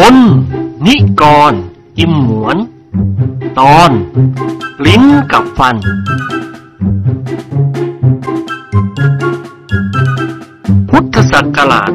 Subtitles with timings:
[0.00, 0.16] พล
[0.86, 1.52] นิกร
[1.98, 2.56] อิมหมวน
[3.58, 3.90] ตอน
[4.86, 5.76] ลิ้นกับฟัน
[10.90, 11.92] พุทธศักราช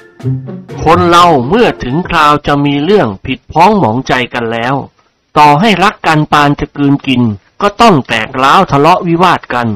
[0.00, 4.74] 2496 คนเราเมื่อถึงคราวจะมีเรื่องผิดพ้องหมองใจกันแล้ว
[5.38, 7.22] ต่อให้รักกันปานจะกืนกิน
[7.62, 9.68] ก็ต้องแตกร้าวทะเลาะวิวาทกัน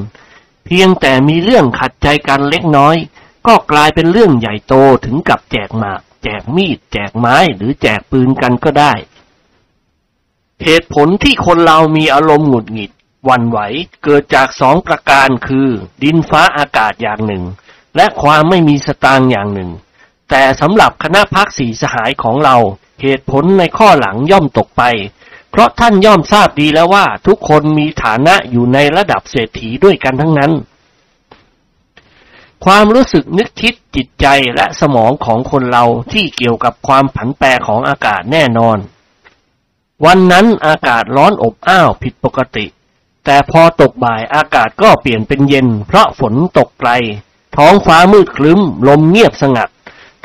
[0.65, 2.97] เพียงแต่มีเรื่องขัดใจกันเล็กน้อย
[3.47, 4.73] ก็กลายเป็นเรื่องใหญ่โต
[5.05, 8.93] ถึงกับแจกหมาก แจกมีด แจกไม้หรือแจกปืนกันก็ได้
[10.63, 12.91] เหตุผลที่คนเรามีอารมณ์หงุดหงิด
[13.29, 13.59] วันไหว
[14.03, 15.67] เกิดจากสองประการคือ
[16.03, 17.43] ดินฟ้าอากาศอย่างหนึ่ง
[17.95, 19.71] และความไม่มีสตางค์อย่างหนึ่ง
[20.29, 22.57] แต่สำหรับคณะพักสีสหายของเรา
[23.01, 24.83] เหตุผลในข้อหลังย่อมตกไป
[25.51, 30.51] เพราะท่านย่อมทราบดีแล้วว่าทุกคนมีฐานะอยู่ในระดับเศรษฐีด้วยกันทั้งนั้น
[32.65, 38.77] ความรู้สึกนึกคิดจิตใจและสมองของคนเราที่เกี่ยวกับความผันแปรของอากาศแน่นอน
[40.05, 42.65] วันนั้นอากาศร้อนอบอ้าวผิดปกติ
[43.25, 46.91] แต่พอตกบ่ายอากาศก็เปลี่ยนเป็นเย็น เพราะฝนตกไกล
[47.57, 49.69] ท้องฟ้ามืดครึ้ม ลมเงียบสงัด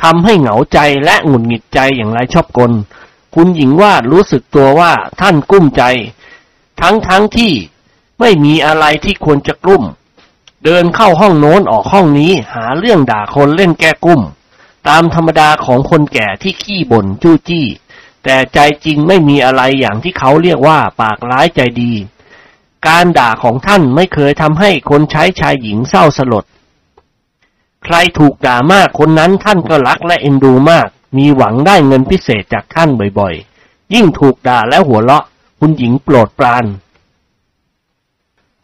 [0.03, 2.73] ทำให้เหงาใจและหงุดหงิดใจอย่างไรชอบกล
[3.35, 5.83] คุณหญิงวาดรู้สึกตัวว่าท่านกุ้มใจ
[6.81, 7.53] ทั้งทั้งที่
[8.21, 9.85] ไม่มีอะไรที่ควรจะกลุ้ม
[10.65, 14.23] เดินเข้าห้องโน้นออกห้องนี้ หาเรื่องด่าคนเล่นแก้กุ้ม
[14.89, 17.67] ตามธรรมดาของคนแก่ที่ขี้บ่นจู้จี้
[18.25, 21.93] แต่ใจจริงไม่มีอะไรอย่างที่เขาเรียกว่าปากร้ายใจดี
[22.87, 26.45] การด่าของท่านไม่เคยทำให้คนใช้ชายหญิงเศร้าสลด
[27.85, 35.25] ใครถูกด่ามากคนนั้นท่านก็รักและเอ็นดูมาก มีหวังได้เงินพิเศษจากท่านบ่อยๆ ยิ่งถูกด่าแล้วหัวเราะ
[35.59, 36.65] คุณหญิงโปรดปราน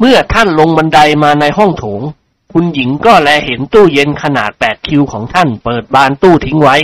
[0.00, 2.02] เมื่อท่านลงบันไดมาในห้องโถง
[2.52, 6.77] คุณหญิงก็แลเห็นตู้เย็นขนาดแปดคิวของท่านเปิดบานตู้ทิ้งไว้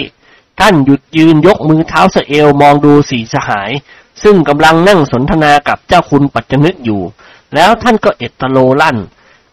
[0.60, 3.71] ท่านหยุดยืนยกมือเท้าสะเอวมองดูสีสหาย
[4.22, 7.03] ซึ่งกำลังนั่งสนทนากับเจ้าคุณปัจจนึกอยู่
[7.55, 8.97] แล้วท่านก็เอตโลลั่น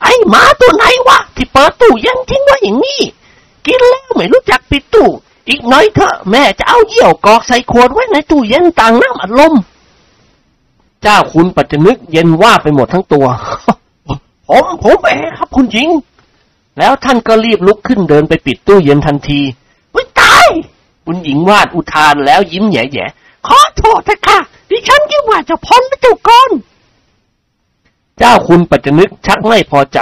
[0.02, 3.02] ไอ้หมาตัวไหนวะที่เปิดตู้เย็นทิ้งไว้อย่างนี้
[3.66, 5.10] กินแล้วไม่รู้จักปิดตู้
[5.50, 9.54] อีกน้อยเถอะแม่จะเอาเยี่ยวกอกใส่ขวดไว้ในตู้เย็นต่างน้ำอัดลม
[11.04, 13.26] เจ้าคุณปัจจนึกเย็นว่าไปหมดทั้งตัว
[14.50, 15.90] ผมผมเองครับ คุณหญิง
[16.80, 19.42] แล้วท่านก็รีบลุกขึ้นเดินไปปิดตู้เย็นทันที
[19.96, 20.48] วิตาย
[21.06, 26.50] คุณหญิงวาดอุทานแล้วยิ้มแย่ๆขอโทษเถอะค่ะดิฉันคิดว่าจะพ้นไปจ้าก่อน
[28.18, 30.00] เจ้าคุณปัจจนึกชักไม่พอใจ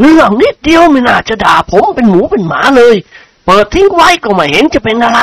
[0.00, 2.96] เรื่องนิดเดียวไม่น่าจะด่าผมเป็นหมูเป็นหมาเลย
[3.46, 5.20] เปิดทิ้งไว้ก็ไม่เห็นจะเป็นอะไร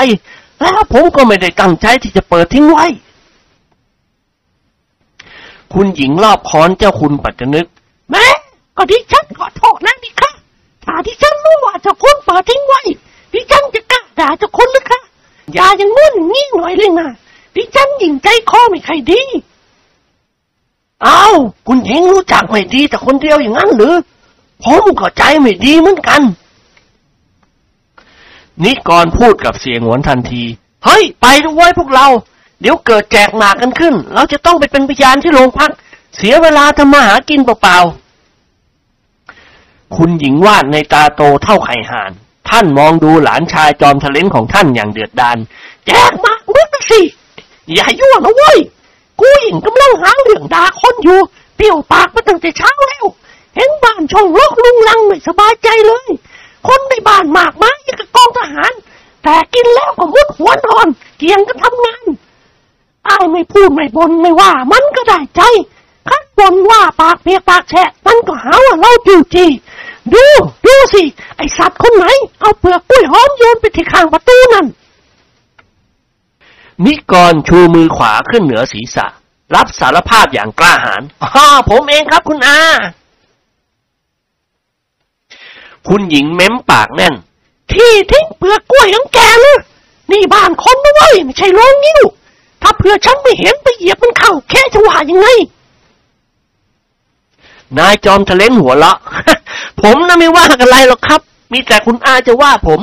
[0.62, 2.86] แล้วผมก็ไม่ได้ตั้งใจที่จะเปิดทิ้งไว้
[5.74, 7.66] คุณหญิงรอบค้อนเจ้าคุณปัจจนึก
[8.12, 8.26] แม่
[8.78, 10.32] ก็ดิฉันขอโทษนะดิค่ะ
[10.86, 12.82] ถ้าดิฉันรู้ว่าเจ้าคุณเปิดทิ้งไว้
[13.34, 15.00] ดิฉันจะกล้าด่าเจ้าคุณหรือคะ
[15.54, 17.08] อย่าอย่างงู้นอย่างนี้หน่อยเลยนะ
[17.56, 19.22] ดิฉันหญิงใจคอไม่ใครดี
[21.04, 21.26] เอา
[21.68, 23.94] คุณหญิงรู้จักไม่ดีแต่คนเดียวอย่างนั้นหรือ
[24.64, 26.22] ผมก็ใจไม่ดีเหมือนกัน
[28.64, 30.44] นิกรพูดกับเสียงหวนทันที
[30.86, 32.08] เฮ้ย ไปด้วยพวกเรา
[32.62, 35.72] เดี๋ยวเกิดแจกหมากกันขึ้น เราจะต้องไปเป็นพยานที่โรงพัก
[36.18, 42.12] เสียเวลาทำมาหากินเปล่าๆ คุณหญิงวาดในตาโตเท่าไข่ห่าน
[42.50, 45.38] ท่านมองดูหลานชายจอมทะเลนของท่านอย่างเดือดดาล
[45.86, 47.02] แจกหมากมึกสิ
[47.74, 48.58] อย่ายั่วนะเว้ย
[49.20, 51.20] กูหญิงกำลังหาเรื่องด่าคนอยู่
[51.56, 53.06] เปรี้ยวปากมาตั้งแต่เช้าแล้ว
[53.56, 56.08] เห็นบ้านช่องลกลุงลังไม่สบายใจเลย
[56.68, 58.72] คนในบ้านมากมายอย่างกับกองทหาร
[59.24, 60.88] แต่กินแล้วก็มุดหัวนอน
[61.18, 62.04] เกี่ยงกันทำงาน
[63.08, 65.42] ไอ้ายไม่พูดไม่บนไม่ว่า มันก็ได้ใจ
[66.10, 69.50] คัดบนว่าปากเปียกปากแฉะ มันก็หาว่าเราจู้จี้
[70.14, 70.26] ดู
[70.66, 71.04] ดูสิ
[71.38, 72.06] ไอสัตว์คนไหน
[72.40, 74.66] เอาเปลือกกล้วยหอมโยนไปที่ข้างประตูนั่น
[76.86, 79.06] นิกรชูมือขวาขึ้นเหนือศีรษะ
[79.56, 82.60] รับสารภาพอย่างกล้าหาญอ๋อผมเองครับคุณอา
[85.88, 87.16] คุณหญิงเม้มปากแน่น
[87.74, 89.58] ที่ทิ้งเปลือกกล้วยของแกเลย
[90.12, 92.02] นี่บ้านคนนะเว้ยไม่ใช่โรงนิ้ว
[92.62, 95.28] ถ้าเผื่อฉันไม่เห็นไปเหยียบมันเข้า แค่จะว่ายังไง
[97.78, 98.98] นายจอมทะเลนหัวเราะ
[99.82, 101.22] ผมน่ะไม่ว่ากันไรหรอกครับ
[101.52, 102.80] มีแต่คุณอาจะว่าผม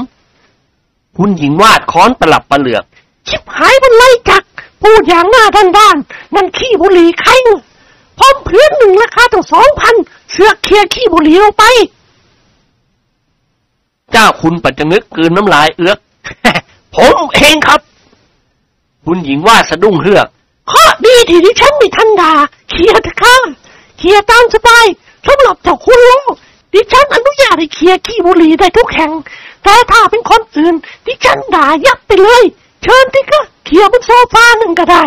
[1.16, 2.84] คุณหญิงวาดค้อนประหลับประเหลือก
[3.28, 4.42] ชิบหายมันไล่จัก
[4.82, 7.60] พูดอย่างหน้าด้านด้านๆนั่นขี้บุหรี่ใครน่ะ
[8.18, 9.94] พร้อมเพื่อนหนึ่งราคาตั้งสองพัน
[10.30, 11.64] เสือกเคลียขี้บุหรี่ลงไป
[14.12, 15.98] เจ้าคุณปัจจนึกกลืนน้ำลายเอื้อก
[16.94, 17.80] ผมเองครับ
[19.06, 20.26] คุณหญิงว่าสะดุ้งเฮือก
[20.70, 22.32] ข้อดีที่ดิฉันไม่ทันดา
[22.70, 23.36] เคลียร์เถอะค่ะ
[23.98, 24.86] เคลียร์ตามสบาย
[25.26, 26.22] สำหรับเจ้าคุณแล้ว
[26.72, 29.12] ดิฉันอนุญาตให้เคลียร์ขี้บุหรี่ได้ทุกแห่ง
[29.64, 30.74] แต่ถ้าเป็นคนอื่น
[31.04, 32.42] ที่ฉันด่ายับไปเลย
[32.82, 35.04] เชิญที่ก็เขี่ยบนโซฟาหนึ่งก็ได้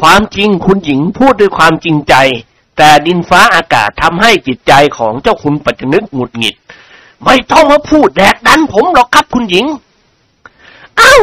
[0.00, 2.14] ความจริงคุณหญิงพูดด้วยความจริงใจ
[2.78, 6.54] แต่ดินฟ้าอากาศทำให้จิตใจของเจ้าคุณปัจจนึกหงุดหงิด
[7.24, 9.66] ไม่ต้องมาพูดแดกดันผมหรอกครับคุณหญิง
[10.98, 11.14] เอ้า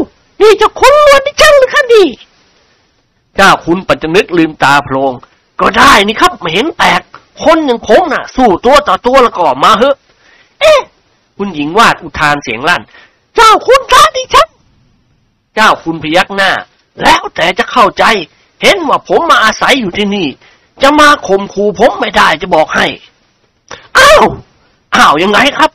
[0.41, 2.07] นี่จะคุณลวนที่ฉันหรือคะนี่
[3.35, 5.13] เจ้าคุณปัจจนึกลืมตาโพลง
[5.61, 7.01] ก็ได้นี่ครับไม่เห็นแปลก
[7.43, 9.95] คนอย่างผมน่ะ สู้ตัวต่อตัวแล้วก็มาเถอะ
[10.61, 10.79] เอ๊ะ
[11.37, 12.81] คุณหญิงวาดอุทานเสียงลั่น
[13.35, 14.47] เจ้าคุณท้าดิฉัน
[15.55, 16.51] เจ้าคุณพยักหน้า
[17.03, 18.03] แล้วแต่จะเข้าใจ
[18.61, 20.27] เห็นว่าผมมาอาศัยอยู่ที่นี่
[20.81, 22.85] จะมาข่มขู่ผมไม่ได้จะบอกให้
[23.97, 24.23] อ้าว
[24.95, 25.71] อ้าวยังไงครับ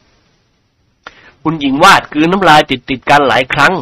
[1.42, 3.72] คุณหญิงวาดกลืนน้ำลายติดติดกันหลายครั้ง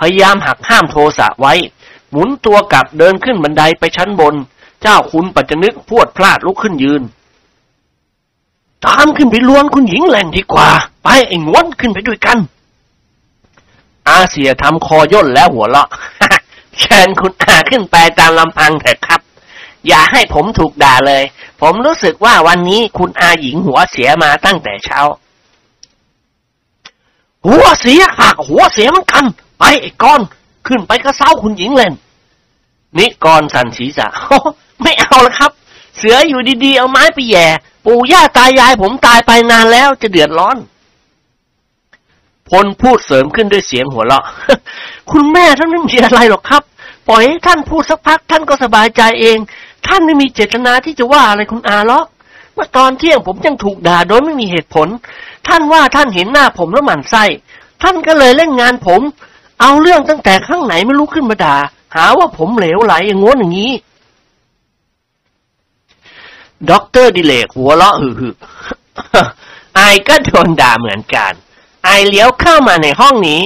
[0.00, 1.54] พยายามหักห้ามโทสะไว้
[2.10, 4.34] หมุนตัวกลับเดินขึ้นบันไดไปชั้นบน
[4.82, 7.02] เจ้าคุณปัจจนึกพวดพลาดลุกขึ้นยืน
[8.86, 10.68] ตามขึ้นไปลวนคุณหญิงแหล่งดีกว่า
[11.04, 12.38] ไปไอ้งวนขึ้นไปด้วยกัน
[14.08, 15.88] อาเสียทำคอย่นแล้วหัวเราะ
[16.80, 19.20] เชิญคุณอาขึ้นไปตามลำพังเถอะครับ
[19.86, 21.22] อย่าให้ผมถูกด่าเลย
[21.60, 25.00] ผมรู้สึกว่าวันนี้คุณอาหญิงหัวเสียมาตั้งแต่เช้า
[27.46, 29.24] หัวเสียหากหัวเสียมือนกัน
[29.58, 30.20] ไปไอ้กอน
[30.66, 31.94] ขึ้นไปกระเซ้าคุณหญิงเล่น
[32.98, 34.06] นิกรสันศีรษะ
[34.82, 35.52] ไม่เอาละครับ
[35.96, 37.46] เสืออยู่ดีๆ เอาไม้ไปแย่
[37.84, 40.56] ปู่ย่าตายายผมตายไปนานแล้วจะเดือดร้อน
[42.48, 44.24] พลพูดเสริมขึ้นด้วยเสียงหัวเราะ
[45.10, 46.62] คุณแม่ท่านไม่มีอะไรหรอกครับ
[47.08, 49.38] ปล่อยให้ท่านพูดสักพัก ท่านก็สบายใจเอง
[49.86, 52.06] ท่านไม่มีเจตนาที่จะว่าอะไรคุณอาหรอก
[52.54, 54.88] เมื่อตอนเที่ยงผมยังถูกด่าโดยไม่มีเหตุผล
[55.48, 57.24] ท่านว่าท่านเห็นหน้าผมแล้วหมั่นไส้
[57.82, 59.00] ท่านก็เลยเล่นงานผม
[59.60, 61.56] เอาเรื่องตั้งแต่ครั้งไหนไม่รู้ขึ้นมาด่า
[61.94, 63.72] หาว่าผมเหลวไหลอย่างงั้นอย่างนี้
[66.70, 68.32] ด็อกเตอร์ดิเลกหัวเราะหึๆ
[69.74, 71.32] I ก็โดนด่าเหมือนกัน
[71.84, 73.40] I เลี้ยวเข้ามาในห้องนี้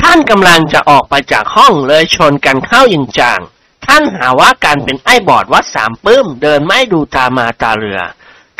[0.00, 3.40] ท่านกำลังจะออกไปจากห้องเลยชนกันเข้าอย่างจัง
[3.86, 8.00] ท่านหาว่าการเป็นไอ้บอดวัดสามปื้ม เดินไม่ดูตามาตาเรือ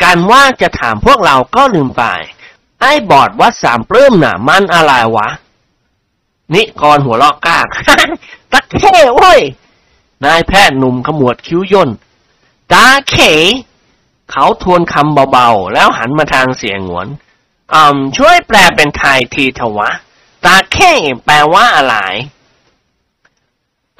[0.03, 2.03] การว่าจะถามพวกเราก็ลืมไป
[2.81, 5.29] ไอ้บอดวัดสามปลื้มน่ะ มันอะไรวะ
[6.53, 7.59] นิกรหัวลอกกา
[8.51, 9.41] ตะเท่เว้ย
[10.25, 11.89] นายแพทย์หนุ่มขมวดคิ้วย่น
[12.73, 13.15] ตาเข
[14.31, 17.07] เขาทวนคำเบาๆ แล้วหันมาทางเสียงหวน
[17.73, 19.91] อืมช่วยแปลเป็นไทยทีเถอะวะ
[20.45, 20.91] ตาเข่
[21.25, 21.95] แปลว่าอะไร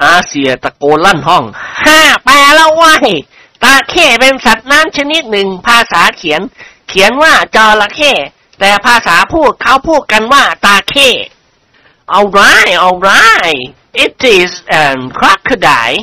[0.03, 1.43] อาเซียตะโกนลั่นห้อง
[1.83, 3.09] ฮ่าแปลแล้วว้ย
[3.63, 6.41] ตาเข้เป็นสัตว์น้ำชนิดหนึ่ง ภาษาเขียน
[6.87, 8.11] เขียนว่าจระเข้
[8.59, 11.09] แต่ภาษาพูดเขาพูดกันว่าตาเข้
[12.07, 15.99] alright alright it is an crocodile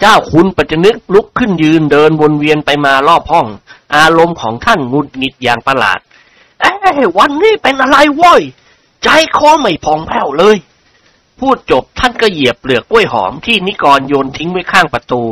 [0.00, 3.46] เจ้าคุณปัจจนึกลุกขึ้นยืนเดินวนเวียนไปมารอบห้อง
[3.96, 5.98] อารมณ์ของท่านงุดหงิดอย่างประหลาด
[6.60, 6.72] เอ้
[7.18, 8.42] วันนี้เป็นอะไรว้ย
[9.04, 10.56] ใจคอไม่พองแผ้วเลย
[11.38, 15.22] พูดจบท่านก็เหยียบเปลือกกล้วยหอมที่นิกรโยนทิ้งไว้ข้างประตู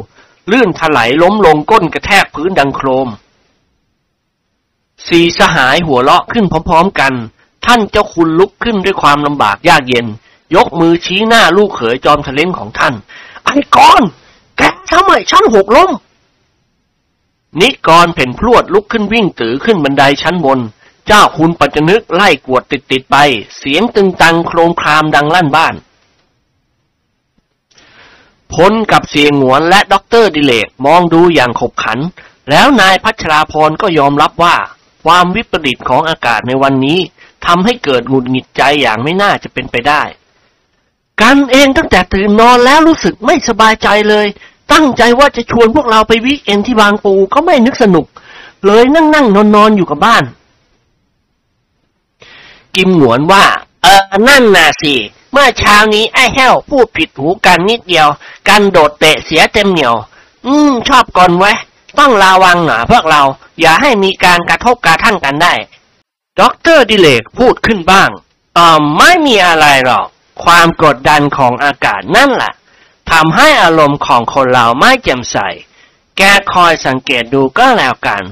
[0.50, 3.08] ลื่นถลายล้มลงก้นกระแทกพื้นดังโครม
[5.06, 7.12] สีสหายหัวเราะขึ้นพร้อมๆกัน
[7.66, 10.06] ท่านเจ้าคุณลุกขึ้นด้วยความลำบากยากเย็น
[10.54, 12.94] ยกมือชี้หน้าลูกเขยจอมทะเลนของท่าน
[13.44, 14.02] ไอ้กอน
[14.58, 15.90] แกทำไมฉันหกล้ม
[17.60, 20.60] นิกรเผ่นพรวดลุกขึ้นวิ่งตื๋อขึ้นบันไดชั้นบน
[21.06, 23.16] เจ้าคุณปัจจนึกไล่กวดติดๆไป
[23.58, 25.74] เสียงตึงตังโครมครามดังลั่นบ้าน
[28.52, 31.98] พลกับเสี่ยหงวนและด็อกเตอร์ดิเลกมองดูอย่างขบขัน
[32.50, 34.56] แล้วนายพัชราพรก็ยอมรับว่า
[35.04, 36.98] ความวิปริตของอากาศในวันนี้
[37.46, 40.02] ทำให้เกิดหงุดหงิดใจอย่างไม่น่าจะเป็นไปได้
[41.22, 44.26] กันเองตั้งแต่ตื่นนอนแล้วรู้สึกไม่สบายใจเลย
[44.72, 48.06] ตั้งใจว่าจะชวนพวกเราไปวิกเอนที่บางปูก็ไม่นึกสนุก
[48.66, 50.24] เลยนั่งนั่งนอนนอนอยู่กับบ้าน
[52.76, 53.44] กิมหนวนว่า
[53.82, 54.94] เออนั่นน่ะสิ
[55.32, 58.08] เมื่อเช้านี้ไอ้แห้วพูดผิดหูกันนิดเดียว
[58.48, 59.94] กันโดดเตะเสียเต็มเหนียว
[60.46, 61.52] อืม ชอบก่อนไว้
[61.98, 63.22] ต้องระวังหน่อยพวกเรา
[63.60, 65.52] อย่าให้มีการกระทบกระทั่งกันได้
[66.40, 68.10] ด็อกเตอร์ดิเลกพูดขึ้นบ้าง
[68.58, 70.06] อ่าไม่มีอะไรหรอก
[70.44, 72.52] ความกดดันของอากาศนั่นแหละ
[73.10, 75.36] ทำให้อารมณ์ของคนเราไม่แจ่มใส
[76.18, 78.22] แกคอยสังเกตดูก็แล้วกัน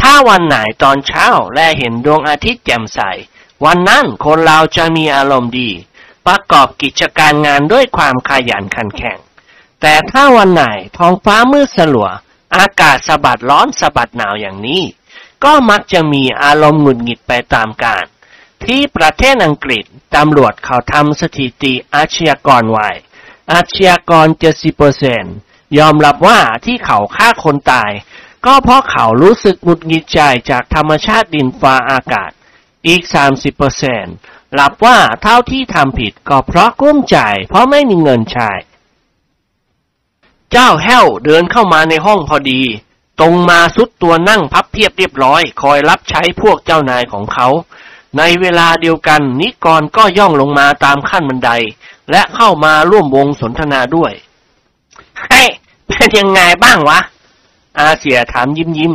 [0.00, 3.00] ถ้าวันไหนตอนเช้าแลเห็นดวงอาทิตย์แจ่มใส
[3.64, 5.70] วันนั้นคนเราจะมีอารมณ์ดี
[6.26, 9.18] ประกอบกิจการงานด้วยความขยันขันแข็ง
[9.80, 10.64] แต่ถ้าวันไหน
[10.96, 12.08] ท้องฟ้ามืดสลัว
[12.56, 14.82] อากาศสะบัดร้อนสะบัดหนาวอย่างนี้
[15.44, 18.04] ก็มักจะมีอารมณ์หงุดหงิดไปตามกาล
[18.64, 19.84] ที่ประเทศอังกฤษ
[20.16, 22.88] ตำรวจเขาทำสถิติอาชญากรไว้
[23.52, 24.26] อาชญากร
[25.02, 27.90] 70%ยอมรับว่าที่เขาฆ่าคนตาย
[28.46, 32.30] ก็เพราะเขารู้สึกหงุดหงิดใจจากธรรมชาติดินฟ้าอากาศ
[32.86, 34.04] อีกสามสิบเปอร์เซน
[34.54, 37.18] หลับว่าเท่าที่ทำผิดก็เพราะกุ้มใจ
[37.48, 38.50] เพราะไม่มีเงินใช้
[40.52, 42.62] เจ้าแห้วเดินเข้ามาในห้องพอดี
[43.20, 47.48] ตรงมาสุดตัวนั่งพับเพียบเรียบร้อย คอยรับใช้พวกเจ้านายของเขา
[48.18, 51.50] ในเวลาเดียวกันนิกรก็ย่องลงมาตามขั้นบันได
[52.10, 54.12] และเข้ามาร่วมวงสนทนาด้วย
[55.30, 55.48] เฮ้ย
[55.86, 56.98] เป็นยังไงบ้างวะ
[57.78, 58.92] อาเสียถามยิ้มยิ้ม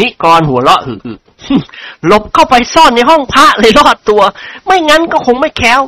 [0.00, 1.12] นิกรหัวเราะหึหึ
[2.06, 4.22] หลบเข้าไปซ่อนในห้องพระเลยรอดตัว
[4.64, 5.80] ไม่งั้นก็คงไม่แค้ว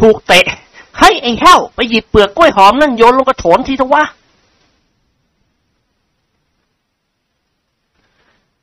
[0.00, 0.46] ถูกเตะ
[0.98, 4.04] ให้ไอ้แห้วไปหยิบเปลือกกล้วยหอมนั่นโยนลงกระโถนทีเถอะวะ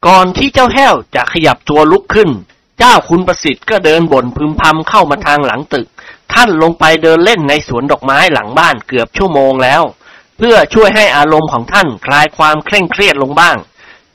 [0.08, 2.30] ก่อนที่เจ้าแห้วจะขยับตัวลุกขึ้น
[2.80, 5.88] เจ้าคุณประสิทธิ์ก็เดินบ่นพึมพำเข้ามาทางหลังตึก
[6.34, 9.82] ท่านลงไปเดินเล่นในสวนดอกไม้หลังบ้านเกือบชั่วโมงแล้ว
[10.38, 13.58] เพื่อช่วยให้อารมณ์ของท่านคลายความเคร่งเครียดลงบ้าง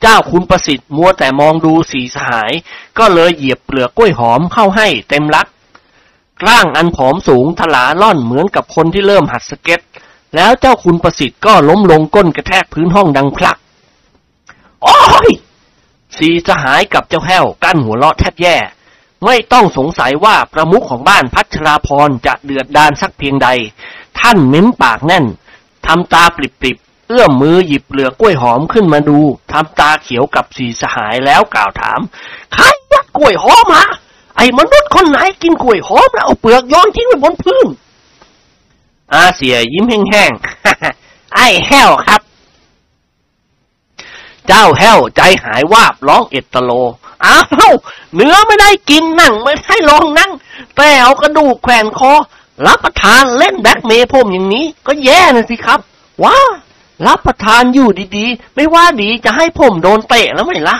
[0.00, 2.52] เจ้าคุณประสิทธิ์มัวแต่มองดูสีสหาย
[2.98, 5.46] ก็เลยเหยียบเปลือกกล้วยหอมเข้าให้เต็มลัก
[6.46, 9.80] ร่างอันผอมสูงทลาล่อนเหมือนกับคนที่เริ่มหัดสเก็ต
[10.36, 13.58] แล้วเจ้าคุณประสิทธิ์ก็ล้มลงก้นกระแทกพื้นห้องดังพลัก
[14.82, 15.30] โอ้ย
[16.18, 18.56] สีสหายกับเจ้าแห้วกั้นหัวเราะแทบแย่
[19.24, 23.48] ไม่ต้องสงสัยว่าประมุขของบ้านพัชราพรจะเดือดดานสักเพียงใด
[24.20, 25.24] ท่านเม้มปากแน่น
[25.86, 29.18] ทำตาปริบๆ เอื้อมมือหยิบเปลือกกล้วยหอมขึ้นมาดู
[29.52, 32.00] ทำตาเขียวกับสีสหายแล้วกล่าวถาม
[32.52, 33.82] ใครยัดกล้วยหอมมา
[34.36, 37.66] ไอ้มนุษย์คนไหนกินกล้วยหอมแล้วเอาเปลือกย้อนทิ้งไว้บนพื้น
[39.14, 42.20] อาเสียยิ้มแห้งๆไอ้แห้วครับ
[44.48, 46.70] เจ้าแห้วใจหายวาบร้องเอตโล
[47.24, 47.72] อ้าว
[48.14, 50.32] เนื้อไม่ได้กินนั่งไม่ได้ลองนั่ง
[50.76, 52.12] แต่เอากระดูกแขวนคอ
[52.66, 55.80] รับประทานเล่นแบ็กเมย์ผมอย่างนี้ ก็แย่นะสิครับ
[56.22, 56.36] ว้า
[57.06, 60.76] รับประทานอยู่ดีๆ ไม่ว่าดีจะให้ผมโดนเตะแล้วไหมล่ะ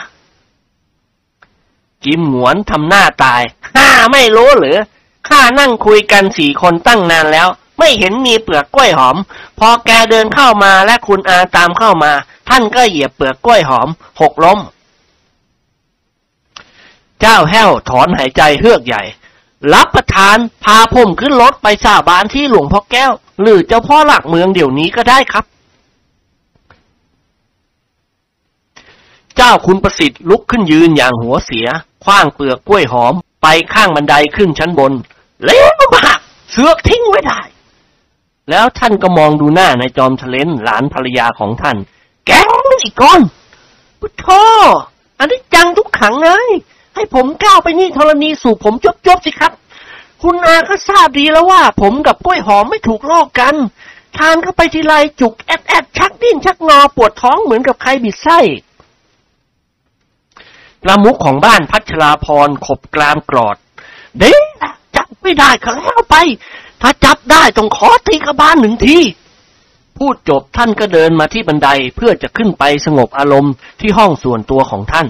[2.04, 4.76] จิมหมวนทำหน้าตาย ข้าไม่รู้หรือ
[5.28, 7.49] ข้านั่งคุยกันสี่คนตั้งนานแล้ว
[7.79, 9.17] ไม่เห็นมีเปลือกกล้วยหอม
[9.59, 12.12] พอแกเดินเข้ามาและคุณอาตามเข้ามา
[12.49, 13.88] ท่านก็เหยียบเปลือกกล้วยหอม
[14.21, 14.59] หกล้ม
[17.21, 19.02] เจ้าแห้วถอนหายใจเฮือกใหญ่
[19.75, 25.45] รับประทานพาผมขึ้นรถไปสาบานที่หลวงพ่อแก้ว หรือเจ้าพ่อหลักเมืองเดี๋ยวนี้ก็ได้ครับ
[29.37, 31.67] เจ้าคุณประสิทธิ์ลุกขึ้นยืนอย่างหัวเสีย
[32.05, 34.93] คว้างเปลือกกล้วยหอม ไปข้างบันไดขึ้นชั้นบน
[35.45, 36.19] เล้วมาก
[36.50, 37.41] เสือกทิ้งไว้ได้
[38.50, 41.76] แล้วท่านก็มองดูหน้าในจอมทะเลนหลานภรรยาของท่าน
[42.26, 42.30] แก
[42.68, 43.20] มันอีกก้อน
[44.00, 44.26] พุทโธ
[45.18, 46.46] อันนี้จังทุกขังเลย
[46.94, 49.52] ให้ผมก้าวไปนี่ธรณีสู่ผมจบจบๆสิครับ
[50.22, 53.54] คุณอาก็ทราบดีแล้วว่า ผมกับกล้วยหอมไม่ถูกลอกกัน
[54.16, 58.38] ทานเข้าไปทีไรจุกแอดแอดชักดิ้นชักงอปวดท้องเหมือนกับใครบิดไส้
[60.82, 63.56] ประมุขของบ้านพัชราพรขบกรามกรอด
[64.18, 64.34] เด้
[64.96, 66.16] จับไม่ได้ก็แล้วไป
[66.82, 68.98] ถ้าจับได้ต้องขอตีกระบาลหนึ่งที
[69.98, 75.08] พูดจบท่านก็เดินมาที่บันไดเพื่อจะขึ้นไปสงบอารมณ์ที่ห้องส่วนตัวของท่าน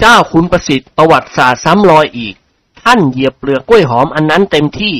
[0.00, 2.34] เจ้าคุณประสิทธิ์ประวัติศาสตร์ซ้ำรอยอีก
[2.82, 4.94] ท่านเหยียบเปลือกกล้วยหอมอันนั้นเต็มที่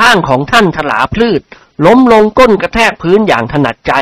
[0.00, 1.42] ร่างของท่านถลาพลืด
[1.86, 3.92] ล้มลงก้นกระแทกพื้นอย่างถนัดใจ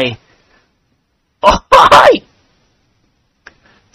[1.43, 1.55] โอ้
[2.11, 2.15] ย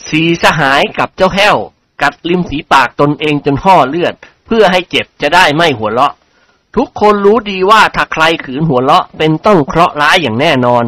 [0.07, 1.55] สีสหายกับเจ้าแห้ว
[2.01, 4.15] กัดริมฝีปากตนเองจนห่อเลือด
[4.45, 6.13] เพื่อให้เจ็บจะได้ไม่หัวเราะ
[6.75, 10.83] ทุกคนรู้ดีว่าถ้าใครขืนหัวเราะเป็นต้องเคราะห์ร้ายอย่างแน่นอน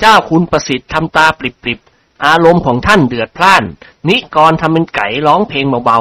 [0.00, 3.64] เจ้าคุณประสิทธิ์ทำตาปริบๆ อารมณ์ของท่านเดือดพล่าน
[4.08, 5.98] นิกรทำเป็นไก่ร้องเพลงเบา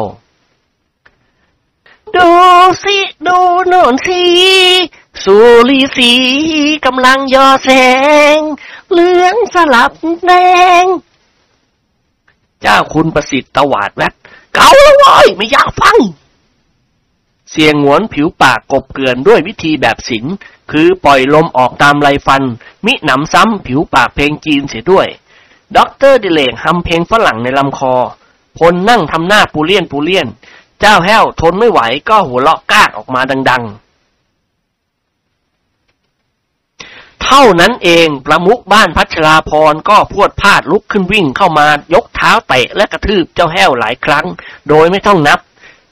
[1.28, 2.32] ๆ ดู
[2.84, 2.98] สิ
[3.28, 4.22] ดูโน่นสิ
[5.24, 5.38] สุ
[5.70, 6.14] รีสี
[6.86, 7.70] กำลังย่อแส
[8.38, 8.40] ง
[8.92, 9.92] เหลืองสลับ
[10.26, 10.32] แด
[10.84, 10.86] ง
[12.62, 14.14] เจ้าคุณประสิทธิ์ตวาดแวด
[14.54, 15.98] เก่าแล้วเว้ยไม่อยากฟัง
[17.58, 20.34] เสี่ยหงวนผิวปากกลบเกลื่อนด้วยวิธีแบบศิลป์
[20.72, 22.44] คือปล่อยลมออกตามไรฟัน
[22.86, 25.08] มิหนำซ้ำผิวปากเพลงจีนเสียด้วย
[25.78, 27.94] ด็อกเตอร์ดิเลกฮัมเพลงฝรั่งในลำคอ
[28.58, 30.28] พลนั่งทำหน้าปูเลี่ยนปูเลี่ยน
[30.80, 33.86] เจ้าแห้วทนไม่ไหวก็หัวเราะก๊ากออกมาดัง ๆ
[37.24, 44.26] เท่านั้นเองประมุขบ้านพัชราพรก็พรวดพราดลุกขึ้นวิ่งเข้ามายกเท้าเตะและกระทืบเจ้าแห้วหลายครั้ง
[44.70, 45.40] โดยไม่ต้องนับ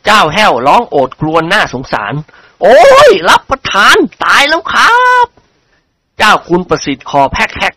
[0.05, 2.13] เจ้าแห้วร้องโอดครวญหน้าสงสาร
[2.61, 4.95] โอ้ย รับประทานตายแล้วครั
[5.25, 5.27] บ
[6.17, 7.73] เจ้าคุณประสิทธิ์คอแพกแก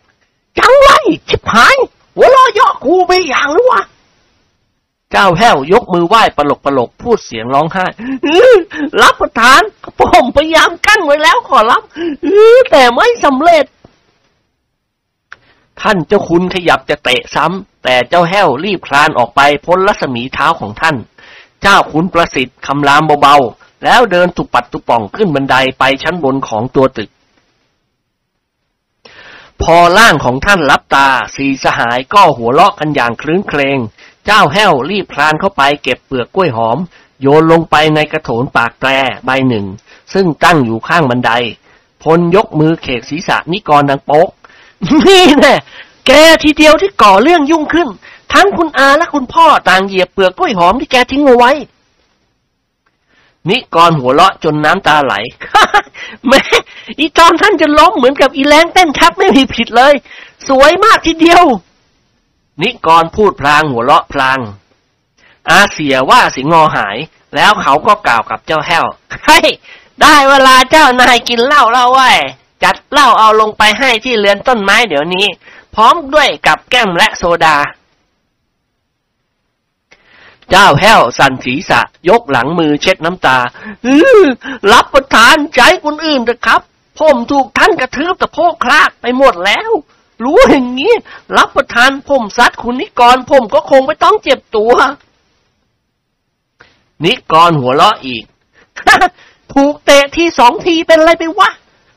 [0.59, 0.91] จังไร
[1.29, 1.75] ชิบหาย
[2.15, 3.81] หัวเรอยาะกูไปอย่างหรือวะ
[5.11, 7.85] เจ้าแห้วยกมือไหว้ปลกปลกพูดเสียงร้องไห้
[9.01, 9.61] รับประทาน
[9.99, 11.81] ผมพยายามกั้นไว้แล้วขอรับ
[12.71, 13.65] แต่ไม่สำเร็จ
[15.81, 20.95] ท่านเจ้าคุณขยับจะเตะซ้ำแต่เจ้าแห้วรีบคลานออกไปพ้นรัศมีเท้าของท่าน
[21.61, 27.09] เจ้าคุณประสิทธิ์คำรามเบาๆ แล้วเดินตุปัดตุป่องขึ้นบันไดไปชั้นบนของตัวตึก
[29.61, 33.77] พอร่างของท่านรับตาสีสหายก็หัวเราะกันอย่างคลื้นเครง
[34.25, 36.77] เจ้าแห้วรีบพลานเข้าไปเก็บเปลือกกล้วยหอม
[37.21, 38.89] โยนลงไปในกระโถนปากแตร
[39.25, 39.65] ใบหนึ่ง
[40.13, 41.31] ซึ่งตั้งอยู่ข้างบันได
[42.03, 44.29] พลยกมือเขกศีรษะนิกรดังโป๊ก
[45.07, 45.55] นี่แน่
[46.07, 46.11] แก
[46.43, 47.87] ทีเดียวที่ก่อเรื่องยุ่งขึ้น
[48.33, 51.51] ทั้งคุณอาและคุณพ่อต่างเหยียบเปลือกกล้วยหอมที่แกทิ้งเอาไว้
[53.49, 55.13] นิกรหัวเราะจนน้ำตาไหล
[56.27, 56.41] แม่
[56.99, 59.93] อีตอนท่านจะล้มเหมือนกับอีแรงเต้นชักไม่มีผิดเลย
[60.47, 61.43] สวยมากทีเดียว
[62.61, 64.39] นิกรพูดพลางหัวเราะพลาง
[65.49, 66.97] อาเสียว่าสิงอหาย
[67.35, 68.85] แล้วเขาก็กล่าวกับเจ้าแห้ว
[69.25, 69.47] เฮ้ย
[70.01, 72.17] ได้เวลาเจ้านายกินเหล้าแล้วเว้ย
[72.63, 75.25] จัดเหล้าเอาลงไปให้ที่เรือนต้นไม้เดี๋ยวนี้
[75.75, 77.57] พร้อมด้วยกับแก้มและโซดา
[80.51, 83.37] เจ้าแห้วสั่นศีรษะ ยกหลังมือเช็ดน้ำตา
[83.85, 83.87] อ
[84.21, 84.23] อ
[84.71, 86.61] รับประทานใจคนอื่นเถอะครับ
[86.99, 89.71] ผมถูกท่านกระทืบตะโพกคลากไปหมดแล้ว
[90.23, 90.93] รู้อย่างนี้
[91.37, 94.73] รับประทานผมซัดคุณนิกรผมก็คงไม่ต้องเจ็บตัว
[97.05, 98.23] นิกรหัวเราะอีก
[99.53, 101.49] ถูกเตะทีสองทีเป็นอะไรไปวะ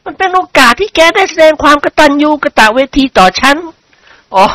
[0.04, 3.56] มันเป็นโอกาสที่แกได้แสดงความกระตัญญูกระตเวทีต่อฉัน
[4.34, 4.46] อ๋อ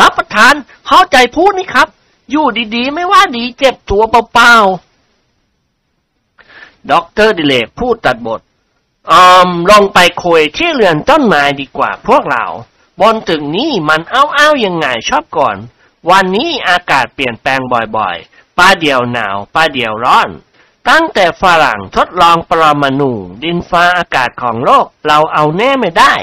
[0.00, 0.54] รับประทาน
[0.86, 1.88] เข้าใจพูดนี่ครับ
[2.30, 8.40] อยู่ดีๆ ไม่ว่าดีเจ็บตัวเปล่าๆด็อกเตอร์ดิเลกพูดตัดบท
[9.10, 12.44] อืมลงไปคุยที่เรือนต้นไม้ดีกว่าพวกเรา
[13.00, 15.56] บนตึกนี้มันอ้าวๆยังไงชอบก่อน
[16.10, 17.60] วันนี้อากาศเปลี่ยนแปลง
[17.96, 20.30] บ่อยๆป้าเดียวหนาวป้าเดียวร้อน
[20.90, 26.14] ตั้งแต่ฝรั่งทดลองปรมาณูดินฟ้าอากาศของโลกเราเอาแน่ไม่ได้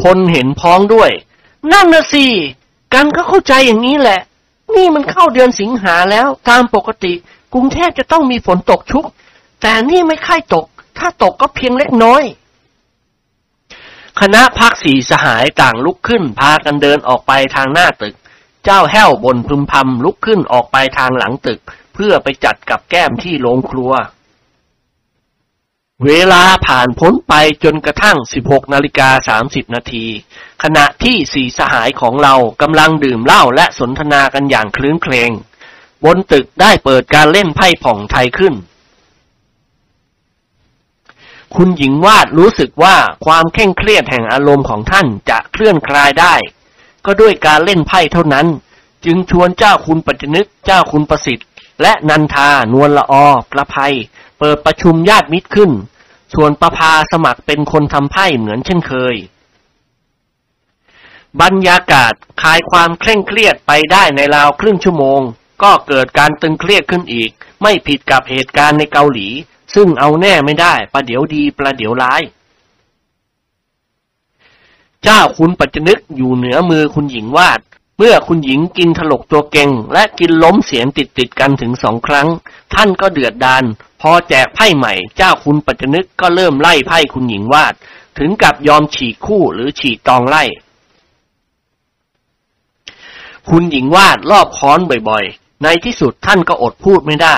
[0.00, 1.10] พลเห็นพ้องด้วย
[1.72, 2.26] นั่นนะสิ
[2.94, 4.20] กันก็เข้าใจอย่างนี้แหละ
[4.76, 7.12] นี่มันเข้าเดือนสิงหาแล้ว ตามปกติ
[7.54, 9.04] กรุงเทพจะต้องมีฝนตกชุก
[9.62, 10.66] แต่นี่ไม่ค่อยตก
[10.98, 12.22] ถ้าตกก็เพียงเล็กน้อย
[14.20, 18.14] คณะพักสีสหายต่างลุกขึ้น พากันเดินออกไปทางหน้าตึก
[18.64, 21.60] เจ้าแห้วบนพึมพำลุกขึ้นออกไปทางหลังตึก
[21.94, 23.92] เพื่อไปจัดกับแก้มที่โรงครัว
[26.04, 30.06] เวลาผ่านพ้นไปจนกระทั่ง 16นาฬิกา30 นาที
[30.62, 35.30] ขณะที่สี่สหายของเรากำลังดื่มเหล้าและสนทนากันอย่างคลื้นเครง
[36.04, 38.54] บนตึกได้เปิดการเล่นไพ่ผ่องไทยขึ้น
[41.54, 46.34] คุณหญิงวาดรู้สึกว่าความเคร่งเครียดแห่งอารมณ์ของท่านจะเคลื่อนคลายได้
[47.06, 48.46] ก็ด้วยการเล่นไพ่เท่านั้น
[49.04, 51.48] จึงชวนเจ้าคุณปัจจนึกเจ้าคุณประสิทธิ์
[51.82, 53.94] และนันทานวลละออประภัย
[54.38, 55.70] เปิดประชุมญาติมิตรขึ้น
[56.34, 59.16] ส่วนประพาสมัครเป็นคนทำไพ่เหมือนเช่นเคย
[61.40, 65.20] บรรยากาศคลายความเคร่งเครียดไปได้ในราวครึ่งชั่วโมง
[65.62, 67.30] ก็เกิดการตึงเครียดขึ้นอีก
[67.62, 69.28] ไม่ผิดกับเหตุการณ์ในเกาหลี
[69.74, 72.22] ซึ่งเอาแน่ไม่ได้ประเดี๋ยวดีประเดี๋ยวร้าย
[75.02, 77.60] เจ้าคุณปัจจนึกอยู่เหนือมือคุณหญิงวาด
[77.98, 82.28] เมื่อคุณหญิงกินถลกตัวเก่ง และกินล้มเสียงติดติดกันถึงสองครั้ง
[82.74, 83.64] ท่านก็เดือดดาน
[84.10, 87.74] อแจกไพ่ใหม่เจ้าคุณปัจจนึกก็เริ่มไล่ไพ่คุณหญิงวาด
[88.18, 90.44] ถึงกับยอมฉีกคู่หรือฉีกตองไล่
[93.48, 97.36] คุณหญิงวาดรอบค้อนบ่อยๆ ในที่สุดท่านก็อดพูดไม่ได้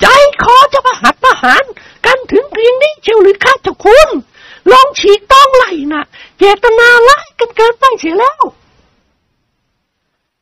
[0.00, 0.06] ใจ
[0.42, 1.62] คอจะประหัตประหาร
[2.06, 4.08] กันถึงเพียงนี้เชียวหรือข้าเจ้าคุณ
[4.72, 6.02] ลองฉีกต้องไหลนะ
[6.38, 8.42] เจตนาร้ายกันเกินไปเสียแล้ว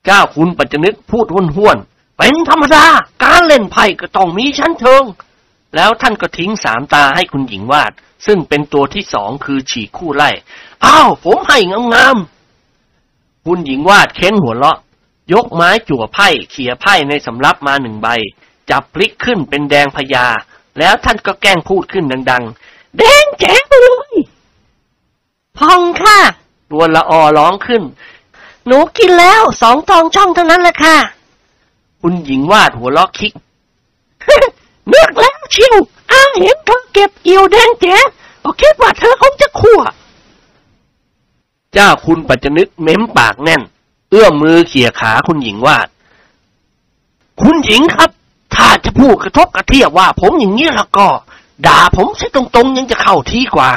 [0.05, 2.87] เจ้าคุณปัจจนึกพูดห้วนๆเป็นธรรมดา
[3.25, 5.05] การเล่นไพ่ก็ต้องมีชั้นเชิง
[5.75, 7.93] แล้วท่านก็ทิ้งสามตาให้คุณหญิงวาด
[8.27, 10.31] ซึ่งเป็นตัวที่สองคือฉีกคู่ไล่
[10.85, 11.59] อ้าวผมให้
[11.95, 14.79] งามๆคุณหญิงวาดเค้นหัวเราะ
[15.33, 18.09] ยกไม้จั่วไพ่เขี่ยไพ่ในสำรับมาหนึ่งใบ
[18.71, 20.27] จับพลิกขึ้นเป็นแดงพญา
[20.79, 24.15] แล้วท่านก็แกล้งพูดขึ้นดัง ๆ แดงแจ๋ไปเลย
[25.59, 26.19] พองค่ะ
[26.71, 27.83] ตัวละออร้องขึ้น
[28.67, 30.97] หนูกินแล้วสองตองช่องเท่านั้นแหละค่ะ
[32.01, 33.33] คุณหญิงวาดหัวเราะคิก
[34.93, 35.77] นึกแล้วเชิว
[36.11, 37.97] อ้าเห็นเธอเก็บเอียวแดงแจ๋
[38.45, 39.81] ก็คิดว่าเธอคงจะขั่ว
[41.73, 43.63] เจ้าคุณปัจจนึกเม้มปากแน่น
[44.11, 45.89] เอื้อมมือเขี่ยขาคุณหญิงวาด
[47.43, 48.11] คุณหญิงครับ
[48.55, 51.09] ถ้าจะพูดกระทบกระเทียบว่า ผมอย่างนี้แล้วก็
[51.67, 53.71] ด่าผมซะตรงๆ ยังจะเข้าที่กว่า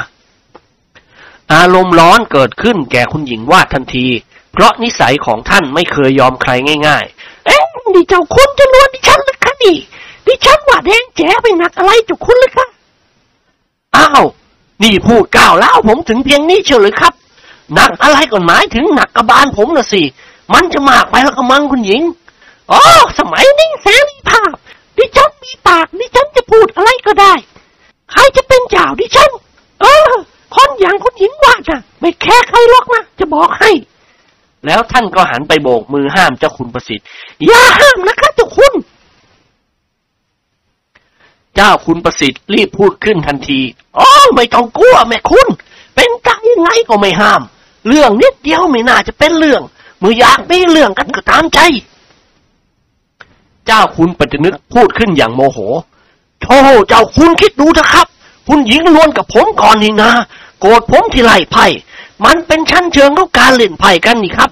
[1.54, 4.06] อารมณ์ร้อนเกิดขึ้นแก่คุณหญิงวาดทันที
[4.52, 6.50] เพราะนิสัยของท่านไม่เคยยอมใคร
[6.88, 7.04] ง่าย
[7.46, 9.76] เอ๊ะนี่เจ้าคุณจะลวนดิฉันหรือคะนี่
[10.28, 14.24] ดิฉันว่าแดงแจ๋ไปหนักอะไรเจ้าคุณเลยคะๆอ้าว
[14.82, 17.14] นี่พูดก้าวเล่าวผมถึงเพียงนี้เชียวหรือครับ
[17.74, 20.02] หนักอะไรก่อนหมายถึงหนักกระบาลผมนะสิ
[20.54, 22.02] มันจะมากไปแล้วกระมังคุณหญิง
[22.72, 22.80] อ๋อ
[23.18, 24.54] สมัยนี้แสรีภาพ
[24.96, 27.34] ดิฉันมีปาก ดิฉันจะพูดอะไรก็ได้
[28.12, 29.30] ใครจะเป็นเจ้าดิฉัน
[29.80, 30.12] เออ
[30.54, 33.70] คนอย่างคุณหญิงวาดนะไม่แค่ใครหรอกนะจะบอกให้
[34.66, 37.06] แล้วท่านก็หันไปโบกมือห้ามเจ้าคุณประสิทธิ์
[37.46, 38.72] อย่าห้ามนะคะเจ้าคุณ
[41.60, 43.60] เจ้าคุณประสิทธิ์รีบพูดขึ้นทันที
[43.98, 45.48] อ๋อ ไม่ต้องกลัวแม่คุณ
[45.94, 47.42] เป็นตายยังไงก็ไม่ห้าม
[47.88, 49.62] เรื่องนิดเดียวไม่น่าจะเป็นเรื่อง
[49.98, 51.58] เมื่ออยากมีเรื่องกันก็ตามใจ
[53.66, 55.58] เจ้าคุณปัจจนึกพูดขึ้นอย่างโมโห
[56.42, 58.06] โธ่เจ้าคุณคิดดูเถอะครับ
[58.48, 60.10] คุณหญิงล้วนกับผมก่อนนี่นะ
[60.60, 61.66] โกรธผมที่ไล่ไพ่
[62.24, 64.50] มันเป็นชั้นเชิงของการเล่นไพ่กันนี่ครับ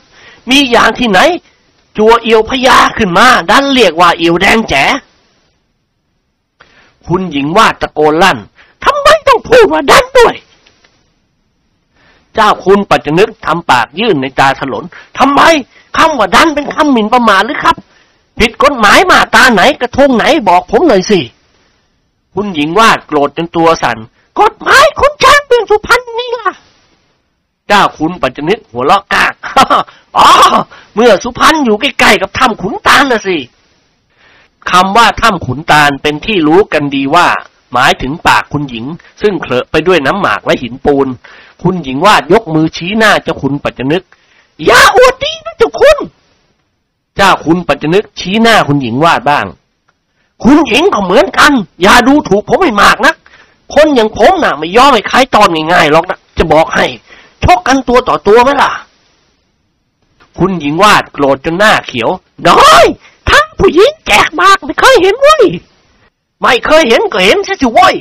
[0.51, 1.19] มีอย่างที่ไหน
[1.97, 4.85] จัวเอียวพญาขึ้นมา ดันเรียกว่าเอียวแดงแจ๋
[7.09, 8.38] คุณหญิงวาดตะโกนลั่น
[8.85, 10.35] ทำไมต้องพูดว่าดันด้วย
[12.35, 14.85] เจ้าคุณปัจจนึกทำปากยื่นในตาถลน
[15.19, 15.40] ทำไม
[15.97, 17.77] คำว่าดันเป็นคำหมิ่นประมาทหรือครับ
[18.38, 21.21] ผิดกฎหมายมาตาไหนกระทงไหนบอกผมหน่อยสิ
[22.35, 23.99] คุณหญิงวาดโกรธจนตัวสั่น
[24.40, 26.49] กฎหมายคุณช้างเมืองสุพรรณนี่ล่ะ
[27.69, 29.35] เจ้าคุณปัจจนึกหัวเราะกาก
[30.16, 30.29] อ๋อ
[30.95, 33.37] เมื่อสุพรรณอยู่ใกล้ๆกับถ้ำขุนตาลน่ะสิ
[34.71, 37.27] คำว่าถ้ำขุนตาลเป็นที่รู้กันดีว่า
[37.73, 38.85] หมายถึงปากคุณหญิง
[39.23, 41.07] ซึ่งเคลอะไปด้วยน้ำหมากและหินปูน
[41.63, 44.03] คุณหญิงวาดยกมือชี้หน้าเจ้าคุณปัจจนึก
[44.67, 45.99] อย่าอวดดีนะเจ้าคุณ
[47.17, 49.47] เจ้าคุณปัจจนึกชี้หน้าคุณหญิงวาดบ้าง
[50.45, 51.53] คุณหญิงก็เหมือนกัน
[51.83, 53.15] อย่าดูถูกผมให้มากนะ
[53.75, 56.87] คนอย่างผมน่ะ ไม่ย่อมให้ใครตอนง่ายๆหรอกนะจะบอกให้
[57.45, 58.71] ชกกันตัวต่อตัวไหมล่ะ
[60.39, 62.11] คุณหญิงวาดโกรธจนหน้าเขียว
[62.49, 62.87] น้อย
[63.59, 65.45] ผู้หญิงแจกมากไม่เคยเห็นเว้ย
[66.42, 67.95] ไม่เคยเห็นก็เห็นซะสิเว้ย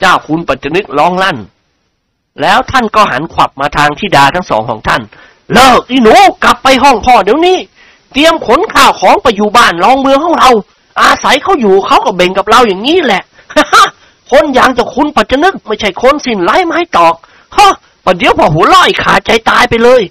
[0.00, 1.38] เจ้าคุณปัจจนึกร้องลั่น
[2.40, 5.02] แล้วท่านก็หันขวับมาทางทิดาทั้งสองของท่าน
[5.54, 7.58] เลิกอีหนูกลับไปห้องพ่อเดี๋ยวนี้
[8.12, 10.50] เตรียมขนข้าวของไปอยู่บ้านรองเมืองของเรา
[11.00, 13.22] อาศัยเขาอยู่เขาก็เบ่งกับเราอย่างนี้แหละ
[14.30, 17.14] คนอย่างเจ้าคุณปัจจนึกไม่ใช่คนสิ้นไร้ไม้ตอก
[17.56, 17.72] ฮะ
[18.04, 20.02] ประเดี๋ยวพอหัวเร้อยขาดใจตายไปเลย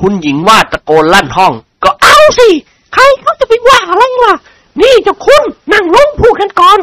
[0.00, 1.52] คุณหญิงวาดตะโกนลั่นห้อง
[1.84, 2.48] ก็เอาสิ
[2.92, 4.34] ใครเขาจะไปว่าอะไรล่ะ
[4.80, 6.78] นี่เจ้าคุณนั่งลงพูดกันก่อน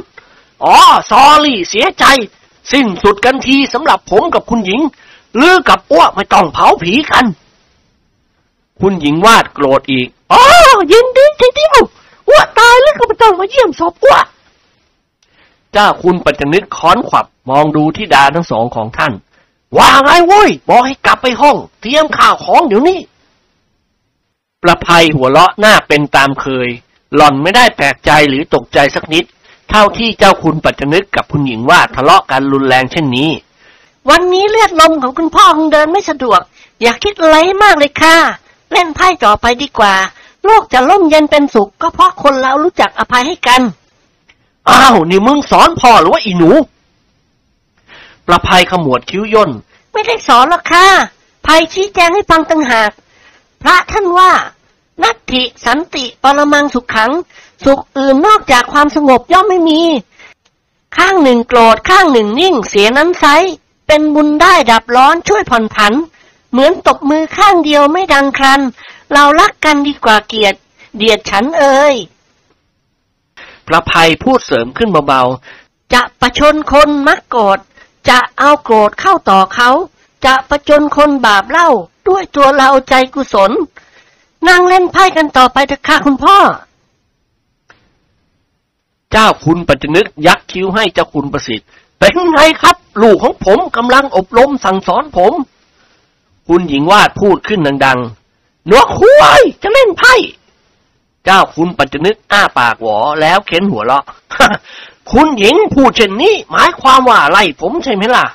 [0.64, 0.78] อ๋อ
[1.10, 2.06] ซอรี่เสียใจ
[2.72, 4.82] สิ้นสุดกันทีสำหรับผมกับคุณหญิง
[5.40, 7.26] ลือกับอ้วไม่ต้องเผาผีกัน
[8.82, 10.42] คุณหญิงวาดโกรธอีกอ๋อ
[10.92, 11.80] ยินดีทีเดียว
[12.30, 14.18] อ้วตายแล้วก็ไม่ต้องมาเยี่ยมศพอ้ว
[15.74, 19.14] เจ้าคุณปัจจนึกค้อนขวับมองดูทิดาทั้งสองของท่าน
[19.78, 23.00] ว่าไงเว้ยบอกให้กลับไปห้อง เตรียมข้าวของเดี๋ยวนี้
[24.64, 26.70] ประภัยหัวเราะหน้าเป็นตามเคย
[27.16, 29.26] หล่อนไม่ได้แปลกใจหรือตกใจสักนิด
[29.70, 33.30] เท่าที่เจ้าคุณปัจจนึกกับคุณหญิงว่าทะเลาะกันรุนแรงเช่นนี้
[34.10, 36.42] วันนี้เลือดลมของคุณพ่อคงเดินไม่สะดวก
[36.82, 38.16] อย่าคิดอะไรมากเลยค่ะ
[38.72, 39.94] เล่นไพ่ต่อไปดีกว่า
[40.46, 43.62] โลกจะล่มเย็นเป็นสุข ก็เพราะคนเรารู้จักอภัยให้กัน
[44.70, 46.52] อ้าวนี่มึงสอนพ่อหรือว่าอีหนู
[48.32, 49.52] ประภัยขมวดคิ้วย่น
[49.94, 50.88] ไม่ได้สอนหรอกค่ะ
[51.46, 52.92] ภัยชี้แจงให้ฟังต่างหาก
[53.62, 54.32] พระท่านว่า
[55.04, 57.12] นัตถิสันติปรมังสุขขัง
[57.66, 59.82] สุขอื่นนอกจากความสงบย่อมไม่มี
[60.98, 63.26] ข้างหนึ่งโกรธข้างหนึ่งนิ่งเสียนั้นไซ
[63.88, 65.94] เป็นบุญได้ดับร้อนช่วยผ่อนผัน
[66.52, 68.62] เหมือนตบมือข้างเดียวไม่ดังครัน
[69.14, 70.56] เรารักกันดีกว่าเกลียด
[70.98, 71.96] เดียดฉันเอ่ย
[73.68, 75.24] ประภัยพูดเสริมขึ้นเบา
[75.94, 77.60] จะประชนคนมักโกรธ
[78.10, 79.70] จะเอาโกรธเข้าต่อเขา
[80.26, 81.70] จะประจนคนบาปเล่า
[82.08, 83.52] ด้วยตัวเราใจกุศล
[84.48, 86.38] นั่งเล่นไพ่กันต่อไปเถอะค่ะคุณพ่อ
[89.12, 91.68] เจ้าคุณปัจจนึกยักคิ้วให้เจ้าคุณประสิทธิ์
[92.00, 95.34] เป็นไงครับ ลูกของผมกำลังอบรมสั่งสอนผม
[96.48, 98.00] คุณหญิงวาดพูดขึ้นดัง
[98.68, 100.16] หนวกคุยจะเล่นไพ่
[101.26, 104.04] เจ้าคุณปัจจนึกอ้าปากหวอแล้วเค้นหัวเราะ
[105.12, 108.26] คุณหญิงพูดเช่นนี้หมายความว่าอะไรผมใช่ไหมล่ะ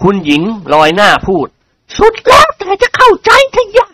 [0.00, 0.42] คุณหญิง
[0.74, 1.46] ลอยหน้าพูด
[1.96, 3.88] สุดแล้วแต่จะเข้าใจทยะ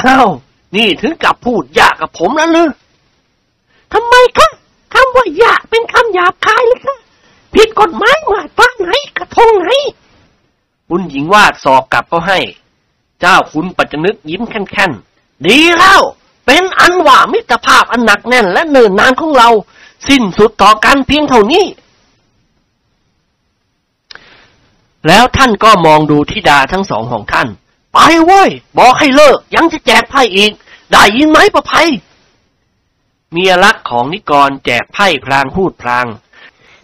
[0.00, 0.28] อ้าว
[0.76, 2.70] นี่ถึงกับพูดยากกับผมแล้วหรือ
[3.92, 4.48] ทำไมคะ
[4.94, 6.96] คำว่าหยาเป็นคำหยาบคายเลยคะ
[7.54, 9.68] ผิดกฎหมายมาตราไหนกระทงไหน
[10.88, 12.38] คุณหญิงวาดสอบกลับก็ให้
[13.20, 16.02] เจ้าคุณปัจจนึกยิ้มแค่นๆดีแล้ว
[16.46, 19.48] เป็นอันว่ามิตรภาพอันหนักแน่นและเนิ่นนานของเรา
[20.08, 27.48] สิ้นสุดต่อกันเพียงเท่านี้ๆแล้วท่านก็มองดูทิดาทั้งสองของท่าน
[27.94, 30.52] ไปเว้ย บอกให้เลิก ยังจะแจกไพ่อีก
[30.92, 31.88] ได้ยินไหมประภัย
[33.32, 36.06] เมียรักของนิกรแจกไพ่พลางพูดพลาง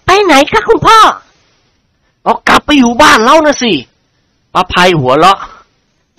[0.04, 0.98] ไปไหนคะคุณพ่อ
[2.24, 3.72] เอากลับไปอยู่บ้านเรานะสิ
[4.54, 5.38] ประภัยหัวเราะ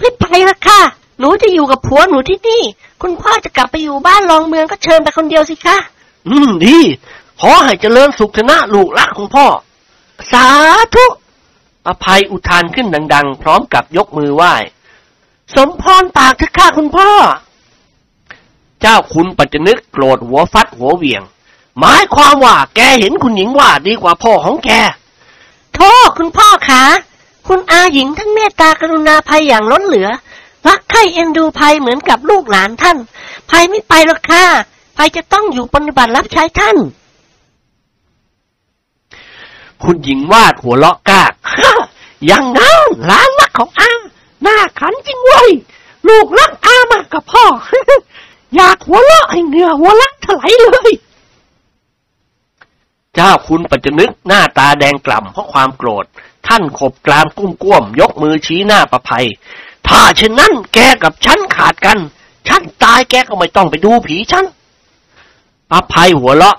[0.01, 0.81] รีบไปละค่ะ
[1.21, 2.63] หนูจะอยู่กับผัวหนูที่นี่
[3.01, 5.77] คุณพ่อจะกลับไปอยู่บ้านรองเมืองก็เชิญไปคนเดียวสิคะ
[6.27, 6.77] อืม ดี
[7.41, 9.45] ขอให้เจริญสุขเถอะนะลูกละของพ่อ
[10.31, 10.47] สา
[10.95, 11.05] ธุ
[11.87, 14.53] อภัยอุทานขึ้นดัง ๆ พร้อมกับยกมือไหว้
[15.55, 17.09] สมพรปากเถอะค่ะคุณพ่อ
[18.81, 21.23] เจ้าคุณปัจจนึกโกรธหัวฟัดหัวเหวี่ยง
[21.79, 24.69] หมายความว่าแกเห็นคุณหญิงว่าดีกว่าพ่อของแก
[25.75, 26.83] โทษคุณพ่อคะ
[27.47, 30.09] คุณอาหญิงทั้งเมตตากรุณาภัยอย่างล้นเหลือ
[30.67, 32.97] รักใคร่เอ็นดูภัยเหมือนกับลูกหลานท่าน
[33.49, 34.45] ภัยไม่ไปหรอกค่ะ
[34.97, 36.77] ภัยจะต้องอยู่ปฏิบัติรับใช้ท่าน
[39.83, 41.33] คุณหญิงวาดหัวเลาะกาก
[42.25, 43.91] อย่างนั้นหลานรักของอา
[44.41, 45.49] หน้าขันจริงเว้ย
[46.07, 47.45] ลูกรักอามากกับพ่อ
[48.55, 50.91] อยากหัวเราะให้เหงื่อหัวลักถลายเลย
[53.15, 56.05] เจ้าคุณปัจจนึกหน้าตาแดงกล่ำเพราะความโกรธ
[56.47, 59.27] ท่านขบกรามกุ้มก้วม ยกมือชี้หน้าประภัย
[59.87, 61.97] ถ้าเช่นนั้นแกกับฉันขาดกัน
[62.47, 64.45] ฉันตายแกก็ไม่ต้องไปดูผีฉัน
[65.69, 66.57] ประภัยหัวเราะ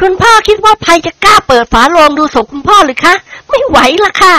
[0.00, 3.14] คุณพ่อคิดว่าภัยจะกล้าเปิดฝาโลงดูศพคุณพ่อหรือคะ
[3.48, 4.34] ไม่ไหวละค่ะ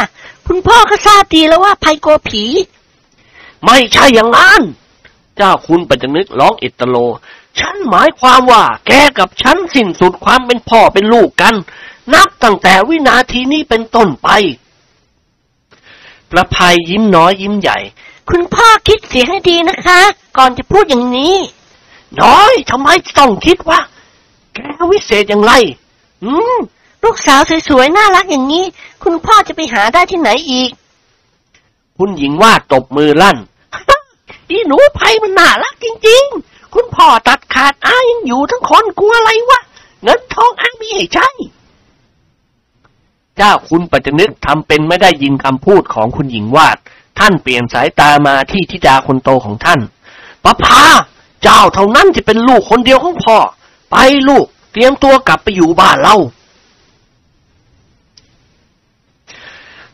[0.47, 2.43] คุณพ่อก็ทราบดีแล้วว่าภัยกลัวผี
[3.65, 4.62] ไม่ใช่อย่างนั้น
[5.38, 6.95] เจ้าคุณปัจจนึกร้องอิตโล
[7.60, 11.56] ฉันหมายความว่า แกกับฉันสิ้นสุดความเป็นพ่อเป็นลูกกัน
[12.13, 14.30] นับตั้งแต่วินาทีนี้เป็นต้นไป
[16.32, 17.78] ประภัยยิ้มน้อยยิ้มใหญ่
[18.30, 20.00] คุณพ่อคิดเสียให้ดีนะคะ
[20.38, 21.36] ก่อนจะพูดอย่างนี้
[22.22, 23.80] น้อยทำไมต้องคิดว่า
[24.54, 24.60] แก
[24.92, 25.54] วิเศษอย่างไร
[26.24, 26.58] อืม
[27.04, 28.66] ลูกสาวสวยๆ น่ารักอย่างนี้
[29.04, 30.70] คุณพ่อจะไปหาได้ที่ไหนอีก
[31.98, 33.38] คุณหญิงว่าตบมือลั่น
[34.50, 39.60] อีหนูไพมันน่ารักจริง ๆ คุณพ่อตัดขาดอายังอยู่ทั้งคนกลัวอะไรวะ
[40.04, 41.28] เงินทองอามีให้ใช้
[43.38, 46.78] เจ้าคุณปัจจนึกทำเป็นไม่ได้ยินคำพูดของคุณหญิงวาด
[47.19, 49.80] ท่านเปลี่ยนสายตามาที่ธิดาคนโตของท่าน
[50.43, 50.84] ป้าพา
[51.43, 53.38] เจ้าเท่านั้นจะเป็นลูกคนเดียวของพ่อ
[53.91, 53.95] ไป
[54.30, 56.15] ลูก เตรียมตัวกลับไปอยู่บ้านเรา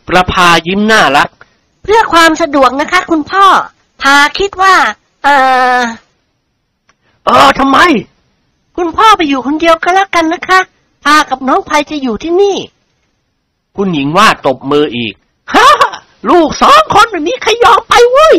[0.08, 1.30] ประภายิ้มน่ารัก
[1.84, 3.46] เพื่อความสะดวกนะคะ คุณพ่อ
[4.02, 4.76] พาคิดว่า
[5.24, 5.28] เอ
[5.80, 5.82] อ
[7.26, 7.78] เออทำไม
[8.78, 10.60] คุณพ่อไปอยู่คนเดียวก็แล้วกันนะคะ
[11.06, 12.58] พากับน้องภัยจะอยู่ที่นี่
[13.78, 15.14] คุณหญิงว่าตบมืออีก
[15.54, 15.68] ฮ่า
[16.30, 18.36] ลูกสองคนไม่มีใครยอมไปเว้ย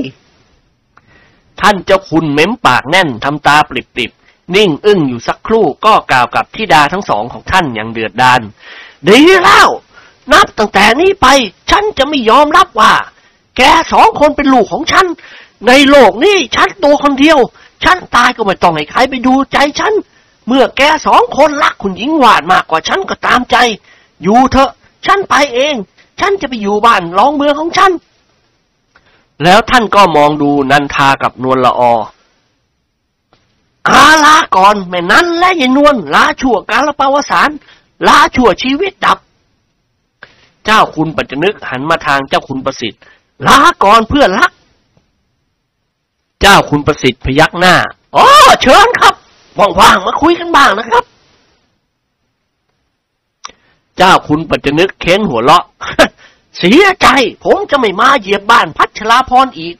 [1.61, 8.41] ท่านเจ้าคุณเม้มปากแน่นทำตาปริบๆ นิ่งอึ้งอยู่สักครู่ก็กล่าวกับธิดาทั้งสองของท่านอย่างเดือดดาล
[9.09, 9.69] ดีแล้ว
[10.33, 11.27] นับตั้งแต่นี้ไป
[11.71, 12.93] ฉันจะไม่ยอมรับว่า
[13.57, 15.07] แกสองคนเป็นลูกของฉัน
[15.67, 17.39] ในโลกนี้ฉันตัวคนเดียว
[17.85, 19.93] ฉันตายก็ไม่ต้องให้ใครไปดูใจฉัน
[20.47, 23.57] เมื่อแกสองคนรักคุณหญิงหวาดมากกว่าฉันก็ตามใจ
[24.23, 24.71] อยู่เถอะ
[25.07, 25.75] ฉันไปเอง
[26.21, 27.93] ฉันจะไปอยู่บ้านร้องเมืองของฉัน
[29.43, 31.83] แล้วท่านก็มองดูนันทากับนวลละอ
[33.91, 37.51] อาลาก่อนแม่นั้นและยายนวลลาชั่วกาลปาวสาร
[38.09, 39.19] ลาชั่วชีวิตดับ
[40.65, 43.01] เจ้าคุณปัจจนึกหันมาทางเจ้าคุณประสิทธิ์
[43.47, 44.53] ลาก่อนเพื่อนรัก
[46.41, 47.75] เจ้าคุณประสิทธิ์พยักหน้า
[48.17, 48.27] อ๋อ
[48.63, 49.15] เชิญครับ
[49.81, 51.05] ว่างๆมาคุยกันบ้างนะครับ
[53.99, 55.65] เจ้าคุณปัจจนึกเค้นหัวเราะ
[56.59, 57.09] เสียใจ
[57.45, 59.75] ผมจะไม่มาเหยียบบ้านพัชราพรอีก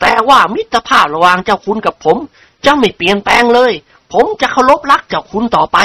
[0.00, 2.16] แต่ว่ามิตรภาพระหว่างเจ้าคุณกับผม
[2.64, 3.72] จะไม่เปลี่ยนแปลงเลย
[4.12, 5.78] ผมจะเคารพรักเจ้าคุณต่อไป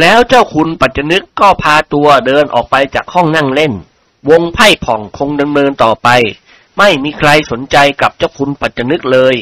[0.00, 3.72] แล้วเจ้าคุณปัจจนึกก็พาตัวเดินออกไปจากห้องนั่งเล่น
[4.30, 6.08] วงไพ่ผ่องคงดำเนินต่อไป
[6.78, 9.34] ไม่มีใครสนใจกับเจ้าคุณปัจจนึกเลย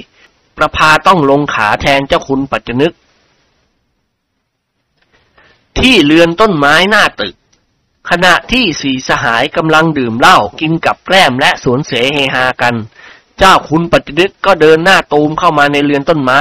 [0.57, 2.93] ประพาต้องลงขาแทนเจ้าคุณปัจจนึก
[5.81, 7.35] ที่เรือนต้นไม้หน้าตึก
[8.11, 12.75] ขณะที่สีสหายกำลังดื่มเหล้ากินกับแกล้มและสวนเสเฮฮากัน
[13.39, 16.41] เจ้าคุณปัจจนึกก็เดินหน้าตูมเข้ามาในเรือนต้นไม้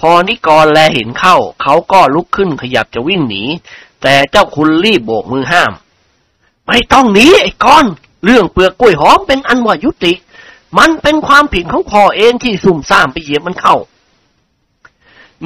[0.00, 3.44] พอนิกรแลเห็นเข้า เขาก็ลุกขึ้นขยับจะวิ่งหนี
[4.02, 5.72] แต่เจ้าคุณรีบโบกมือห้าม
[6.66, 7.86] ไม่ต้องหนีไอ้กอน
[8.24, 10.12] เรื่องเปลือกกล้วยหอมเป็นอันว่ายุติ
[10.78, 13.76] มันเป็นความผิดของพ่อเองที่สุ่มซ่ามไปเหยียบมันเข้า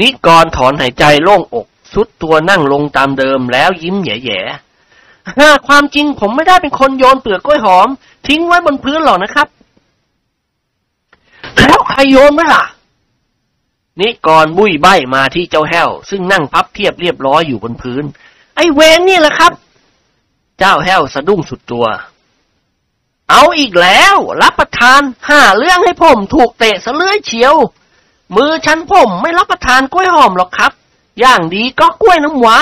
[0.01, 7.89] นิกรถอนหายใจโล่งอก สุดตัวนั่งลงตามเดิมแล้วยิ้มแย่ๆฮ่ความจริงผมไม่ได้เป็นคนโยนเปลือกกล้วยหอม
[8.29, 9.49] ทิ้งไว้บนพื้นหรอกนะครับ
[11.57, 12.63] แล้วใครโยนไหมล่ะ
[14.01, 18.05] นิกรบุ้ยใบมาที่เจ้าแห้ว ซึ่งนั่งพับเทียบเรียบร้อยอยู่บนพื้น
[18.57, 19.53] ไอ้เวนนี่แหละครับ
[20.59, 21.87] เจ้าแห้วสะดุ้งสุดตัว
[23.31, 27.55] เอาอีกแล้ว รับประทานห้าเรื่องให้ผม ถูกเตะสะเลื่อยเฉียว
[28.37, 30.73] มือฉันผมไม่รับประทานกล้วยหอมหรอกครับ
[31.21, 32.59] อย่างดีก็กล้วยน้ำหวา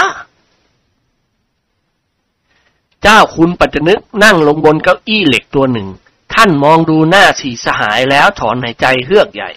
[3.03, 5.89] เจ้าคุณปัจจนึกนั่งลงบนเก้าอี้เหล็กตัวหนึ่ง
[6.35, 9.51] ท่านมองดูหน้าสีสหายแล้วถอนหายใจเฮือกใหญ่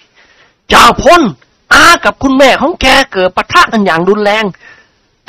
[0.69, 1.21] เจ้าพล
[1.73, 4.45] อากับคุณแม่ของแกเกิดปะทะกันอย่างรุนแรง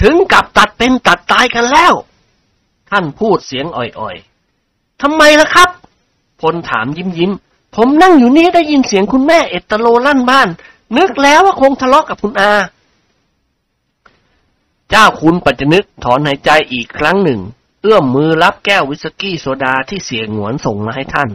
[0.03, 1.95] ถึงกับตัดเป็นตัดตายกันแล้ว
[2.91, 5.69] ท่านพูดเสียงอ่อยๆทำไมล่ะครับ
[6.41, 7.33] พลถามยิ้มยิ้ม
[7.77, 10.49] ผมนั่งอยู่นี่ได้ยินเสียงคุณแม่เอตโลลั่นบ้าน
[10.97, 12.53] นึกแล้วว่าคงทะเลาะกับคุณอา
[14.91, 17.41] เจ้าคุณปัจจนึกถอนหายใจอีกครั้งหนึ่ง
[17.83, 21.31] เอื้อมมือรับแก้ววิสกี้โซดาที่เสียงหวนส่งมาให้ท่าน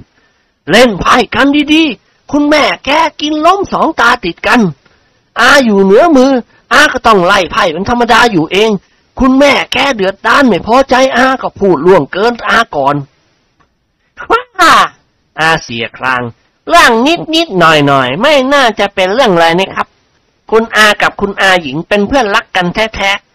[0.69, 4.61] เล่นไพ่กันดีๆ คุณแม่แกกินล้มสองตาติดกัน
[5.39, 6.31] อาอยู่เหนือมือ
[6.73, 8.71] อาก็ต้องไล่ไพ่เป็นธรรมดาอยู่เอง
[9.19, 12.95] คุณแม่แกเดือดด้านไม่พอใจอาก็พูดล่วงเกินอาก่อน
[14.29, 14.73] ว้า
[15.39, 16.23] อาเสียคราง
[16.69, 19.87] เรื่องนิดนิดหน่อยหน่อยไม่น่าจะเป็นเรื่องอะไรนะครับ
[20.51, 23.28] คุณอากับคุณอาหญิงเป็นเพื่อนรักกันแท้ๆ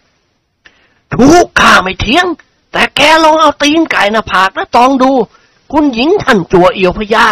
[1.13, 2.25] ถูกข้าไม่เถียง
[2.71, 5.11] แต่แกลองเอาตีนไก่หน้าผากและตองดู
[5.71, 7.25] คุณหญิงท่านจัวเอียวพญา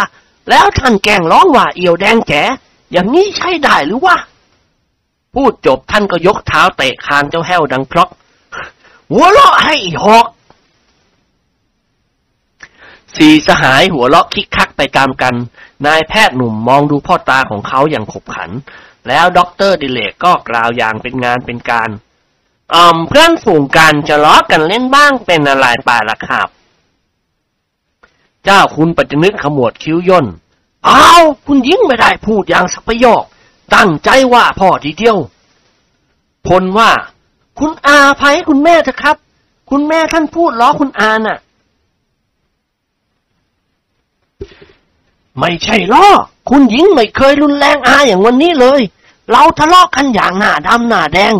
[0.50, 2.42] แล้วท่านแกงร้องว่าเอียวแดงแจ๋
[2.92, 4.16] อย่างนี้ใช่ได้หรือวะ
[5.34, 8.10] พูดจบท่านก็ยกเท้าเตะคางเจ้าแห้วดังครอก
[9.12, 10.26] หัวเราะให้หอก
[13.16, 15.34] สี่สหายหัวเราะคิกคักไปตามกัน
[15.86, 18.50] นายแพทย์หนุ่มมองดูพ่อตาของเขาอย่างขบขัน
[19.08, 21.90] แล้วด็อกเตอร์ดิเลกก็กล่าวอย่างเป็นงานเป็นการ
[22.72, 26.48] อ่อเพื่อนฝูงกันจะล้อกันเล่นบ้างเป็นอะไรป่าละครับ
[28.44, 30.26] เจ้าคุณปัจจนึกขมวดคิ้วย่น
[30.88, 33.22] อ้าวคุณยิ่งไม่ได้พูดอย่างสักประโยค
[33.74, 35.18] ตั้งใจว่าพ่อทีเดียว
[36.46, 36.90] พลว่า
[37.58, 39.16] คุณอาภัยคุณแม่เถอะครับ
[39.70, 41.38] คุณแม่ท่านพูดล้อคุณอาน่ะ
[45.40, 46.06] ไม่ใช่ล้อ
[46.50, 48.80] คุณหญิงไม่เคยรุนแรงอาอย่างวันนี้เลย
[49.30, 51.34] เราทะเลาะกันอย่างหน้าดำหน้าแดง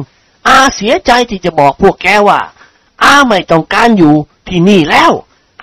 [0.48, 2.40] อาเสียใจที่จะบอกพวกแกว่า
[3.02, 4.14] อาไม่ต้องการอยู่
[4.48, 5.12] ที่นี่แล้ว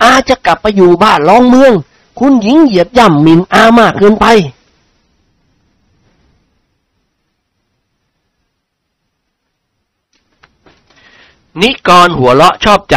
[0.02, 1.72] อาจะกลับไปอยู่บ้านรองเมือง
[2.18, 4.26] คุณหญิงเหยียบย่ำหมินอามากเกินไป
[11.60, 12.96] นิกรหัวเราะชอบใจ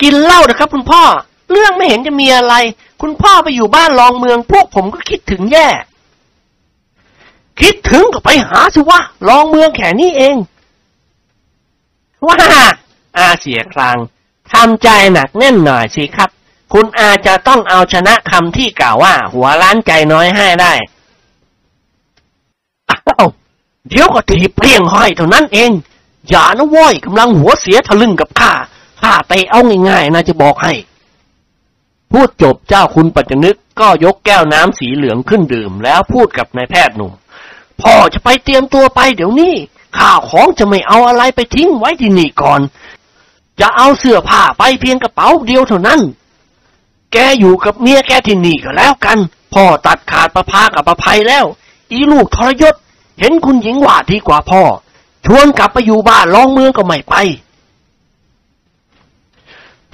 [0.00, 1.02] กินเหล้านะครับ คุณพ่อ
[1.50, 2.54] เรื่องไม่เห็นจะมีอะไร
[3.02, 5.68] คุณพ่อไปอยู่บ้านรองเมือง พวกผมก็คิดถึงแย่
[7.60, 10.36] คิดถึงก็ไปหาสิวะรองเมืองแค่นี้เอง
[12.26, 12.36] ว่า
[13.18, 13.96] อาเสียคราง
[14.52, 16.30] ทำใจหนักแน่นหน่อยสิครับ
[16.72, 20.72] คุณอาจะต้องเอาชนะคำที่กล่าวว่า หัวล้านใจน้อยให้ได้
[22.88, 22.96] อ้า
[23.88, 25.70] เดี๋ยวก็ถีบเปลี่ยงห้อยเท่านั้นเอง
[26.28, 28.52] อย่านะว้อยกำลังหัวเสียทะลึ่งกับข้า
[29.00, 30.72] ข้าไปเอาง่ายๆนะจะบอกให้
[32.12, 37.12] พูดจบเจ้าคุณปัจจนึกก็ยกแก้วน้ำสีเหลืองขึ้นดื่ม แล้วพูดกับนายแพทย์หนุ่ม
[37.82, 39.54] พ่อจะไปเตรียมตัวไปเดี๋ยวนี้
[39.98, 42.60] ข้าวของจะไม่เอาอะไรไปทิ้งไว้ที่นี่ก่อน
[43.60, 46.00] จะเอาเสื้อผ้าไปเพียงกระเป๋าเดียวเท่านั้น
[47.12, 49.18] แกอยู่กับเมียแกที่นี่ก็แล้วกัน
[49.54, 51.44] พ่อตัดขาดประพากับประภัยแล้ว
[51.90, 52.74] อีลูกทรยศ
[53.20, 54.62] เห็นคุณหญิงว่าดีกว่าพ่อ
[55.26, 57.14] ชวนกลับไปอยู่บ้านรองเมืองก็ไม่ไป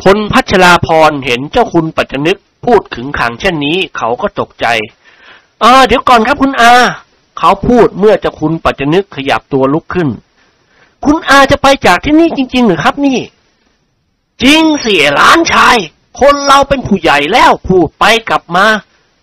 [0.03, 4.67] พลพัชราพรเห็นเจ้าคุณปัจจนึกพูดขึงขังเช่นนี้เขาก็ตกใจ
[5.61, 6.73] เออเดี๋ยวก่อนครับคุณอา
[7.39, 10.09] เขาพูดเมื่อจ้าคุณปัจจนึกขยับตัวลุกขึ้น
[11.05, 13.19] คุณอาจะไปจากที่นี่จริง ๆ หรือครับนี่
[14.43, 15.77] จริงเสียหลานชาย
[16.21, 18.67] คนเราเป็นผู้ใหญ่แล้วพูดไปกลับมา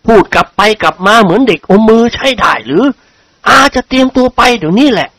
[0.06, 2.86] พูดกลับไปกลับมาเหมือนเด็กอมมือใช่ได้หรือ
[3.48, 5.10] อาจะเตรียมตัวไปเดี๋ยวนี้แหละ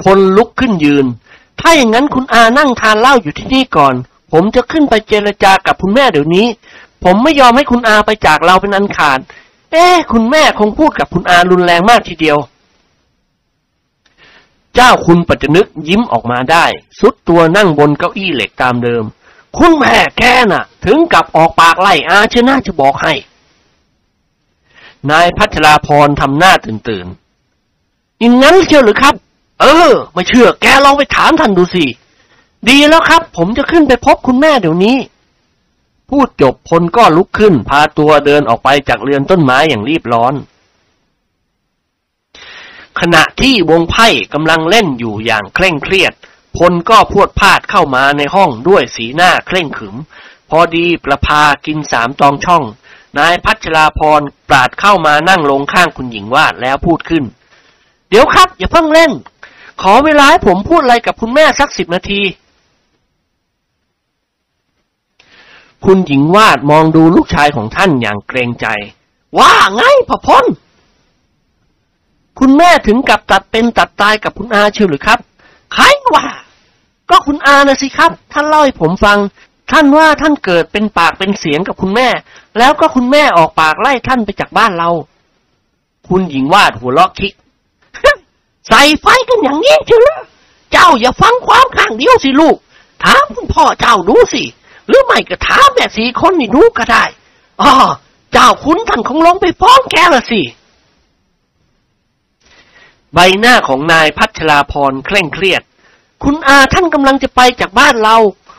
[0.00, 1.06] พลลุกขึ้นยืน
[1.60, 3.94] ถ้าอย่างนั้นคุณอานั่งทานเหล้าอยู่ที่นี่ก่อน
[4.32, 6.46] ผมจะขึ้นไปเจรจากับคุณแม่เดี๋ยวนี้
[7.04, 9.20] ผมไม่ยอมให้คุณอาไปจากเราเป็นอันขาด
[9.72, 12.38] เอ๊คุณแม่คงพูดกับคุณอารุนแรงมากทีเดียว
[14.74, 16.64] เจ้าคุณปัจจนึกยิ้มออกมาได้
[17.00, 19.04] สุดตัวนั่งบนเก้าอี้เหล็กตามเดิม
[19.58, 23.12] คุณแม่แกน่ะ ถึงกับออกปากไล่อาเชน่าจะบอกให้
[25.10, 27.06] นายพัชราพรทำหน้าตื่นตื่น
[28.20, 29.14] อย่างนั้นเชียวหรือครับ
[29.60, 31.84] เออ ไม่เชื่อแกลองไปถามท่านดูสิ
[32.68, 34.96] ดีแล้วครับ ผมจะขึ้นไปพบคุณแม่เดี๋ยวนี้
[36.10, 40.34] พูดจบพลก็ลุกขึ้น พาตัวเดินออกไปจากเรือนต้นไม้อย่างรีบร้อน
[43.00, 46.12] ขณะที่วงไพ่กำลังเล่นอยู่อย่างเคร่งเครียด
[46.56, 49.96] พลก็พวดพาดเข้ามาในห้องด้วยสีหน้าเคร่งขึม
[50.50, 52.64] พอดีประพากินสามตองช่อง
[53.18, 57.24] นายพัชราพรปราดเข้ามานั่งลงข้างคุณหญิงวาดแล้วพูดขึ้น
[58.08, 59.12] เดี๋ยวครับ อย่าเพิ่งเล่น
[59.82, 62.22] ขอเวลาให้ผมพูดอะไรกับคุณแม่สักสิบนาที
[65.84, 68.66] คุณหญิงวาดมองดูลูกชายของท่านอย่างเกรงใจ
[69.38, 70.44] ว่าไงพ่อพล
[72.38, 75.18] คุณแม่ถึงกับตัดเป็นตัดตายกับคุณอาเชียวหรือครับ
[75.72, 76.26] ใครว่า
[77.10, 79.18] ก็คุณอานะสิครับ ท่านเล่าให้ผมฟัง
[79.70, 82.08] ท่านว่าท่านเกิดเป็นปากเป็นเสียงกับคุณแม่
[82.58, 84.90] แล้วก็คุณแม่ออกปากไล่ท่านไปจากบ้านเรา
[86.08, 87.32] คุณหญิงวาดหัวเราะคิก
[88.68, 90.18] ใส่ไฟกันอย่างนี้เชียวเหรอ
[90.72, 92.56] เจ้าอย่าฟังความข้างเดียวสิลูก
[93.04, 94.42] ถามคุณพ่อเจ้าดูสิ
[94.88, 97.04] หรือไม่ก็ถามแม่สีคนนี่ดูก็ได้
[97.62, 97.72] อ๋อ
[98.32, 100.42] เจ้าคุณท่านคงลงไปฟ้องแกละสิ
[103.14, 105.62] ใบหน้าของนายพัชราพรเคร่งเครียด
[106.24, 108.16] คุณอาท่านกำลังจะไปจากบ้านเรา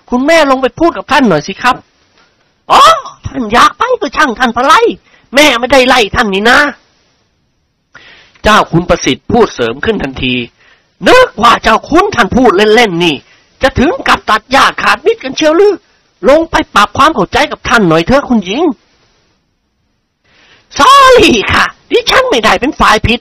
[0.09, 1.75] คุณแม่ลงไปพูดกับท่านหน่อยสิครับ
[2.71, 2.83] อ๋อ
[3.27, 4.73] ท่านอยากไปก็ช่างท่านพะไล
[5.35, 6.59] แม่ไม่ได้ไล่ท่านนี่นะ
[8.43, 10.35] เจ้าคุณประสิทธิ์พูดเสริมขึ้นทันที
[11.07, 13.15] นึกว่าเจ้าคุณท่านพูดเล่นๆนี่
[13.61, 15.73] จะถึงกับตัดหญ้าขาดมิดกันเชียวหรือ
[16.29, 18.63] ลงไปปรับความเข้าใจกับท่านหน่อยเถอะคุณหญิง
[20.77, 23.19] สอรี่ค่ะ ดิฉันไม่ได้เป็นฝ่ายผิด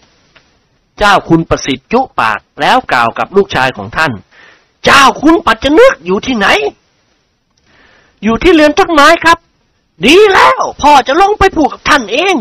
[0.99, 4.13] เจ้าคุณประสิทธิ์จุปากแล้วกล่าวกับลูกชายของท่าน
[4.85, 6.47] เจ้าคุณปัจจนึกอยู่ที่ไหน
[8.23, 9.39] อยู่ที่เรือนต้นไม้ครับ
[10.07, 12.35] ดีแล้วพ่อจะลงไปพูดกับท่านเอง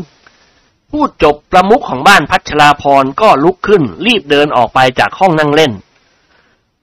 [0.91, 5.71] พูดจบประมุขของบ้านพัชราพรก็ลุกขึ้น รีบเดินออกไปจากห้องนั่งเล่น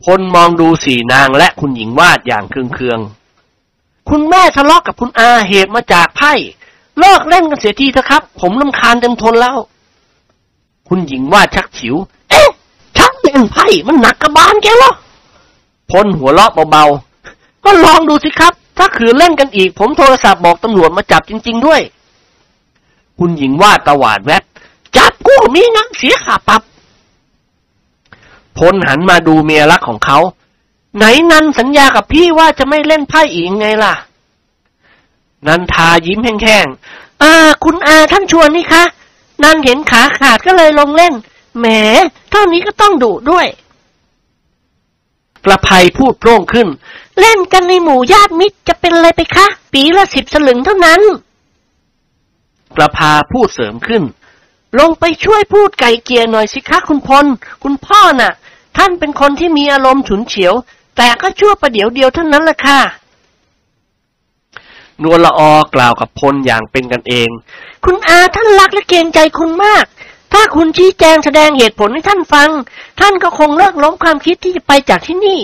[0.05, 2.91] พลมองดูสี่นางและคุณหญิงวาดอย่างเคืองคุ
[4.09, 6.33] คุณแม่ทะเลาะกับคุณอาเหตุมาจากไพ่
[6.99, 9.57] เลิกเล่นกันเสียทีเถอะครับ ผมลำคาญเต็มทนแล้ว
[10.89, 11.95] คุณหญิงวาดชักฉิว
[12.31, 12.49] เอ๊ะ
[12.99, 14.93] ชักเล่นไพ่มันหนักกระบาลแกเหรอ
[15.91, 21.81] พลหัวเราะเบาๆก็ลองดูสิครับ ถ้าขืนเล่นกันอีก ผมโทรศัพท์บอกตำรวจมาจับจริง ๆด้วย
[23.19, 24.43] คุณหญิงวาดตวาดแวด
[24.97, 26.63] จับกู้มีงั้นเสียค่าปรับ
[28.59, 30.19] พลหันมาดูเมียรักของเขา
[30.97, 33.95] ไหนนันสัญญากับพี่ว่าจะไม่เล่นไพ่อีกไงล่ะ
[35.47, 37.33] นันทายิ้มแห้งๆอ่า
[37.65, 38.85] คุณอาท่านชวนนี่คะ
[39.43, 41.15] นันเห็นขาขาดก็เลยลงเล่น
[41.59, 41.67] แหม
[42.31, 43.47] เท่านี้ก็ต้องดุด้วย
[45.45, 46.69] ประภัยพูดโพร่งขึ้น
[47.21, 51.01] เล่นกันในหมู่ญาติมิตรจะเป็นอะไรไปคะ ปีละสิบสลึงเท่านั้น
[52.77, 54.03] ประภาพูดเสริมขึ้น
[54.79, 57.27] ลงไปช่วยพูดไก่เกียร์หน่อยสิคะคุณพล
[57.63, 58.33] คุณพ่อน่ะ
[58.77, 60.55] ท่านเป็นคนที่มีอารมณ์ฉุนเฉียว
[60.97, 62.81] แต่ก็ชั่วประเดี๋ยวเดียวเท่านั้นแหละค่ะ
[65.03, 67.29] นวลละออกล่าวกับพลอย่างเป็นกันเอง
[67.85, 69.85] คุณอาท่านรักและเกรงใจคุณมาก
[70.33, 72.51] ถ้าคุณชี้แจงแสดงเหตุผลให้ท่านฟัง
[73.01, 75.41] ท่านก็คงเลิกล้มความคิดที่จะไปจากที่นี่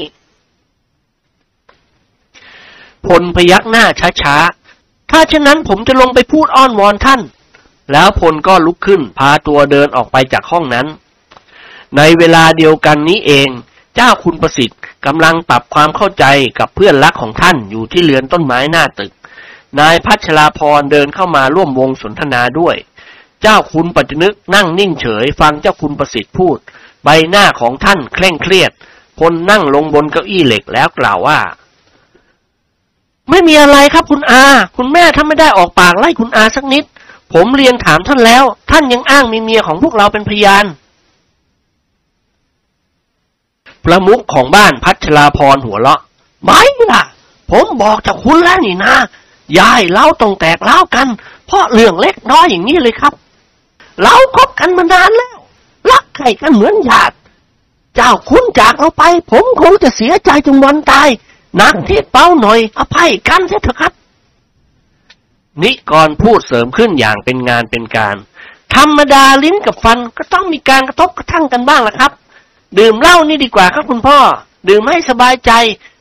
[3.06, 3.84] พลพยักหน้า
[4.22, 7.20] ช้าๆ ถ้าเช่นนั้นผมจะลงไปพูดอ้อนวอนท่าน
[7.92, 10.86] แล้วพลก็ลุกขึ้นพาตัวเดินออกไปจากห้องนั้น
[11.96, 13.48] ในเวลาเดียวกันนี้เอง
[13.96, 16.24] เจ้าคุณประสิทธิ์กำลังปรับความเข้าใจ
[16.58, 19.12] กับเพื่อนรักของท่านอยู่ที่เรือนต้นไม้หน้าตึก
[19.80, 22.76] นายพัชราพรเดินเข้ามาร่วมวงสนทนาด้วย
[23.42, 26.58] เจ้าคุณปัจจนึกนั่งนิ่งเฉย ฟังเจ้าคุณประสิทธิ์พูด
[27.04, 28.70] ใบหน้าของท่านเคร่งเครียด
[29.18, 31.38] พลนั่งลงบนเก้าอี้เหล็กแล้วกล่าวว่า
[33.30, 34.44] ไม่มีอะไรครับคุณอา
[34.76, 36.84] คุณแม่ถ้าไม่ได้ออกปากไล่คุณอาสักนิด
[37.32, 40.64] ผมเรียนถามท่านแล้ว ท่านยังอ้างมีเมียของพวกเราเป็นพยาน
[43.84, 46.00] ประมุขของบ้านพัชราพรหัวเราะ
[46.44, 47.02] ไม่ล่ะ
[47.50, 48.94] ผมบอกจากคุณแล้วนี่นะ
[49.58, 51.06] ยายเล่าต้องแตกเล่ากัน
[51.46, 53.12] เพราะเรื่องเล็กน้อยอย่างนี้เลยครับ
[54.02, 55.36] เราคบกันมานานแล้ว
[55.90, 57.14] รักใครกันเหมือนญาติ
[57.94, 61.08] เจ้าคุณจากเราไป ผมคงจะเสียใจจนวันตาย
[61.60, 63.92] นักที่เป้าหน่อย อภัยกันเถอะครับ
[65.62, 68.16] นิกรพูดเสริมขึ้นอย่างเป็นงานเป็นการ
[68.74, 72.12] ธรรมดาลิ้นกับฟันก็ต้องมีการกระทบกระทั่งกันบ้างล่ะครับ
[72.78, 74.18] ดื่มเหล้านี่ดีกว่าครับคุณพ่อ
[74.68, 75.52] ดื่มให้สบายใจ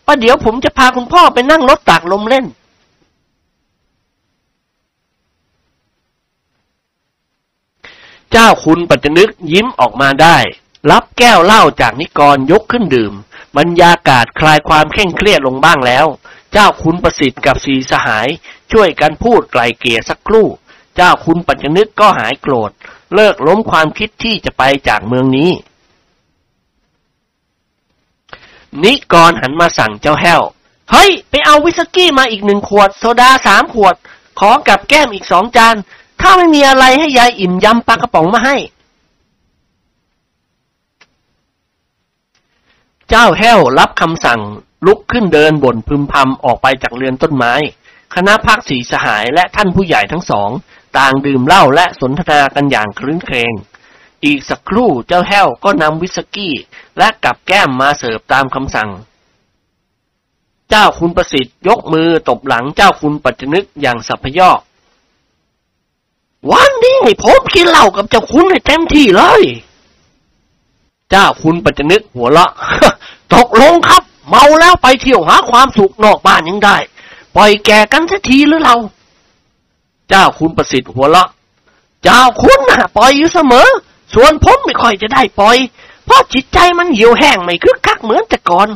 [0.06, 2.46] ว่าเดี๋ยวผมจะพาคุณพ่อไปนั่งรถตากลมเล่น
[8.32, 10.38] เจ้าคุณปัจจนึกยิ้มออกมาได้
[10.92, 13.14] รับแก้วเหล้าจากนิกรยกขึ้นดื่ม
[13.58, 16.06] บรรยากาศคลายความเคร่งเครียดลงบ้างแล้ว
[16.52, 18.28] เจ้าคุณประสิทธิ์กับสีสหาย
[18.72, 20.48] ช่วยกันพูดไกลเกลี่ยสักครู่
[20.96, 22.72] เจ้าคุณปัจจนึกก็หายโกรธ
[23.16, 25.52] เลิกล้มความคิดที่จะไปจากเมืองนี้
[28.84, 30.42] นิกรหันมาสั่งเจ้าแห้ว
[30.92, 33.96] เฮ้ย ไปเอาวิสกี้มาอีกหนึ่งขวด โซดาสามขวด
[34.40, 35.76] ของกับแก้มอีกสองจาน
[36.22, 38.56] ถ้าไม่มีอะไรให้ยายอิ่มยำปลากระป๋องมาให้
[43.10, 44.42] เจ้าแห้วรับคำสั่ง
[44.86, 47.54] ลุกขึ้นเดินบ่นพึมพำออกไปจากเรือนต้นไม้
[48.16, 50.50] คณะพักสีสหายและท่านผู้ใหญ่ทั้งสอง
[50.98, 53.54] ต่างดื่มเหล้าและสนทนากันอย่างครื้นเครง
[54.26, 56.54] อีกสักครู่เจ้าแห้วก็นำวิสกี้
[56.98, 58.90] และกับแก้มมาเสิร์ฟตามคำสั่ง
[60.70, 64.60] เจ้าคุณประสิทธิ์ยกมือตบหลังเจ้าคุณปัจจนึกอย่างสัพยอก
[66.52, 69.42] วันนี้ผมกินเหล้ากับเจ้าคุณให้เต็มที่เลย
[71.10, 72.52] เจ้าคุณปัจจนึกหัวเราะ
[73.34, 76.78] ตกลงครับ เมาแล้วไปเที่ยวหาความสุขนอกบ้านยังได้
[77.36, 78.76] ปล่อยแก่กันสักทีหรือเรา
[80.10, 81.30] เจ้าคุณประสิทธิ์หัวเราะ
[82.04, 83.68] เจ้าคุณน่ะ ปล่อยอยู่เสมอ
[84.14, 85.58] ส่วนผมไม่ค่อยจะได้ปล่อย
[86.06, 88.68] เพราะจิตใจมันเหี่ยวแห้งไม่คึกคักเหมือนแต่ก่อน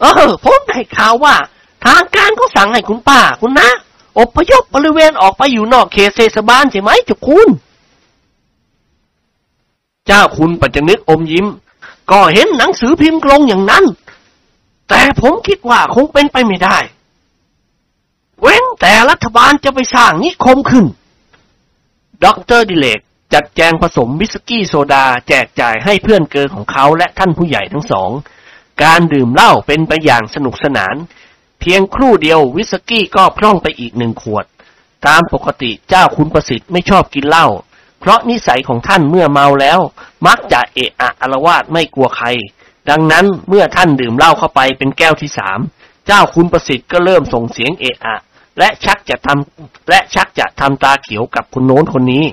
[0.00, 1.34] เออ ผมได้ข่าวว่า
[1.84, 3.68] ทางการก็สั่งให้คุณป้าคุณนะ
[4.18, 7.48] อบพยพบริเวณออกไปอยู่นอกเขตเทศบาลใช่ไหมเจ้าคุณ
[10.06, 11.46] เจ้าคุณปัจจนึกอมยิ้ม
[12.10, 13.84] ก็เห็นหนังสือพิมพ์ลงอย่างนั้น
[14.88, 16.76] แต่ผมคิดว่าคงเป็นไปไม่ได้
[18.40, 20.84] เว้นแต่รัฐบาลจะไปสร้างนิคมขึ้น
[22.24, 23.00] ด็อกเตอร์ดิเลก
[23.34, 28.10] จัดแจงผสมวิสกี้โซดาแจกจ่ายให้เพื่อนเกลอของเขาและท่านผู้ใหญ่ทั้งสอง
[28.84, 30.94] การดื่มเหล้าเป็นไปอย่างสนุกสนาน
[31.60, 34.44] เพียงครู่เดียววิสกี้ก็พร่องไปอีกหนึ่งขวด
[35.06, 37.46] ตามปกติเจ้าคุณประสิทธิ์ไม่ชอบกินเหล้า
[38.00, 39.80] เพราะนิสัยของท่านเมื่อเมาแล้ว
[40.26, 42.26] มักจะเอะอะอารวาสไม่กลัวใคร
[42.90, 45.58] ดังนั้นเมื่อท่านดื่มเหล้าเข้าไปเป็นแก้วที่สาม
[46.06, 48.16] เจ้าคุณประสิทธิ์ก็เริ่มส่งเสียงเอะอะ
[48.58, 52.24] และชักจะทำและชักจะทำตาเขียวกับคนโน้นคนนี้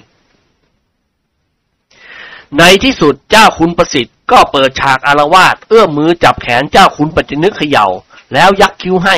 [2.60, 7.88] ในที่สุดเจ้าคุณประสิทธิ์ก็เปิดฉากอารวาสเอื้อมมือจับแขนเจ้าคุณปัจจนึกเขย่า
[8.34, 9.16] แล้วยักคิ้วให้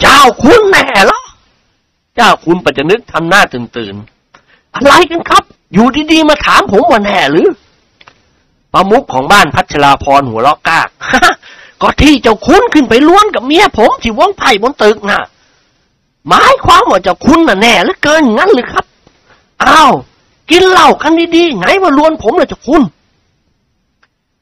[0.00, 1.20] เจ้าคุณแน่เหรอ
[2.16, 3.94] เจ้าคุณปัจจนึกทำหน้าตื่นตื่น
[4.74, 7.48] อะไรกันครับ อยู่ดีๆมาถามผมว่าแน่หรือ
[8.72, 10.88] ประมุขของบ้านพัชราพรหัวเราะกาก
[11.82, 15.20] ก็ที่เจ้าคุณขึ้นไปล้วนกับเมียผมที่วงไผ่บนตึกน่ะ
[16.28, 18.84] หมายความว่าเจ้าคุณน่ะแน่หลือเกินงั้นหรือครับ
[19.64, 19.92] อ้าว
[20.50, 22.82] กินเหล้ากันดีๆไงมาล้วนผมเลยเจ้าคุณ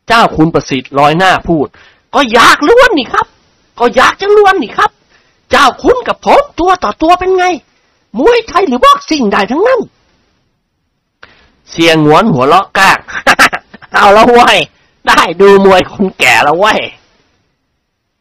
[0.08, 1.66] เจ้าคุณประสิทธิ์ลอยหน้าพูด
[2.14, 3.26] ก็อยากล้วนนี่ครับ
[3.78, 4.90] ก็อยากจะล้วนนี่ครับ
[5.50, 7.46] เจ้าคุณกับผมตัวต่อตัวเป็นไง
[8.18, 9.80] มวยไทยหรือบ็อกซิ่งได้ทั้งนั้น
[11.70, 12.98] เสียงหวนหัวเราะกาก
[13.94, 14.58] เอาล้วเว้ย
[15.08, 16.80] ได้ดูมวยคนแก่แล้วเว้ย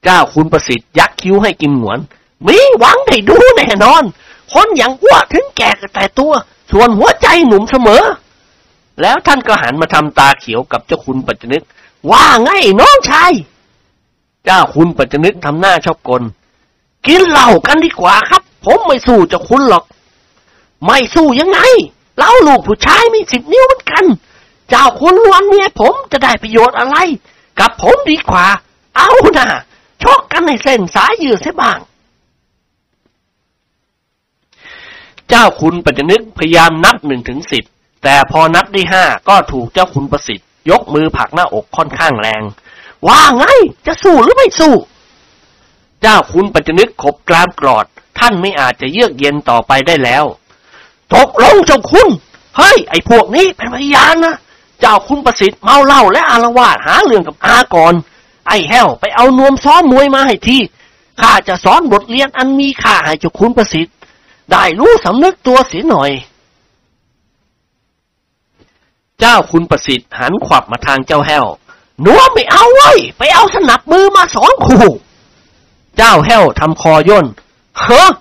[0.04, 2.00] เจ้าคุณประสิทธิ์ยักคิ้วให้กิมหวน
[2.48, 4.04] มีหวังได้ดูแน่นอน
[4.54, 6.34] คนอย่างอ้วถึงแก่แต่ตัว
[6.72, 8.04] ส่วนหัวใจหนุ่มเสมอ
[9.02, 11.64] แล้วท่านก็หันมาทำตาเขียวกับเจ้าคุณปัจจนึก
[12.12, 12.50] ว่าไง
[12.80, 13.32] น้องชาย
[14.46, 16.24] เจ้าคุณปัจจนึกทำหน้าชอบกล
[17.08, 19.84] กินเหล้ากันดีกว่าครับ ผมไม่สู้เจ้าคุณหรอก
[20.86, 21.60] ไม่สู้ยังไง
[22.18, 24.06] เราลูกผู้ชายมีสิบนิ้วเหมือนกัน
[24.70, 26.96] เจ้าคุณล้วนเมียผมจะได้ประโยชน์อะไร
[27.60, 28.46] กับผมดีกว่า
[28.96, 29.50] เอานะ่ะ
[30.04, 31.80] ชกกันในเส้นสายยืดเสียบ้าง
[35.30, 37.64] เจ้าคุณปัจจนึกพยายามนับหนึ่งถึงสิบ
[38.04, 42.44] แต่พอนับได้ห้าก็ถูกเจ้าคุณประสิทธิ์ ยกมือผักหน้าอกค่อนข้างแรง
[43.08, 43.46] ว่าไง
[43.88, 44.74] จะสู้หรือไม่สู้
[46.02, 47.86] เจ้าคุณปัจจนึกขบกรามกรอด
[48.20, 50.26] ท่านไม่อาจจะเยือกเย็นต่อไปได้แล้ว
[51.16, 52.08] ตกลงเจ้าคุณ
[52.58, 54.36] เฮ้ย ไอ้พวกนี้เป็นพยานนะ
[54.82, 57.94] เจ้าคุณประสิทธิ์เมาเหล้าและอารวาสหาเรื่องกับอาก่อน
[58.48, 60.58] ไอ้แห้วไปเอานวมซ้อมมวยมาให้ที
[61.22, 63.94] ข้าจะสอนบทเรียนอันมีค่าให้เจ้าคุณประสิทธิ์
[64.52, 66.12] ได้รู้สำนึกตัวเสียหน่อย
[69.20, 71.46] เจ้าคุณประสิทธิ์หันขวับมาทางเจ้าแห้ว
[72.06, 74.86] นวมไม่เอาโว้ยไปเอาสนับมือมาสองคู่
[75.98, 77.26] เจ้าแห้วทำคอย่น
[77.80, 78.14] เฮ้อ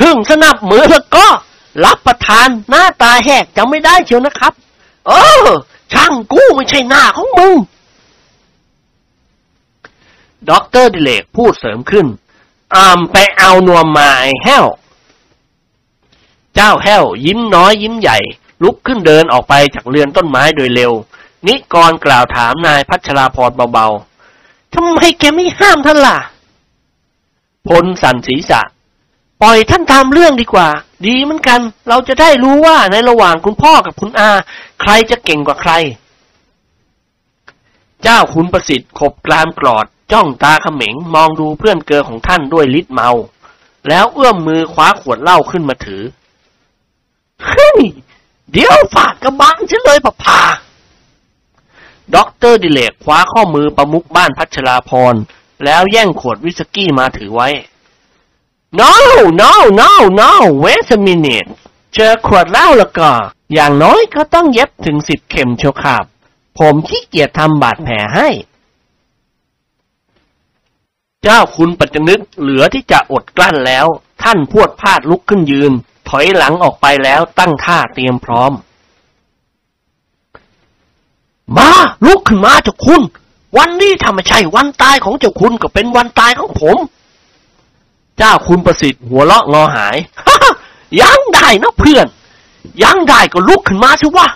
[0.00, 1.26] ถึงสนับมือแล้วก็
[1.84, 4.52] รับประทานหน้าตาแหกจะไม่ได้เชียวนะครับ
[5.06, 5.12] เอ
[5.44, 5.46] อ
[5.92, 7.54] ช่างกูไม่ใช่หน้าของมึง
[10.50, 12.06] ด็อกเตอร์ดิเลกพูดเสริมขึ้น
[12.76, 14.66] อามไปเอานวมมาไอ้แห้ว
[16.60, 18.18] จ้าแห้ว ยิ้มน้อยยิ้มใหญ่
[18.62, 20.92] ลุกขึ้นเดินออกไปจากเรือนต้นไม้โดยเร็ว
[21.46, 26.18] นิกรกล่าวถามนายพัชราพรเบาๆทำไมแกไม่ห้ามท่านล่ะ
[27.68, 28.60] พลสันศีรษะ
[29.42, 30.68] ปล่อยท่านตามเรื่องดีกว่า
[31.06, 34.30] ดีเหมือนกัน เราจะได้รู้ว่าในระหว่างคุณพ่อกับคุณอา
[34.80, 35.72] ใครจะเก่งกว่าใคร
[38.02, 43.10] เจ้าคุณประสิทธิ์ขบกรามกรอด จ้องตาเขม็งมองดูเพื่อนเกลอของท่านด้วยฤทธิ์เมา
[43.88, 46.02] แล้วเอื้อมมือคว้าขวดเหล้าขึ้นมาถือ
[47.46, 47.78] เฮ้ย
[48.52, 50.40] เดี๋ยวฝากกระบังฉันเลยปะพา
[52.14, 55.14] ด็อกเตอร์ดิเลกคว้าข้อมือประมุขบ้านพัชราพร
[55.64, 57.48] แล้วแย่งขวดวิสกี้มาถือไว้
[58.80, 58.92] no
[59.40, 60.30] no no no
[60.64, 61.50] wait a minute
[61.94, 63.10] เจอขวดเหล้าแล้วก็
[63.52, 66.04] อย่างน้อยก็ต้องเย็บถึงสิบเข็มเชียวครับ
[66.58, 68.28] ผมขี้เกียจทำบาดแผลให้
[71.22, 73.86] เจ้าคุณปัจจนึกเหลือที่จะอดกลั้นแล้ว
[74.22, 75.72] ท่านพวดพลาดลุกขึ้นยืน
[76.10, 78.52] ถอยหลังออกไปแล้วตั้งท่าเตรียมพร้อม
[81.56, 81.70] มา
[82.06, 83.02] ลุกขึ้นมาเจ้าคุณ
[83.56, 86.76] วันนี้ถ้าไม่ใช่วันตายของเจ้าคุณก็เป็นวันตายของผม
[88.18, 89.96] เจ้าคุณประสิทธิ์หัวเราะงอหาย
[91.00, 92.06] ยังได้นะเพื่อน
[92.82, 94.26] ยังได้ก็ลุกขึ้นมาสิวะ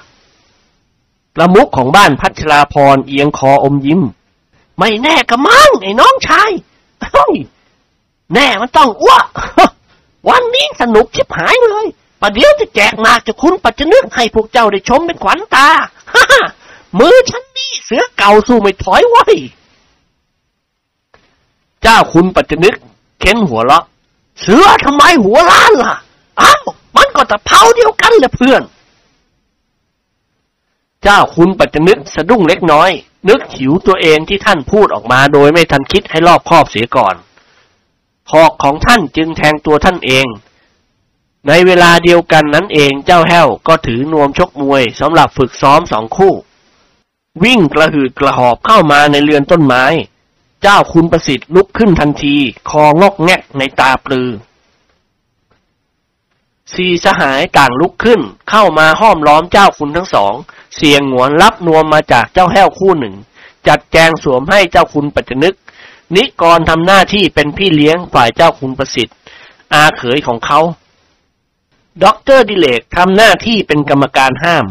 [1.34, 4.00] ประมุขของบ้านพัชราพรเอียงคออมยิ้ม
[4.78, 6.50] ไม่แน่กะมั้งไอ้น้องชาย
[7.12, 7.34] เฮ้ย
[8.34, 9.26] แน่มันต้องอ้วก
[10.28, 11.86] วันนี้สนุกชิบหายเลย
[12.20, 15.68] ประเดี๋ยวจะแจกมากจะคุณปัจจนึกให้พวกเจ้าได้ชมเป็นขวัญตา
[16.14, 16.24] ฮ่า
[16.98, 19.24] มือฉันนี่เสือเก่าสู้ไม่ถอยไว้
[21.82, 22.76] เจ้าคุณปัจจนึก
[23.20, 23.84] เค้นหัวเราะ
[24.40, 25.94] เสือทำไมหัวล้านล่ะ
[26.40, 26.62] อ้าว
[26.96, 28.62] มันก็ตะเภาเดียวกันแหละเพื่อน
[31.02, 32.90] เจ้าคุณปัจจนึกสะดุ้งเล็กน้อย
[33.28, 37.14] นึกหิวตัวเองที่ท่านพูดออกมาโดยไม่ทันคิดให้รอบคอบเสียก่อน
[38.32, 40.26] หอกของท่านจึงแทงตัวท่านเอง
[41.48, 46.34] ในเวลาเดียวกันนั้นเองเจ้าแห้วก็ถือนวมชกมวยสำหรับฝึกซ้อมสองคู่
[47.44, 49.84] วิ่งกระหืดกระหอบเข้ามาในเรือนต้นไม้
[50.62, 52.36] เจ้าคุณประสิทธิ์ลุกขึ้นทันที
[52.70, 54.28] คอหงอกแหงกนัยน์ตาปรือ
[56.74, 58.20] สี่สหายต่างลุกขึ้น
[58.50, 60.34] เข้ามาห้อมล้อมเจ้าคุณทั้งสอง
[60.76, 63.14] เสี่ยหงวนรับนวมมาจากเจ้าแห้วคู่หนึ่ง
[63.68, 65.54] จัดแจงสวมให้เจ้าคุณปัจจนึก
[66.16, 69.16] นิกรทำหน้าที่เป็นพี่เลี้ยงฝ่ายเจ้าคุณประสิทธิ์
[69.74, 70.60] อาเขยของเขา
[72.04, 74.66] ด็อกเตอร์ดิเลกทำหน้าที่เป็นกรรมการห้าม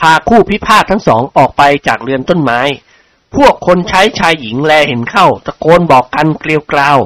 [0.00, 2.60] พาคู่พิพาททั้งสองออกไปจากเรือนต้นไม้
[3.34, 6.98] พวกคนใช้ชายหญิงแลเห็นเข้า ตะโกนบอกกันเกลียวกราว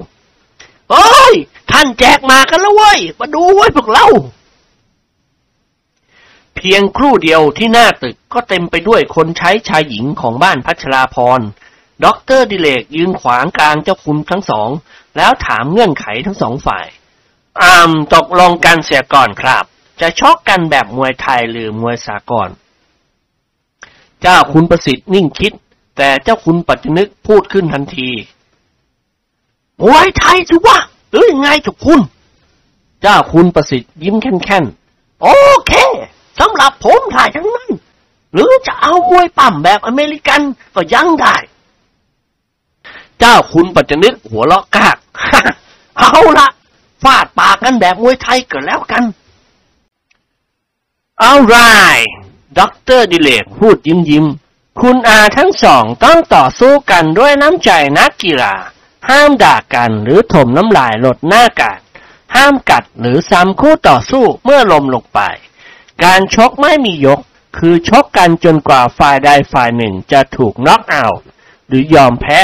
[0.90, 1.34] โอ้ย
[1.70, 4.06] ท่านแจกหมากกันแล้วเว้ย มาดูโว้ยพวกเรา
[6.56, 11.40] เพียงครู่เดียวที่หน้าตึกก็เต็มไปด้วยคนใช้ชายหญิงของบ้านพัชราพร
[12.04, 14.68] ด็อกเตอร์ดิเลกยืนขวางกลางเจ้าคุณทั้งสอง
[15.16, 16.86] แล้วถามเงื่อนไขทั้งสองฝ่าย
[17.62, 19.64] อ้าตกลงกันเสียก่อนครับ
[20.00, 22.48] จะชกกันแบบมวยไทยหรือมวยสากล
[24.22, 25.52] เจ้าคุณประสิทธิ์นิ่งคิด
[25.96, 28.10] แต่เจ้าคุณปัจจนึกพูดขึ้นทันที
[29.82, 30.78] มวยไทยสิวะ
[31.10, 32.00] หรือยังไงจุกคุณ
[33.02, 34.64] เจ้าคุณประสิทธิ์ยิ้มแค่น
[35.22, 35.28] โอ
[35.66, 35.72] เค
[36.40, 37.70] สำหรับผมถ่ายทั้งนั้น
[38.32, 40.40] หรือจะเอามวยปั่มแบบอเมริกัน
[40.74, 41.36] ก็ยังได้
[43.20, 44.96] เจ้าคุณปัจจนึกหัวเราะกาก
[45.98, 46.48] เอาละ
[47.02, 49.04] ฟาดปากกันแบบมวยไทยก็แล้วกัน
[51.20, 51.56] เอาไร
[52.58, 54.26] ด็อกเตอร์ดิเรกพูดยิ้มยิ้ม
[54.80, 58.54] คุณอาทั้งสองต้องต่อสู้กันด้วยน้ำใจนักกีฬา
[59.08, 61.78] ห้ามด่ากันหรือถมน้ำลายรดหน้ากัน
[62.36, 65.20] ห้ามกัดหรือซ้ำคู่ต่อสู้เมื่อล้มลงไป
[66.04, 67.20] การชกไม่มียก
[67.58, 71.26] คือชกกันจนกว่าฝ่ายใดฝ่ายหนึ่งจะถูกน็อกเอาท์
[71.66, 72.40] หรือยอมแพ้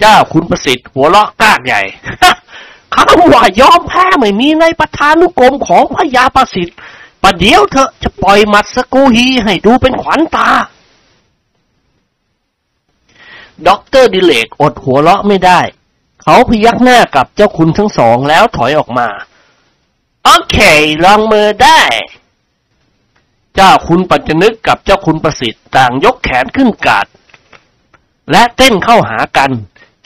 [0.00, 1.82] เจ้าคุณประสิทธิ์หัวเราะก้ากใหญ่
[2.94, 6.76] คำว่ายอมแพ้ไม่มีในปทานุกรมของพระยาประสิทธิ์
[7.22, 10.50] ประเดี๋ยวเธอจะปล่อยหมัดสกูฮีให้ดูเป็นขวัญตา
[13.66, 15.60] ด็อกเตอร์ดิเรกอดหัวเราะไม่ได้
[16.22, 19.08] เขาพยักหน้ากับเจ้าคุณทั้งสองแล้วถอยออกมา
[20.24, 20.58] โอเค
[21.04, 21.80] ลงมือได้
[23.54, 27.06] เจ้าคุณปัจจนึกกับเจ้าคุณประสิทธิ์ต่างยกแขนขึ้นกาด
[28.30, 29.50] และเต้นเข้าหากัน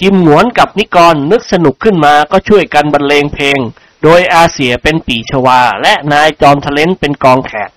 [0.05, 3.59] จิมหนวนกับนิกรนึกสนุกขึ้นมาก็ช่วยกันบรรเลงเพลง
[4.03, 7.71] โดยอาเสียเป็นปีชวา และนายจอมทะเลนเป็นกองแขก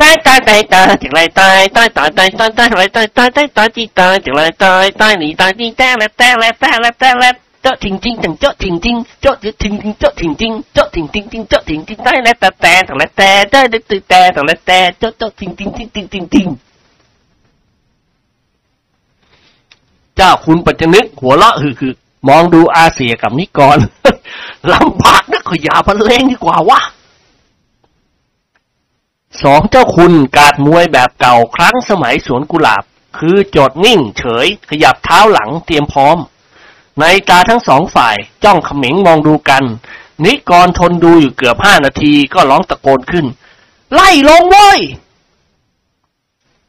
[0.00, 7.30] ตายตายตายตายจากไรตายตายตายตายตายตายไรตายตายตายตายจีตายจากไรตายตายหนีตายจีแต่และแต่และแต่และแต่และ
[7.62, 16.48] เจาะถิงจริงจังเจาะถิงจริงเจาะถิงจริงเจาะถิงจริงเจาะถิงจริงจริงเจาะถิงจริงตายและแต่แต่จากไรแต่ได้ได้ตื่นแต่จากไรแต่เจาะเจาะถิงจริงจริงจริงจริงจริง
[20.18, 21.92] เจ้าคุณปัจจนึกหัวเราะคือคือ
[22.28, 23.78] มองดูอาเสียกับนิกร
[24.72, 26.80] ลำบากนะก็อยาบรรเลงดีกว่าวะ
[29.42, 32.82] สองเจ้าคุณกาดมวยแบบเก่าครั้งสมัยสวนกุหลาบ
[33.18, 36.16] คือจดนิ่งเฉย ขยับเท้าหลังเตรียมพร้อม
[37.00, 39.64] ในตาทั้งสองฝ่ายจ้องเขม็งมองดูกัน
[40.24, 43.26] นิกรทนดูอยู่เกือบห้านาทีก็ร้องตะโกนขึ้น
[43.92, 44.80] ไล่ลงเว้ย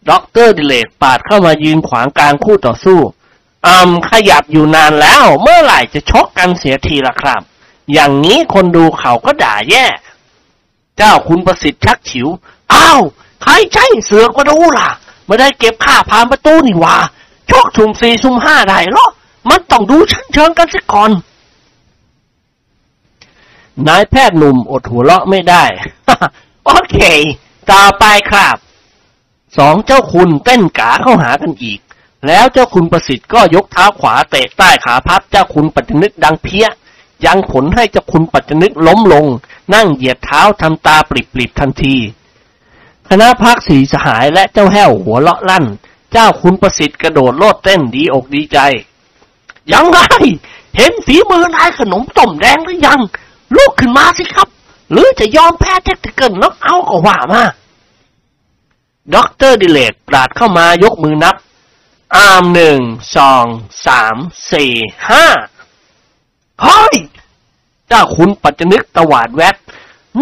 [0.10, 3.00] ด็อกเตอร์ดิเรกปราดเข้ามายืนขวางกลางคู่ต่อสู้
[3.66, 7.42] อืมขยับอยู่นานแล้ว เมื่อไหร่จะชกกันเสียทีละครับ
[7.94, 9.86] อย่างนี้คนดูเขาก็ด่าแย่
[10.98, 12.28] เจ้าคุณประสิทธิ์ชักฉิว
[12.74, 13.02] อ้าว
[13.44, 14.90] ใครใช้เสือกมาดูล่ะ
[15.26, 16.98] ไม่ได้เก็บค่าผ่านประตูนี่ว่า
[17.52, 19.06] ชกสุ่มสี่สุ่มห้าได้หรอ
[19.50, 21.12] มันต้องดูชั้นเชิงกันสักก่อน
[23.88, 25.64] นายแพทย์หนุ่มอดหัวเราะไม่ได้
[26.66, 26.98] โอเค
[27.72, 28.56] ต่อไปครับ
[29.58, 31.80] สองเจ้าคุณเต้นกาเข้าหากันอีก
[32.28, 36.68] แล้วเจ้าคุณประสิทธิ์ก็ยกเท้าขวาเตะใต้ขาพับเจ้าคุณปัจจนึกดังเพี้ย
[37.26, 39.26] ยังผลให้เจ้าคุณปัจจนึกล้มลง
[39.74, 41.96] นั่งเหยียดเท้าทำตาปริบๆทันที
[43.10, 45.66] คณะพักสีสหายและเจ้าแห้วหัวเลาะลั่น
[46.12, 48.60] เจ้าคุณประสิทธิ์กระโดดโลดเต้นดีอกดีใจ
[49.74, 50.00] ยังไง
[50.76, 53.00] เห็นฝีมือนายขนมต้มแดงหรือยัง
[53.56, 54.48] ลุกขึ้นมาสิครับ
[54.92, 57.44] หรือจะยอมแพ้ technical knockout ก็ว่ามา
[59.16, 61.36] ด็อกเตอร์ดิเรกปราดเข้ามายกมือนับ
[62.16, 62.80] อามหนึ่ง
[63.16, 63.46] สอง
[63.86, 64.16] สาม
[64.54, 64.74] สี่
[65.10, 65.26] ห้า
[66.62, 66.96] เฮ้ย
[67.88, 69.56] เจ้าคุณปัจจนึกตวาดแว้ด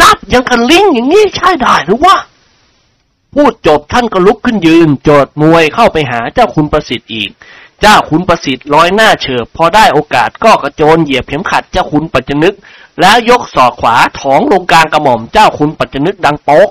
[0.02, 2.18] นับยังกันลิงอย่างนี้ใช้ได้หรือวะ
[3.34, 7.32] พูดจบท่านก็ลุกขึ้นยืน จดมวยเข้าไปหาเจ้าคุณประสิทธิ์อีก
[7.82, 12.56] เจ้าคุณประสิทธิ์ลอยหน้าเฉิบพอได้โอกาสก็กระโจนเหยียบเข็มขัดเจ้าคุณปัจจนึก
[13.02, 16.70] แล้วยกศอกขวาถองลงกลางกระหม่อมเจ้าคุณปัจจนึกดังโป๊ก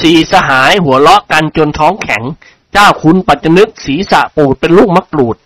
[0.00, 2.22] สี่สหายหัวเราะกันจนท้องแข็ง
[2.72, 5.36] เจ้าคุณปัจจนึกศีรษะปูดเป็นลูกมะกรูด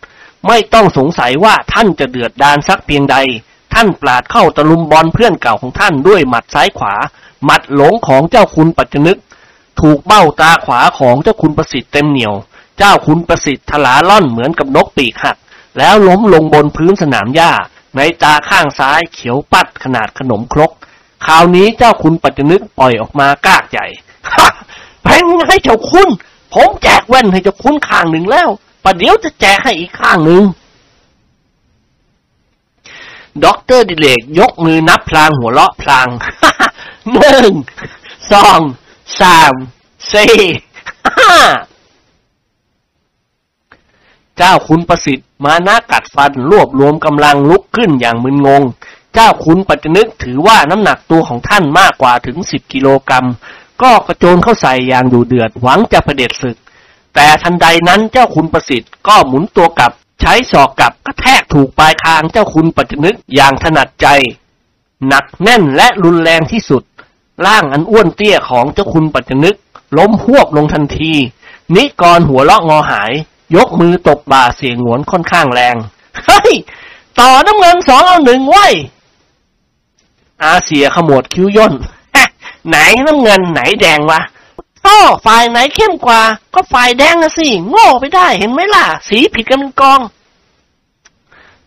[0.47, 3.17] ไม่ต้องสงสัยว่าท่านจะเดือดดานสักเพียงใด
[3.75, 6.95] ท่านปราดเข้าตะลุมบอลเพื่อนเก่าของท่านด้วยหมัดซ้ายขวา
[7.45, 9.19] หมัดหลงของเจ้าคุณปัจจนึก
[9.81, 12.35] ถูกเบ้าตาขวาของเจ้าคุณประสิทธิ์เต็มเหนียว
[12.79, 15.37] เจ้าคุณประสิทธิ์ถลาร่อนเหมือนกับนกปีกหัก
[15.79, 17.53] แล้วล้มลงบนพื้นสนามหญ้า
[17.97, 20.71] นัยน์ตาข้างซ้ายเขียวปั๊ดขนาดขนมครก
[21.27, 23.87] คราวนี้เจ้าคุณปัจจนึกปล่อยออกมาก้ากใหญ่
[25.03, 26.09] แพงให้เจ้าคุณ
[26.55, 28.49] ผมแจกแว่นให้เจ้าคุณข้างหนึ่งแล้ว
[28.85, 30.43] ประเดี๋ยวจะแจกให้อีกข้างหนึ่ง
[33.45, 36.09] ด็อกเตอร์ดิเรกยกมือนับพลางหัวเราะพลาง
[37.13, 37.53] หนึ่ง
[38.33, 38.61] สอง
[39.21, 39.55] สาม
[40.13, 40.37] สี่
[41.19, 41.33] ห้า
[44.37, 48.63] เจ้าคุณประสิทธิ์ มานากัดฟันรวบรวมกำลังลุกขึ้นอย่างมึนงง
[49.15, 53.27] เจ้าคุณปัจจนึกถือว่าน้ำหนักตัวของท่านมากกว่าถึงสิบกิโลกรัม
[53.83, 56.57] ก็กระโจนเข้าใส่อย่างดูเดือดหวังจะเผด็จศึก
[57.15, 64.07] แต่ทันใดนั้นเจ้าคุณประสิทธิ์ก็หมุนตัวกลับ ใช้ศอกกลับกระแทกถูกปลายคางเจ้าคุณปัจจนึกอย่างถนัดใจ
[65.09, 66.83] หนักแน่นและรุนแรงที่สุด
[67.47, 69.57] ร่างอันอ้วนเตี้ยของเจ้าคุณปัจจนึก
[69.99, 71.13] ล้มหวบลงทันที
[71.75, 73.13] นิกรหัวเลาะงอหาย
[73.57, 75.77] ยกมือตบบ่าเสียงหวนค่อนข้างแรง
[76.27, 76.53] เฮ้ย
[77.21, 78.73] ต่อน้ำเงินสองเอาหนึ่งไว้ย
[80.43, 81.75] อาเสียขมวดคิ้วย่น
[82.69, 84.21] ไหนน้ำเงินไหนแดงวะ
[84.87, 86.23] ก็ฝ่ายไหนเข้มกว่า
[86.55, 90.01] ก็ฝ่ายแดงนะสิ โง่ไปได้เห็นไหมล่ะ สีผิดกันเป็นกอง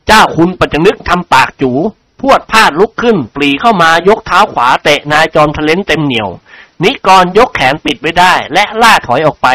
[0.08, 1.72] เจ้าคุณปัจจนึกทำปากจู
[2.20, 6.30] พรวดพราดลุกขึ้น ปรี่เข้ามายกเท้าขวาเตะนายจอมทะเล้นเต็มเหนียว
[6.84, 9.48] นิกรยกแขนปิดไว้ได้ และล่าถอยออกไป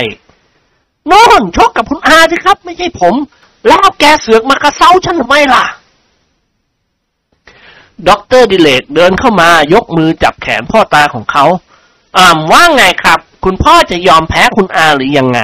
[1.07, 3.15] โน่นชกกับคุณอาสิครับ ไม่ใช่ผม
[3.67, 5.65] แล้วแกเสือกมากระเซ้าฉันทำไมล่ะ
[8.09, 11.45] ด็อกเตอร์ดิเรกเดินเข้ามายกมือจับแขนพ่อตาของเขา
[12.17, 15.41] อ่ามว่าไงครับ คุณพ่อจะยอมแพ้คุณอาหรือยังไง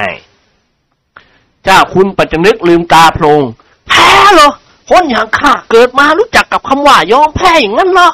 [1.63, 3.41] เจ้าคุณปัจจนึกลืมตาโพลง
[3.89, 4.51] แพ้เหรอ
[4.89, 8.09] คนอย่างข้าเกิดมารู้จักกับคำว่ายอมแพ้อย่างนั้นเหรอ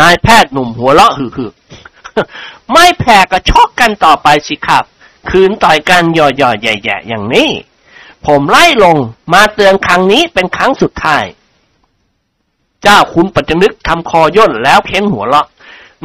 [0.00, 1.54] นายแพทย์หนุ่มหัวเราะหึก
[2.72, 4.84] ไม่แพ้ก็ชกกันต่อไปสิครับ
[5.30, 7.50] คืนต่อยกันหย่อยๆใหญ่ๆอย่างนี้
[8.26, 8.96] ผมไล่ลง
[9.32, 11.24] มาเตือนครั้งนี้เป็นครั้งสุดท้าย
[12.82, 15.46] เจ้าคุณปัจจนึกทำคอย่นแล้วเค้นหัวเราะ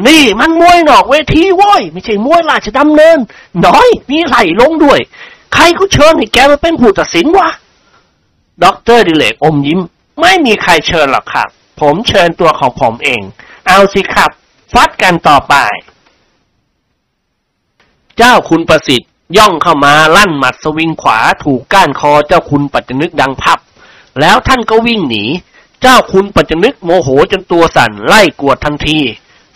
[0.08, 3.18] นี่มันมวยนอกเวทีโว้ยไม่ใช่มวยราชดำเนิน
[3.66, 5.00] น้อยมีไหลลงด้วย
[5.54, 7.50] ใครเขาเชิญให้แกมาเป็นผู้ตัดสินวะ
[8.64, 9.80] ด็อกเตอร์ดิเรกอมยิ้ม
[10.22, 11.48] ไม่มีใครเชิญหรอกครับ
[11.82, 13.22] ผมเชิญตัวของผมเอง
[13.68, 14.32] เอาสิครับ
[14.74, 15.56] ฟัดกันต่อไป
[18.18, 23.60] เจ้าคุณประสิทธิ์ย่องเข้ามาลั่นหมัดสวิงขวาถูกก้านคอเจ้าคุณปัจจนึกดังพั่บ
[24.22, 25.24] แล้วท่านก็วิ่งหนี
[25.88, 29.00] เจ้าคุณปัจจนึกโมโหจนตัวสั่นไล่กวดทันที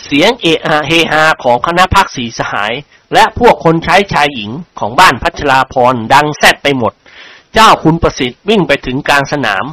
[0.05, 2.73] เสียงเอะเฮฮาของคณะพักสีสหาย
[3.13, 6.93] และพวกคนใช้ชายหญิงของบ้านพัชราพรดังแซดไปหมด
[7.53, 9.65] เจ้าคุณประสิทธิ์วิ่งไปถึงกลางสนาม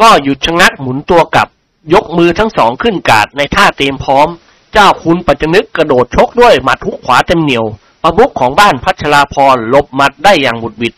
[0.00, 1.48] ก็หยุดชะงักหมุนตัวกลับ
[1.94, 4.28] ยกมือทั้งสองขึ้นกาดในท่าเตรียมพร้อม
[4.72, 7.64] เจ้าคุณปัจจนึกกระโดดชกด้วยหมัดทุกขวาเต็มเหนียว
[8.02, 10.94] ประมุขของบ้านพัชราพรหลบหมัดได้อย่างบุดบิด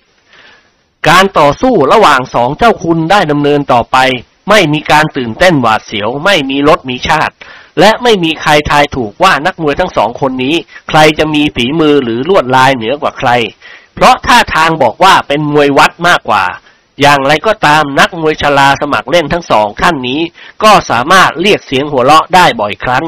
[1.09, 3.96] การต่อสู้ระหว่างสองเจ้าคุณได้ดำเนินต่อไป
[4.50, 7.34] ไม่มีการตื่นเต้นหวาดเสียว ไม่มีรถมีชาติ
[7.80, 10.55] และไม่มีใครทายถูกว่านักมวยทั้งสองคนนี้
[10.88, 13.30] ใครจะมีฝีมือหรือลวดลายเหนือกว่าใคร
[13.94, 16.44] เพราะท่าทางบอกว่าเป็นมวยวัดมากกว่า
[17.00, 20.20] อย่างไรก็ตามนักมวยชลาสมัครเล่นทั้งสองท่านนี้
[20.62, 23.05] ก็สามารถเรียกเสียงหัวเราะได้บ่อยครั้ง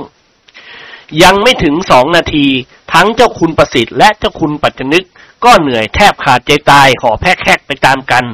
[1.23, 2.47] ยังไม่ถึงสองนาที
[2.93, 5.05] ทั้งเจ้าคุณประสิทธิ์และเจ้าคุณปัจจนึก
[5.45, 8.25] ก็เหนื่อยแทบขาดใจตายหอแพกแคก ไปตามกัน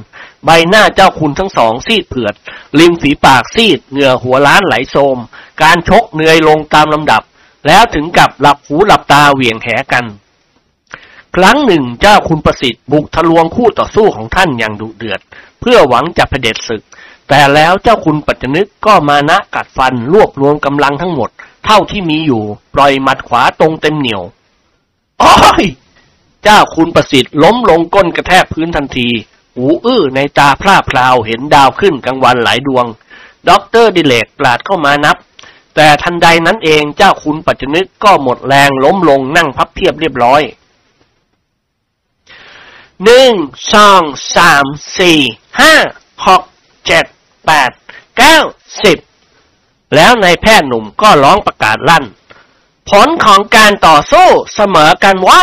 [0.45, 2.35] ใบหน้าเจ้าคุณทั้งสองซีดเผือด
[2.79, 5.19] ริมฝีปากซีด เหงื่อหัวล้านไหลโทม
[5.63, 7.23] การชกเหนื่อยลงตามลำดับ
[7.67, 10.05] แล้วถึงกับหลับหูหลับตาเหวี่ยงแหกัน
[11.37, 15.21] ครั้งหนึ่งเจ้าคุณประสิทธิ์บุกทะลวงคู่ต่อสู้ของท่านอย่างดุเดือด
[15.61, 16.83] เพื่อหวังจะเผด็จศึก
[17.29, 21.31] แต่แล้วเจ้าคุณปัจจนึกก็มานะกัดฟันรวบรวมกำลังทั้งหมด
[21.65, 22.43] เท่าที่มีอยู่
[22.75, 24.23] ปล่อยหมัดขวาตรงเต็มเหนียว
[25.23, 25.65] อ้ย
[26.45, 29.09] เจ้าคุณประสิทธิ์ล้มลงก้นกระแทกพื้นทันที
[29.57, 32.87] หูอื้อนัยน์ตาพร่าพราวเห็นดาวขึ้นกลางวันหลายดวง
[33.49, 35.17] ด็อกเตอร์ดิเรกปราดเข้ามานับ
[35.75, 40.43] แต่ทันใดนั้นเองเจ้าคุณปัจจนึกก็หมดแรงล้มลงนั่งพับเพียบเรียบร้อย
[43.05, 43.33] หนึ่ง
[43.73, 44.03] สอง
[44.37, 44.65] สาม
[44.99, 45.19] สี่
[45.61, 45.75] ห้า
[46.27, 46.43] หก
[46.87, 47.05] เจ็ด
[47.47, 47.71] แปด
[48.19, 48.39] เก้า
[48.85, 48.99] สิบ
[49.95, 52.05] แล้วนายแพทย์หนุ่มก็ร้องประกาศลั่น
[52.91, 55.43] ผลของการต่อสู้เสมอกันไว้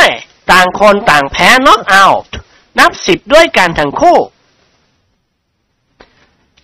[0.52, 2.36] ต่างคนต่างแพ้น็อกเอาท์
[2.80, 4.18] นับสิบด้วยกันทั้งคู่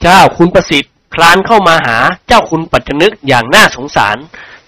[0.02, 4.18] เจ้าคุณประสิทธิ์คลานเข้ามาหาเจ้าคุณปัจจนึกอย่างน่าสงสาร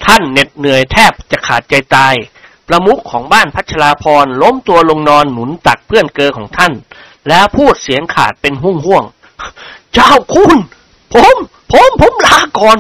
[0.06, 2.16] ท่านเหน็ดเหนื่อยแทบจะขาดใจตาย
[2.68, 6.74] ประมุขของบ้านพัชราพรล้มตัวลงนอนหนุนตักเพื่อนเกอของท่าน
[7.30, 9.04] แล้วพูดเสียงขาดเป็นห่วงห่วง
[9.94, 10.52] เจ้าคุณ
[11.14, 11.36] ผม
[11.72, 12.78] ผมผมลาก่อน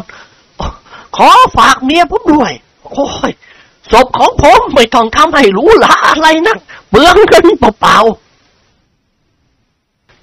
[1.17, 2.51] ขอฝากเมียผมด้วย
[2.91, 3.31] โอ้ย
[3.91, 6.57] ศพของผมไม่ต้องทำให้รู้หลาอะไรนัก
[6.89, 7.97] เบืองเงินเปล่า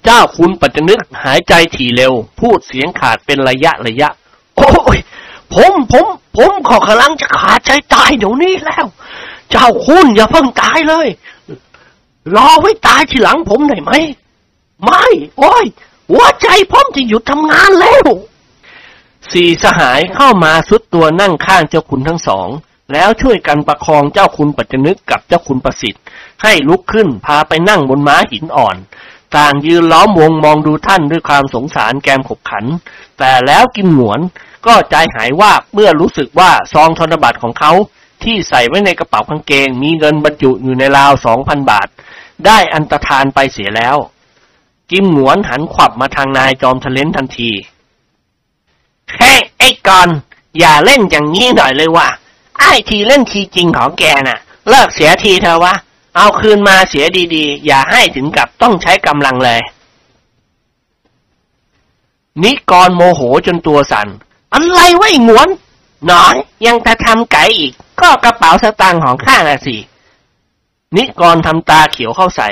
[0.03, 4.09] เจ้าคุณปัจจนึกหายใจถี่เร็ว พูดเสียงขาดเป็นระยะระยะ
[4.57, 4.97] โอ้ย
[5.53, 6.05] ผมผม
[6.37, 8.85] ผมขอกำลังจะขาดใจตายเดี๋ยวนี้แล้ว
[9.51, 11.07] เจ้าคุณอย่าเพิ่งตายเลย
[12.35, 13.91] รอไว้ตายทีหลังผมได้ไหม
[14.83, 15.05] ไม่
[15.39, 15.65] โอ้ย
[16.11, 18.05] หัวใจผมจะหยุดทำงานแล้ว
[19.31, 22.47] สี่สหายเข้ามาสุดตัวนั่งข้างเจ้าคุณทั้งสอง
[22.93, 26.03] แล้วช่วยกันประคองเจ้าคุณปัจจนึกกับเจ้าคุณประสิทธิ์
[26.43, 28.77] ให้ลุกขึ้นพาไปนั่งบนม้าหินอ่อน
[29.37, 32.65] ต่างยืนล้อมวงมองดูท่านด้วยความสงสารแกมขบขัน
[33.19, 34.19] แต่แล้วกิมหนวน
[34.65, 37.71] ก็ใจหายว่าบเมื่อรู้สึกว่าซองธนบัตรของเขา
[38.23, 41.87] ที่ใส่ไว้ในกระเป๋ากางเกง มีเงินบรรจุอยู่ในราวสองพันบาท
[42.45, 43.97] ได้อันตรธานไปเสียแล้ว
[44.91, 47.51] กิมหนวนหันขวับมาทางนายจอมทะเลนทันที
[49.13, 50.09] เฮ้ไอ้กอน
[50.59, 52.07] อย่าเล่นอย่างนี้หน่อยเลยว่ะ
[52.59, 54.39] ไอ้ทีเล่นทีจริงของแกน่ะ
[54.69, 55.73] เลิกเสียทีเธอะวะ
[56.15, 59.61] เอาคืนมาเสียดีๆ อย่าให้ถึงกับต้องใช้กำลังเลย
[62.43, 64.07] นิกรโมโหจนตัวสัน่น
[64.53, 65.49] อะไรวะไอ้งวน
[66.05, 66.35] หนอน
[66.65, 69.75] ยังจะทำไก่อีก ก็กระเป๋าสตางค์ของข้าน่ะสิ
[70.97, 72.49] นิกรทำตาเขียวเข้าใส่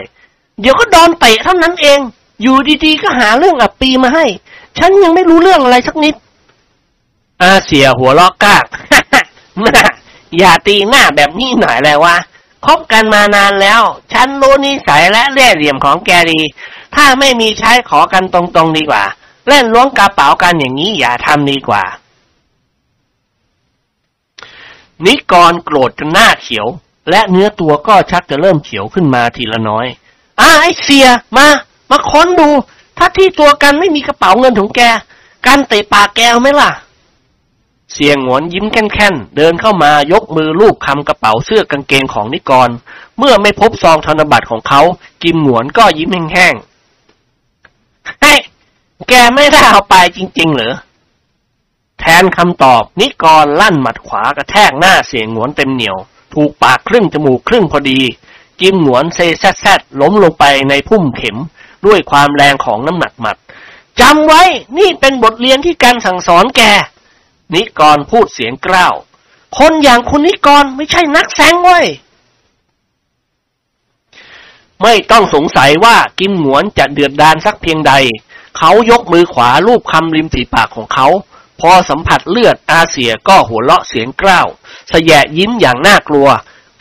[0.60, 2.00] เดี๋ยวก็โดนเตะเท่านั้นเอง
[2.42, 4.26] อยู่ดีๆ ก็หาเรื่องอับปีมาให้
[4.78, 6.16] ฉันยังไม่รู้เรื่องอะไรสักนิด
[7.42, 8.66] อาเสียหัวลอกกาก
[10.38, 12.18] อย่าตีหน้าแบบนี้หน่อยเลยวะ
[12.66, 13.82] คบกันมานานแล้ว
[14.14, 16.40] ฉันรู้นิสัยและเล่ห์เหลี่ยมของแกดี
[16.96, 19.04] ถ้าไม่มีใช้ขอกันตรงๆดีกว่า
[19.48, 21.84] เล่นล้วงกระเป๋ากันอย่างนี้อย่าทำดีกว่า
[25.06, 26.68] นิกรโกรธจนหน้าเขียว
[27.10, 29.86] และเนื้อตัวก็ชักจะเริ่มเขียวขึ้นมาทีละน้อย
[30.40, 31.08] อ่าไอเสีย
[31.38, 31.48] มา
[31.90, 32.50] มาค้นดู
[32.98, 34.82] ถ้าที่ตัวกันไม่มีกระเป๋าเงินของแก
[35.46, 36.72] กันเตะปากแกเอาไหมล่ะ
[37.94, 42.70] เสียงหวนยิ้มแค่นๆเดินเข้ามายกมือลูบคำกระเป๋าเสื้อกางเกงของนิกร
[43.18, 44.82] เมื่อไม่พบซองธนบัตรของเขา
[45.24, 46.56] กิมหวนก็ยิ้มแห้ง
[48.22, 48.36] เฮ้
[49.10, 50.76] แกไม่ได้เอาไปจริง ๆ เหรอ
[52.00, 55.98] แทนคำตอบนิกรลั่นหมัดขวากระแทกหน้าเสียงหวนเต็มเหนียว
[56.34, 58.00] ถูกปากครึ่งจมูกครึ่งพอดี
[58.62, 61.38] กิมหวนเซแซดแซดล้มลงไปในพุ่มเข็ม
[61.86, 63.38] ด้วยความแรงของน้ำหนักหมัด
[64.00, 64.42] จำไว้
[64.78, 66.62] นี่เป็นบทเรียนที่การสั่งสอนแก
[67.56, 68.94] นิกรพูดเสียงกล้าว
[69.58, 71.86] คนอย่างคุณนิกรไม่ใช่นักแสงเว้ย
[74.82, 77.94] ไม่ต้องสงสัยว่ากิมหงวนจะเดือดดานสักเพียงใด
[78.58, 81.08] เขายกมือขวาลูบคำริมฝีปากของเขา
[81.60, 84.48] พอสัมผัสเลือดอาเซียก็หัวเราะเสียงกล้าว
[84.92, 86.28] สแยะยิ้มอย่างน่ากลัว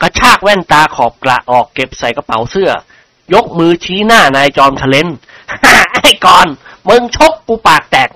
[0.01, 2.71] กระชากแว่นตาขอบกระออกเก็บใส่กระเป๋าเสื้อ
[3.33, 5.07] ยกมือชี้หน้านายจอมทะเลน
[5.93, 6.47] ไอ้กอน
[6.89, 8.09] มึงชกกูปากแตก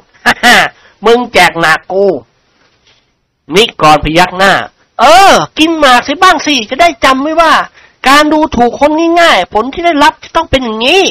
[1.06, 2.06] มึงแจกหนักกู
[3.56, 4.54] นิกรพยักหน้า
[5.00, 7.54] เออ กินหมากสิบ้างสิ จะได้จำไว้ว่า
[8.08, 8.92] การดูถูกคน
[9.22, 11.04] ง่ายๆ ผลที่ได้รับจะต้องเป็นอย่างนี้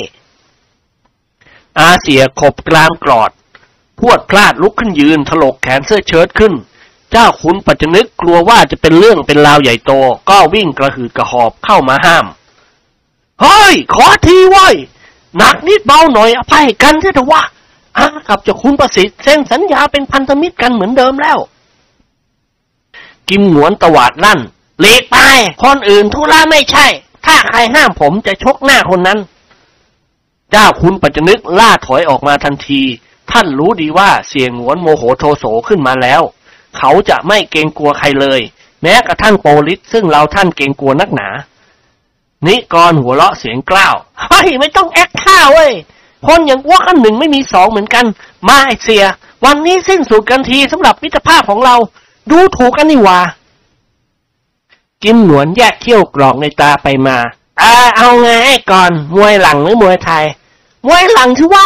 [1.79, 3.31] อาเสียขบกรามกรอด
[3.99, 6.53] พวดพลาดลุกขึ้นยืน ถลกแขนเสื้อเชิ้ตขึ้น
[7.11, 9.93] เจ้าขุนปัจจนึกกลัวว่าจะเป็นเรื่องเป็นราวใหญ่โต
[10.31, 12.27] ก็วิ่งกระหืดกระหอบเข้ามาห้าม
[13.41, 14.75] เฮ้ย ขอทีไว้ย
[15.37, 17.43] หนักนิดเบาหน่อยอภัยกันเถอะวะ
[17.97, 21.39] อากับเจ้าคุณประสิทธิ์เซ็นสัญญาเป็นพันธมิตรกันเหมือนเดิมแล้ว
[23.31, 24.41] กิมหนวนตวาดลั่น
[24.81, 25.17] หลีกไป
[25.65, 26.87] คนอื่นทุระไม่ใช่
[27.27, 29.19] ถ้าใครห้ามผมจะชกหน้าคนนั้น
[30.51, 32.83] เจ้าคุณปัจจนึกล่าถอยออกมาทันที
[33.31, 36.23] ท่านรู้ดีว่าเสียงหวนโมโหโทโสขึ้นมาแล้ว
[36.77, 38.41] เขาจะไม่เกรงกลัวใครเลย
[38.83, 41.29] แม้กระทั่งโปลิสซึ่งเราท่านเกรงกลัวนักหนา
[42.47, 45.73] นิกรหัวเราะเสียงกล้าวเฮ้ยไม่ต้องแอคข้าเว้ย
[46.27, 48.05] คนอย่างอ้วกอันหนึ่งไม่มีสองเหมือนกัน
[48.49, 49.05] มาไอเสีย
[49.45, 51.77] วันนี้สิ้นสุดกันทีสำหรับมิตรภาพของเรา
[52.31, 53.21] ดูถูกกันนี่ว่า
[55.03, 57.17] กิมหนวนแยกเขี้ยวกรอกในตาไปมา
[57.61, 60.25] อ่าเอาไงไอ้ก่อน มวยหลังหรือมวยไทย
[60.87, 61.65] มวยหลังถือว่า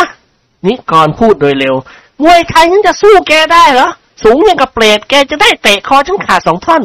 [0.67, 1.75] นิกรพูดโดยเร็ว
[2.23, 3.89] มวยไทยฉันจะสู้แกได้เหรอ
[4.23, 6.83] สูงอย่างกับเปรตแกจะได้เตะคอฉันขาดสองท่อน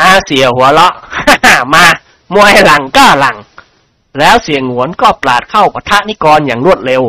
[0.00, 0.92] อาเสียหัวเราะ
[1.74, 1.84] มา
[2.34, 3.36] มวยหลังก้าหลัง
[4.18, 7.02] แล้วเสียงหวนก็ปราดเข้าปะทะนิกรอย่างรวดเร็ว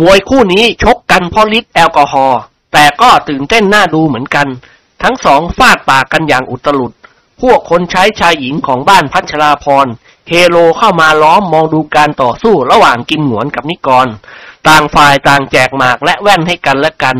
[0.00, 2.40] มวยคู่นี้ชกกันเพราะฤทธิ์แอลกอฮอล์
[2.72, 4.46] แต่ก็ตื่นเต้นน่าดูเหมือนกัน
[5.02, 6.92] ทั้งสองฟาดปากกันอย่างอุตลุด
[7.40, 9.86] พวกคนใช้ชายหญิงของบ้านพัชราพร
[10.28, 14.06] เฮโลเข้ามาล้อมมองดูการต่อสู้ระหว่างกิมหนวนกับนิกร
[14.68, 17.16] ต่างฝ่ายต่างแจกหมากและแว่นให้กันและกัน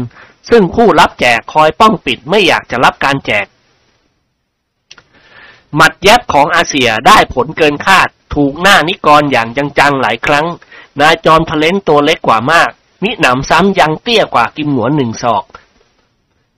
[0.51, 3.47] ซึ่งผู้รับแจกคอยป้องปิดไม่อยากจะรับการแจก
[5.75, 10.47] หมัดแยบของอาเสี่ยได้ผลเกินคาด ถูกหน้านิกรอย่างจังๆหลายครั้ง
[11.01, 12.71] นายจอมทะเล้นตัวเล็กกว่ามาก
[13.03, 15.45] มิหนำซ้ำยังเตี้ยกว่ากิมหงวนหนึ่งศอก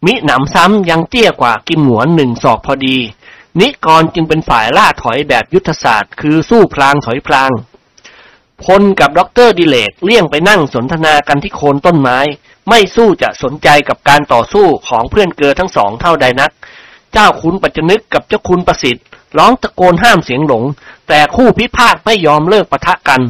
[0.06, 2.96] มิหนำซ้ำยังเตี้ยกว่ากิมหงวนหนึ่งศอกพอดี
[3.60, 7.50] นิกรจึงเป็นฝ่ายล่าถอยแบบยุทธศาสตร์ คือสู้พลางถอยพลาง
[8.64, 12.18] พลกับด็อกเตอร์ดิเรกเลี่ยงไปนั่งสนทนากันที่โคนต้นไม้
[12.68, 16.50] ไม่สู้จะสนใจกับการต่อสู้ของเพื่อนเกลอทั้งสองเท่าใดนัก
[17.12, 19.04] เจ้าคุณปัจจนึกกับเจ้าคุณประสิทธิ์
[19.38, 20.64] ร้องตะโกนห้ามเสียงหลง
[21.08, 23.22] แต่คู่พิพาทไม่ยอมเลิกปะทะกัน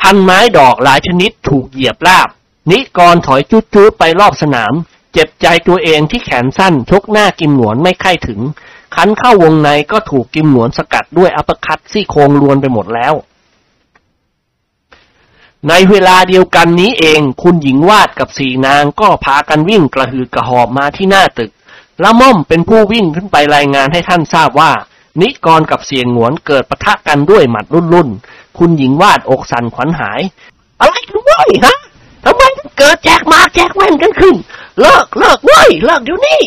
[0.00, 2.28] พันไม้ดอกหลายชนิดถูกเหยียบราบ
[2.70, 4.72] นิกรถอยจุดจุดไปรอบสนาม
[5.12, 8.40] เจ็บใจตัวเองที่แขนสั้นชกหน้ากิมหนวนไม่ค่ายถึง
[8.94, 13.14] คันเข้าวงในก็ถูกกิมหนวนสกัดด้วยอัปคัตซี่โครงลวนไปหมดแล้ว
[15.68, 21.50] ในเวลาเดียวกันนี้เอง คุณหญิงวาดกับสี่นางก็พากันวิ่งกระหืดกระหอบมาที่หน้าตึก
[22.02, 24.70] ละม่อมเป็นผู้วิ่งขึ้นไปรายงานให้ท่านทราบว่า
[25.20, 28.08] นิกรกับเสียงหวนเกิดปะทะกันด้วยหมัดรุ่นรุ่น
[28.58, 30.20] คุณหญิงวาดอกสั่นขวัญหาย
[30.80, 31.76] อะไรกันว้ยฮะ
[32.24, 32.42] ทำไม
[32.78, 34.34] เกิดแจกมาแจกแว่นกันขึ้น
[34.80, 36.40] เลิกเลิกเว้ยเลิกเดี๋ยวนี้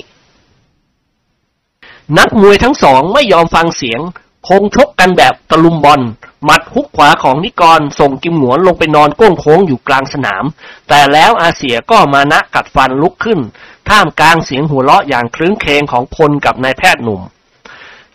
[2.17, 4.01] นักมวยทั้งสองไม่ยอมฟังเสียง
[4.47, 6.01] คงชกกันแบบตะลุมบอล
[6.45, 10.43] หมัดฮุกขวาของนิกรส่งกิมหนวนลงไปนอนก้งโค้งอยู่กลางสนาม
[10.87, 13.39] แต่แล้วอาเสียก็มานะกัดฟันลุกขึ้น
[13.89, 17.21] ท่ามกลางเสียงหัวเราะอย่างคลื้นเคงของพลกับนายแพทย์หนุ่ม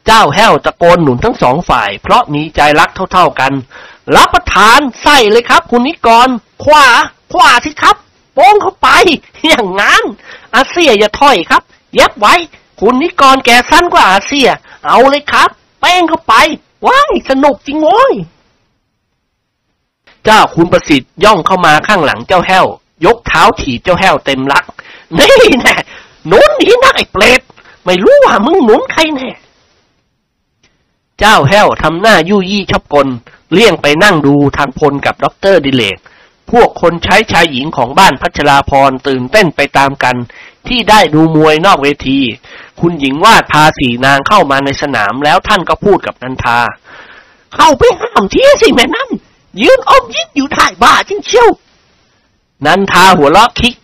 [0.06, 3.52] เจ้าแห้วตะโกนหนุนทั้งสองฝ่าย เพราะมีใจรักเท่าๆกัน
[4.16, 6.28] รับประทานใส่เลยครับ คุณนิกร
[6.64, 6.86] ขวา
[7.32, 7.96] ขวาสิครับ
[8.34, 8.88] โป้งเข้าไป
[9.48, 10.02] อย่างงั้น
[10.54, 11.62] อาเซียอย่าถอยครับ
[11.94, 12.34] เย็บไว้
[12.80, 14.48] คุณนิกรแกสั้นกว่าอาเซีย
[14.86, 15.48] เอาเลยครับ
[15.80, 16.34] แป้งเข้าไป
[16.86, 18.14] ว้ายสนุกจริงโว้ย
[20.24, 22.66] เจ้าคุณประสิทธิ์ย่องเข้ามาข้างหลังเจ้าแห้ว
[23.04, 24.64] ยกเท้าถีบเจ้าแห้วเต็มรัก
[25.18, 25.76] นี่แน่
[26.26, 27.40] หนุนนี่นะไอ้เปรต
[27.84, 29.30] ไม่รู้ว่ามึงหนุนใครแน่
[31.20, 33.08] เจ้าแห้วทำหน้ายู่ยี่ชอบกล
[33.52, 35.98] เลี่ยงไปนั่งดูทางพลกับด็อกเตอร์ดิเรก
[36.50, 40.16] พวกคนใช้ชายหญิงของบ้านพัชราพรตื่นเต้นไปตามกัน
[40.68, 42.20] ที่ได้ดูมวยนอกเวที
[42.80, 46.58] คุณหญิงวาดพาสีนางเข้ามาในสนามแล้วท่านก็พูดกับนันทา
[47.54, 49.10] เข้าไปห้ามเทียสิแม่นั่น
[49.62, 51.48] ยืนอมยิ้มอยู่ถ่ายบ้าจริงเชียว
[52.66, 53.74] นันทาหัวเราะคิก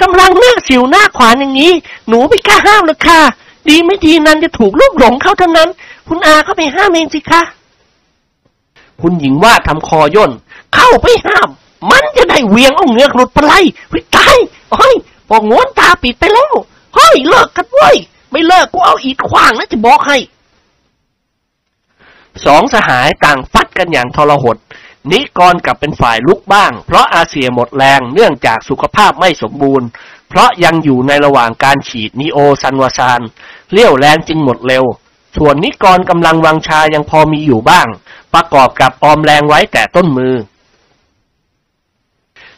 [0.00, 1.72] กำลังหน้าสิวหน้าขวานอย่างนี้
[2.08, 3.20] หนูไม่กล้าห้ามหรอกค่ะ
[3.68, 5.70] ดีไม่ดีนันจะถูกลูกหลงเข้าทั้งนั้น
[6.08, 7.42] คุณอาเข้าไปห้ามเองสิคะ
[9.00, 10.32] คุณหญิงว่าทำคอย่น
[10.74, 11.48] เข้าไปห้าม
[11.90, 13.60] มันจะได้เวียงเอาเงือกหลุดไปไล่
[13.92, 14.36] วิตาย
[14.74, 14.94] เฮ้ย
[15.28, 16.54] พองวนตาปิดไปแล้ว
[16.94, 17.96] เฮ้ยเลิกกันเว้ย
[18.30, 20.16] ไม่เลิกกูเอาอีดขว้างนะจะบอกให้
[22.44, 24.56] สองสหายต่างฟัดกันอย่างทรหด
[25.10, 29.86] นิกรกลับเป็นฝ่ายลุกบ้าง เพราะอาเซียหมดแรงเนื่องจากสุขภาพไม่สมบูรณ์
[30.28, 33.20] เพราะยังอยู่ในระหว่างการฉีดนีโอซันวาซาน
[33.72, 34.84] เลี้ยวแรงจึงหมดเร็ว
[35.36, 37.88] ส่วนนิกรกำลังวังชายังพอมีอยู่บ้าง
[38.34, 40.34] ประกอบกับออมแรงไว้แต่ต้นมือ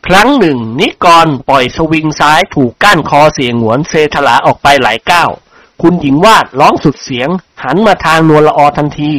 [0.06, 5.30] ครั้งหนึ่ง นิกรปล่อยสวิงซ้ายถูกก้านคอเสียงหวนเซทลาออกไปหลายก้าว
[5.82, 7.28] คุณหญิงวาดร้องสุดเสียง
[7.64, 9.10] หันมาทางนวลละออทันที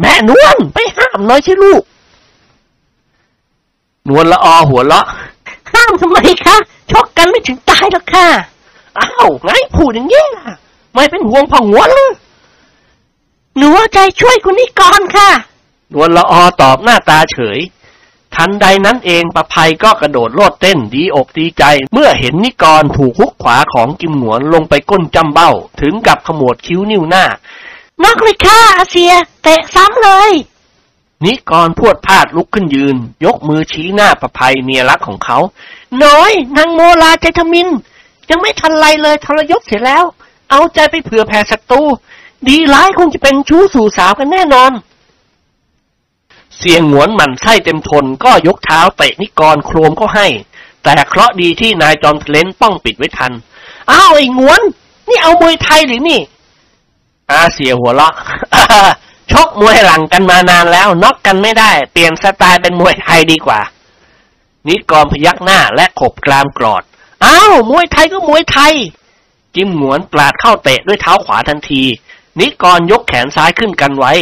[0.00, 1.82] แม่นวลไปห้ามน่อยสิลูก
[4.08, 5.06] นวลละออหัวเราะ
[5.72, 6.56] ห้ามทำไมคะ
[6.90, 8.26] ชกกันไม่ถึงตายหรอกค่ะ
[8.98, 10.50] อ้าวไงพูดอย่างนี้ล่ะ
[10.94, 12.10] ไม่เป็นห่วงพ่อหัวเลย
[13.56, 15.30] หนูเอาใจช่วยคุณนิกรค่ะ
[15.92, 17.58] นวลละออตอบหน้าตาเฉย
[18.34, 25.50] ทันใดนั้นเองประภัยก็กระโดดโลดเต้นดีอกดีใจ เมื่อเห็นนิกรถูกฮุกขวาของกิมหนวนลงไปก้นจำเบ้า
[25.80, 27.24] ถึงกับขมวดคิ้วนิ้วหน้า
[28.02, 30.32] นอกเลยค่ะอาเซียเตะซ้ำเลย
[31.24, 35.38] นิกรพวดพลาดลุกขึ้นยืน ยกมือชี้หน้าประภัยเมียรักของเขา
[36.04, 37.68] น้อยนางโมลาใจทมิน
[38.30, 40.04] ยังไม่ทันไรเลยทรยศเสียแล้ว
[40.50, 41.82] เอาใจไปเผื่อแผ่ศัตรู
[42.48, 44.72] ดีร้ายคงจะเป็นชู้สู่สาวกันแน่นอน
[46.58, 50.26] เสียงหวนหมันไส้เต็มทนก็ยกเท้าเตะนิกรโครมก็ให้
[50.82, 53.32] แต่เคราะห์ดีที่นายจอมเลนป้องปิดไว้ทัน
[53.90, 54.62] อ้าวไอ้งวน
[55.08, 56.20] นี่เอามวยไทยหรือนี่
[57.30, 58.14] อาเสียหัวเราะ
[59.32, 63.60] ชกมวยหลังกันมานานแล้วน็อกกันไม่ได้ เปลี่ยนสไตล์เป็นมวยไทยดีกว่า
[64.68, 66.82] นิกรพยักหน้าและขบกรามกรอด
[67.24, 68.74] อ้าวมวยไทยก็มวยไทย
[69.56, 71.82] กิมหงวนปลาดเข้าเตะด้วยเท้าขวาทันที
[72.40, 74.12] นิกรยกแขนซ้ายขึ้นกันไว้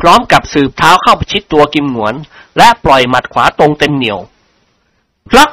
[0.00, 2.14] พร้อมกับสืบเท้าเข้าประชิดตัวกิมหงวน
[2.58, 4.18] และปล่อยหมัดขวาตรงเต็มเหนียว
[5.28, 5.50] พลัก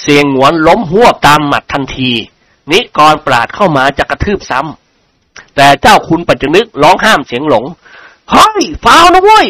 [0.00, 2.10] เสียงหวนล้มหัวตามหมัดทันที
[2.70, 7.64] นิกรปราดเข้ามาจะกระทืบซ้ำแต่เจ้าคุณปัจจนึกร้องห้ามเสียงหลง
[8.30, 9.46] เฮ้ยฟาวนะเว้ย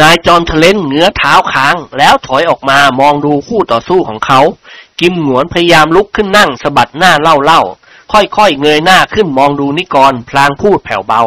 [0.00, 4.40] นายจอมทะเลนเงื้อเท้าค้างแล้วถอยออกมามองดูคู่ต่อสู้ของเขา
[5.00, 7.62] กิมหงวนพยายามลุกขึ้นนั่งสะบัดหน้าเล่าเล่า
[8.12, 11.22] ค่อยๆเงยหน้าขึ้นมองดูนิกร พลางพูดแผ่วเบา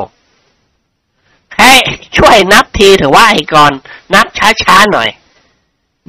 [1.55, 1.73] เฮ้
[2.17, 3.71] ช่วยนับทีเถอะว่าไอ้กร
[4.13, 4.25] นับ
[4.63, 5.09] ช้าๆหน่อย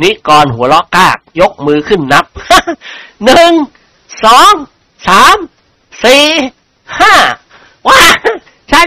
[0.02, 2.24] นิกรหัวเราะกากยกมือขึ้นนับ
[3.24, 3.52] หนึ่ง
[4.24, 4.52] สอง
[5.08, 5.36] สาม
[6.04, 6.24] สี่
[7.00, 7.14] ห้า
[7.88, 8.00] ว้า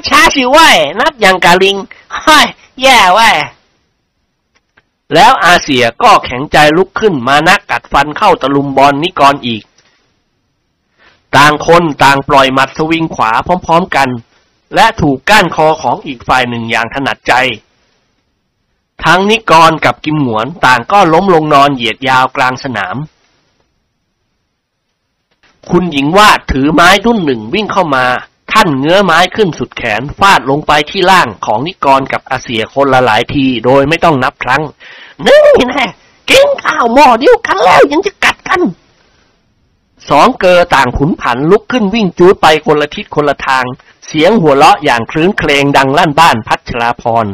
[0.10, 1.78] ช้าๆสิเว้ยนับอย่างกาลิง
[2.18, 2.48] เฮ้ย
[2.82, 3.36] แย่เว้ย
[5.14, 9.64] แล้วอาเซียก็แข็งใจลุกขึ้นมานักกัดฟันเข้าตะลุมบอลนิกรอีก
[11.38, 14.10] ต่างคนต่างปล่อยหมัดสวิงขวาพร้อมๆกัน
[14.76, 17.34] และถูกก้านคอของอีกฝ่ายหนึ่งอย่างถนัดใจ
[19.06, 22.96] ทั้งนิกรกับกิมหวนต่างก็ล้มลงนอนเหยียดยาวกลางสนาม
[25.70, 28.06] คุณหญิงวาดถือไม้ดุ้นหนึ่งวิ่งเข้ามา
[28.52, 34.62] ท่านเงื้อไม้ขึ้นสุดแขนฟาดลงไปที่ล่างของนิกรกับอาเสียคนละหลายทีโดยไม่ต้องนับครั้ง
[35.26, 35.86] นี่แน่
[36.30, 38.62] กินข้าวหม้อเดียวกันแล้วยังจะกัดกัน
[40.10, 43.66] สองเกอต่างขุนผันลุกขึ้นวิ่งจูดไปคนละทิศคนละทาง
[44.07, 47.28] เสียงหัวเราะอย่างคลื้นเครงดังลั่นบ้านพัชราพร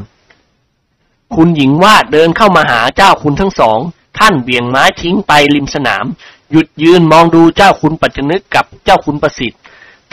[1.36, 3.80] คุณหญิงวาดเดินเข้ามาหาเจ้าคุณทั้งสอง
[4.19, 6.05] ท่านเบี่ยงไม้ทิ้งไปริมสนาม
[6.51, 9.61] หยุดยืนมองดูเจ้าคุณปัจจนึกกับเจ้าคุณประสิทธิ์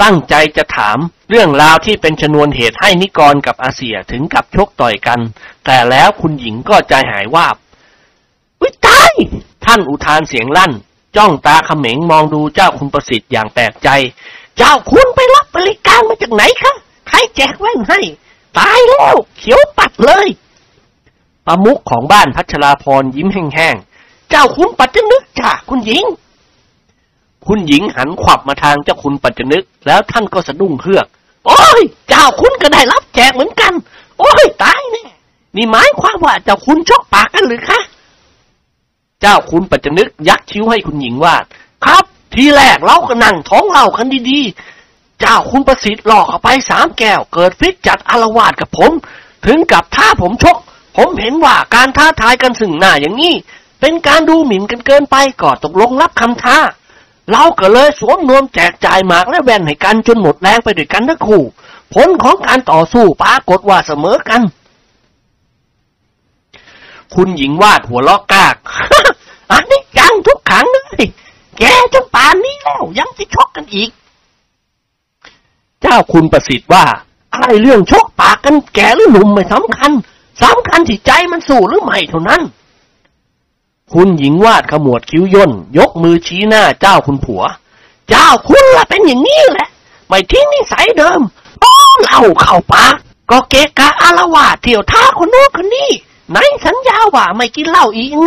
[0.02, 0.98] ตั้งใจจะถาม
[1.30, 5.20] เรื่องราวที่เป็นชนวนเหตุให้นิกรกับอาเซียถึงกับชกต่อยกัน
[5.66, 7.56] แต่แล้วคุณหญิงก็ใจหายวาบ
[8.60, 9.12] อุ้ยตาย
[9.64, 10.72] ท่านอุทานเสียงลั่น
[11.16, 13.88] จ้องตาเขม็งมองดูเจ้าคุณประสิทธิ์อย่างแปลกใจ
[14.58, 16.72] เจ้าคุณไปรับบริการมาจากไหนคะ
[17.08, 18.00] ใครแจกแว่นให้
[18.58, 20.28] ตายแล้วเขียวปัดเลย
[21.46, 26.04] ประมุขของบ้านพัชราพรยิ้มแห้งๆ เจ้าคุณปัจจนึกจ้ะคุณหญิง
[27.46, 31.06] คุณหญิงหันขวับมาทางเจ้าคุณปัจจนึก แล้วท่านก็สะดุ้งเฮือก
[31.46, 33.72] โอ้ย เจ้าคุณก็ได้รับแจกเหมือนกัน
[34.18, 35.04] โอ้ย ตายแน่
[35.56, 37.80] นี่หมายความว่าเจ้าคุณชกปากกันหรือคะ
[39.22, 41.44] เจ้าคุณปัจจนึกยักคิ้วให้คุณหญิงวาด
[41.84, 42.04] ครับ
[42.34, 48.92] ทีแรกเราก็นั่งท้องเล่ากันดีๆ เจ้าคุณประสิทธิ์หลอกเข้าไปสามแก้ว เกิดฟิตจัดอารวาสกับผม
[49.46, 50.56] ถึงกับท้าผมชก
[50.96, 53.34] ผมเห็นว่าการท้าทายกันสึ่งหน้าอย่างนี้
[53.80, 56.58] เป็นการดูหมิ่นกันเกินไปก็ตกลงรับคำท้า
[57.30, 61.42] เราก็เลยสวมนวมแจกจ่ายหมากและแว่นให้กันจนหมดแรงไปด้วยกันทั้งคู่
[61.94, 64.42] ผลของการต่อสู้ปรากฏว่าเสมอกัน
[67.14, 69.11] คุณหญิงวาดหัวลอกกอันนี้จังทุก
[70.52, 71.04] ขังเลย
[71.58, 73.90] แกจนป่านนี้แล้วยังจะชกกันอีก
[75.82, 76.84] เจ้าคุณประสิทธิ์ว่า
[77.32, 79.92] อะไรเรื่องชกปากกันแกหรือหนุ่มไม่สำคัญ
[80.42, 82.42] สำคัญที่ใจมันสู้หรือไม่เท่านั้น
[83.92, 87.42] คุณหญิงวาดขมวดคิ้วย่น ยกมือชี้หน้าเจ้าคุณผัว
[88.08, 89.68] เจ้าคุณละเป็นอย่างนี้แหละ
[90.08, 91.20] ไม่ทิ้งนิสัยเดิม
[91.60, 92.94] โอ้เหล่าเข้าปาก
[93.30, 95.90] ก็เกะกะอารวาเที่ยวท่าคนโน้นคนนี้
[96.30, 98.24] ไหนสัญญาว่าไม่กินเหล้าอีกยัง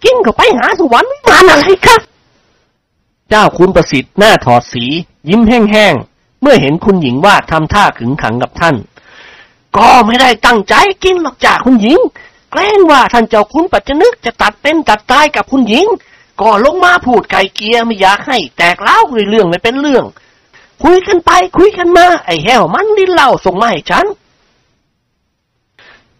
[0.00, 2.00] ไงกินก็ไปหาสวรรค์วิมานอะไรครับ
[3.30, 4.84] เจ้าคุณประสิทธิ์หน้าถอดสี
[5.28, 8.76] ยิ้มแห้งๆ เมื่อเห็นคุณหญิงว่าทำท่าขึงขังกับท่าน
[9.76, 10.74] ก็ไม่ได้ตั้งใจ
[11.04, 11.98] กินหรอกจ้าคุณหญิง
[12.52, 15.86] แกล้งว่าท่านเจ้าคุณปัจจนึกจะตัดเป็นตัดตายกับคุณหญิง
[16.40, 20.04] ก็ลงมาพูดไก่เกียไม่อยากให้ แตกเล้าวเรื่องไม่เป็นเรื่อง
[20.82, 24.06] คุยกันไปคุยกันมา ไอ้แห้วมันลิ้นเล่าส่งมาให้ฉัน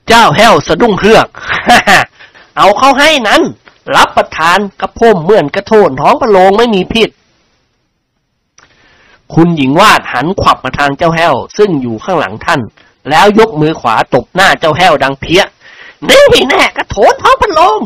[0.08, 1.26] เจ้าแห้วสะดุ้งเฮือก
[2.56, 3.42] เอาเข้าให้นั้น
[3.96, 7.08] รับประทานกระพ่มเหมือนกระโถนท้องประโลงไม่มีพิษ
[9.34, 12.60] คุณหญิงวาดหันขวับมาทางเจ้าแห้ว ซึ่งอยู่ข้างหลังท่าน
[13.10, 15.42] แล้วยกมือขวาตบหน้าเจ้าแห้วดังเพี้ย
[16.08, 17.82] นี่แน่กระโถนท้องพันลม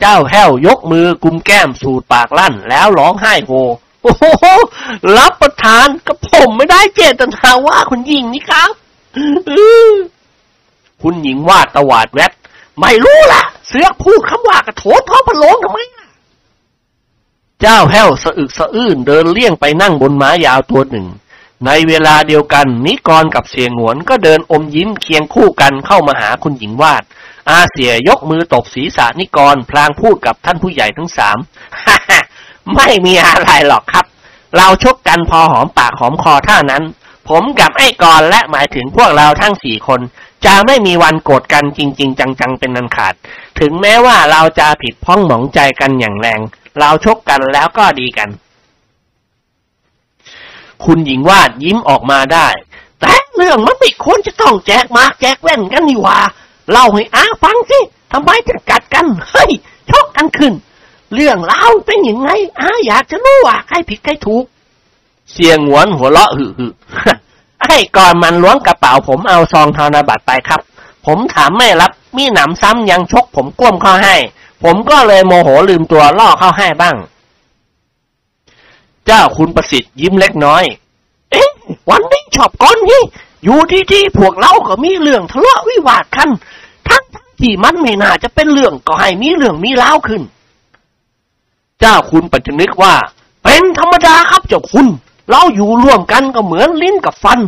[0.00, 3.52] เจ้าแห้วยกมือกุมแก้มสูดปากลั่น แล้วร้องไห้โฮ
[4.02, 4.24] โอ้โห
[5.18, 8.70] รับประทานกับผมไม่ได้เจตนาว่าคุณหญิงนี่ครับ
[11.02, 12.32] คุณหญิงวาดตวาดแวด
[12.80, 16.06] ไม่รู้ล่ะ เสือกพูดคำว่ากระโถนท้อพันลมทำไมล่ะ
[17.60, 21.06] เจ้าแห้วสะอึกสะอื้นเดินเลี่ยงไปนั่งบนม้ายาวตัวหนึ่ง
[21.66, 27.02] ในเวลาเดียวกัน นิกรกับเสียงหวนก็เดินอมยิ้มเคียงคู่กันเข้ามาหาคุณหญิงวาด
[27.48, 31.38] อาเสียยกมือตบศีรษะนิกรพลางพูดกับท่านผู้ใหญ่ทั้งสาม
[31.84, 32.20] ฮ่าฮ่า
[32.74, 34.06] ไม่มีอะไรหรอกครับ
[34.56, 36.82] เราชกกันพอหอมปากหอมคอเท่านั้น
[37.28, 40.00] ผมกับไอ้กรและหมายถึงพวกเราทั้งสี่คน
[40.46, 43.14] จะไม่มีวันโกรธกันจริง ๆ จังๆเป็นนันขาด
[43.60, 46.40] ถึงแม้ว่าเราจะผิดพ้องหมองใจกันอย่างแรง
[46.78, 48.28] เราชกกันแล้วก็ดีกัน
[50.84, 52.48] คุณหญิงวาดยิ้มออกมาได้
[53.00, 56.18] แต่เรื่องมันไม่ควรจะต้องแจกมากแจกแว่นกันนี่ว่า
[56.70, 57.80] เล่าให้อาฟังสิ
[58.12, 59.50] ทำไมถึงกัดกัน เฮ้ย
[59.90, 60.52] ชกกันขึ้น
[61.14, 62.28] เรื่องเล่าเป็นยังไง
[62.60, 64.44] อาอยากจะรู้ว่าใครผิดใครถูก
[65.32, 66.66] เสียงหวนหัวเราะหึหึ
[67.62, 70.60] ไอ้ก่อนมันล้วงกระเป๋าผมเอาซองธนบัตรไปครับ
[71.06, 74.16] ผมถามไม่รับ มีหนำซ้ำยังชกผมก้มเข้าให้
[74.62, 76.96] ผมก็เลยโมโหลืมตัวล่อเข้าให้บ้าง
[79.06, 80.64] เจ้าคุณประสิทธิ์ยิ้มเล็กน้อย
[81.30, 81.50] เอ๊ะ
[81.90, 83.02] วันนี้ชอบก้อนนี่
[83.44, 86.28] อยู่ที่ที่พวกเราก็มีเรื่องทะเลาะวิวาทกัน
[86.88, 87.04] ทั้ง
[87.40, 90.22] ที่มันไม่น่าจะเป็นเรื่องก็ให้มีเรื่องมีราขึ้น
[91.80, 92.94] เจ้าคุณปัจจนึกว่า
[93.44, 94.86] เป็นธรรมดาครับเจ้าคุณ
[95.30, 97.40] เราอยู่ร่วมกันก็เหมือนลิ้นกับฟัน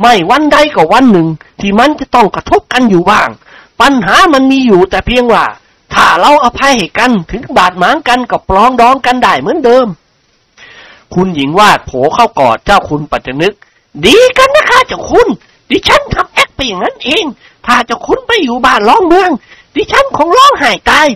[0.00, 1.28] ไม่วันใดก็วันหนึ่ง
[1.60, 3.28] ที่มันจะต้องกระทบกันอยู่บ้าง
[3.80, 5.44] ปัญหามันมีอยู่แต่เพียงว่า
[5.94, 9.86] ถ้าเราอภัยให้กันถึงบาดหมางกันก็ปลองดองกันได้เหมือนเดิม
[11.14, 13.54] คุณหญิงวาดโผเข้ากอดเจ้าคุณปัจจนึก
[14.06, 15.28] ดีกันนะคะเจ้าคุณ
[15.70, 17.24] ดิฉันทำแอคไปอย่างนั้นเอง
[17.66, 19.30] ถ้าเจ้าคุณไปอยู่บ้านร้องเมือง
[19.74, 21.06] ดิฉันคงร้องไห้ตาย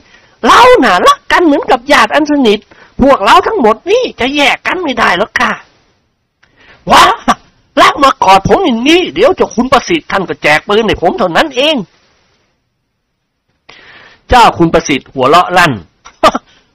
[0.46, 2.60] เราหน่ะรักกันเหมือนกับญาติอันสนิท
[3.02, 5.52] พวกเราทั้งหมดนี่จะแยกกันไม่ได้หรอกค่ะ
[6.90, 7.04] ว้า
[7.80, 11.76] ลากมากอดผมอย่างนี้ เดี๋ยวเจ้าคุณประสิทธิ์ท่านก็แจกปืนให้ผมเท่านั้นเอง
[14.32, 15.72] เจ้าคุณประสิทธิ์หัวเราะลั่น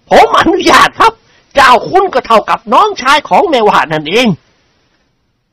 [0.09, 1.13] ผมอนุญาตครับ
[1.55, 4.27] เจ้าคุณก็เท่ากับน้องชายของแม่วาดนั่นเอง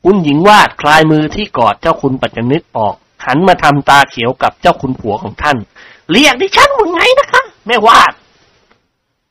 [0.05, 2.95] คุณหญิงวาดคลายมือที่กอดเจ้าคุณปัจจนึกออก
[3.27, 5.57] หันมาทำตาเขียวกับเจ้าคุณผัวของท่าน
[6.11, 8.13] เรียกดิฉันว่าไงนะคะแม่วาด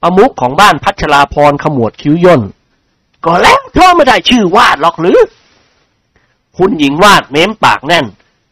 [0.01, 2.41] ประมุขของบ้านพัชราพรขมวดคิ้วย่น
[3.25, 5.19] ก็แล้วเธอไม่ได้ชื่อวาดหรอกหรือ
[6.57, 8.05] คุณหญิงวาดเม้มปากแน่น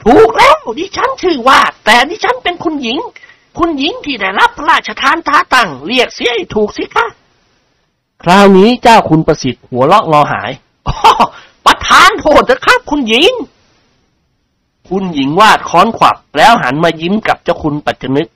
[0.03, 2.99] ถูกแล้วดิฉันชื่อวาด แต่ดิฉันเป็นคุณหญิง
[3.57, 7.05] คุณหญิงที่ได้รับพระราชทานตาตั้งเรียกเสียให้ถูกสิคะ
[8.23, 10.51] คราวนี้เจ้าคุณประสิทธิ์หัวเราะงอหาย
[10.87, 10.95] อ๋อ
[11.65, 13.31] ประธานโทษนะครับ คุณหญิง
[14.89, 18.27] คุณหญิงวาดค้อนขวับแล้วหันมายิ้มกับเจ้าคุณปัจจนึก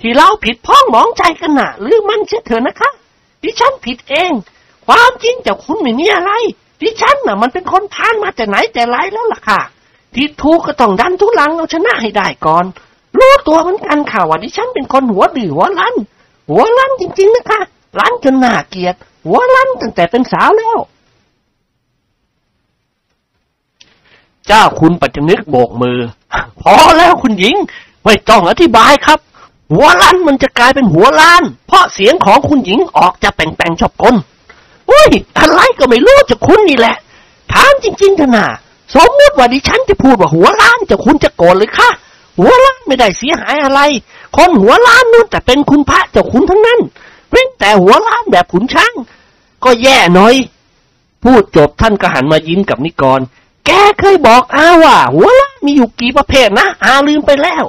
[0.00, 2.90] ที่เราผิดพ้องหมองใจกันน่ะหรือมันเชื่อเถอะนะคะ
[3.42, 4.32] ดิฉันผิดเอง
[4.86, 6.30] ความจริงเจ้าคุณไม่มีอะไร
[6.80, 9.60] ดิฉันน่ะ มันเป็นคนพานมาแต่ไหนแต่ไรแล้วล่ะค่ะ
[10.14, 12.64] ที่ถูกก็ต้องดันทุลังเอาชนะให้ได้ก่อน
[13.18, 15.94] รู้ตัวเหมือนกันค่ะว่าดิฉันเป็นคนหัวดื้อหัวรั้น
[16.50, 17.60] หัวรั้นจริง ๆ นะคะ
[17.98, 18.94] รั้นจนหน่าเกลียด
[19.26, 20.78] หัวรั้นตั้งแต่เป็นสาวแล้ว
[24.46, 25.98] เจ้าคุณปัจจนึกโบกมือ
[26.60, 27.54] พอแล้วคุณหญิง
[28.04, 29.18] ไม่ต้องอธิบายครับ
[29.72, 34.14] หัวล้นมันจะกลายเป็นหัวล้าน เพราะเสียงของคุณหญิงออกจะแป่งๆชอบกล
[34.90, 36.96] อุ้ยอะไรก็ไม่รู้จะคุณนี่แหละ
[37.52, 38.46] ถามจริงๆเถอะนะ
[38.94, 41.90] สมมติว่าดิฉันจะพูดว่าหัวล้านจะคุณจะโกรธเลยค่ะ
[42.38, 43.80] หัวล้านไม่ได้เสียหายอะไร
[44.36, 46.80] คนหัวล้านนู่นแต่เป็นคุณพระเจ้าคุณทั้งนั้น
[47.30, 48.92] เว้นแต่หัวล้านแบบขุนช้าง
[49.64, 50.34] ก็แย่หน่อย
[51.22, 53.20] พูดจบท่านก็หันมายิ้มกับนิกร
[53.66, 53.70] แก
[54.00, 57.64] เคยบอกอาว่า หัวล้านมีอยู่กี่ประเภทนะอาลืมไปแล้ว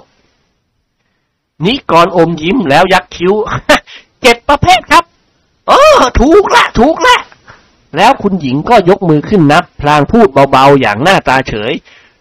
[1.66, 3.34] นิกรอมยิ้มแล้วยักคิ้ว
[4.22, 5.04] เจ็ดประเภทครับ
[5.68, 7.18] เออถูกละถูกละ
[7.98, 11.74] แล้วคุณหญิงก็ยกมือขึ้นนับ พลางพูดเบาๆอย่างหน้าตาเฉย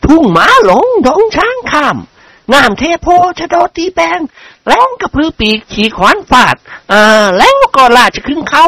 [0.05, 1.97] ทุ่งหมาหลงดองช้างข้าม
[2.53, 3.07] งามเทโพ
[3.39, 4.21] ชะโดตีแปง
[4.67, 6.57] แล้งกระพือปีกขี่ขวานฟาด
[6.93, 8.67] อ่าแล้วก็ลาจะขึ้นเข้า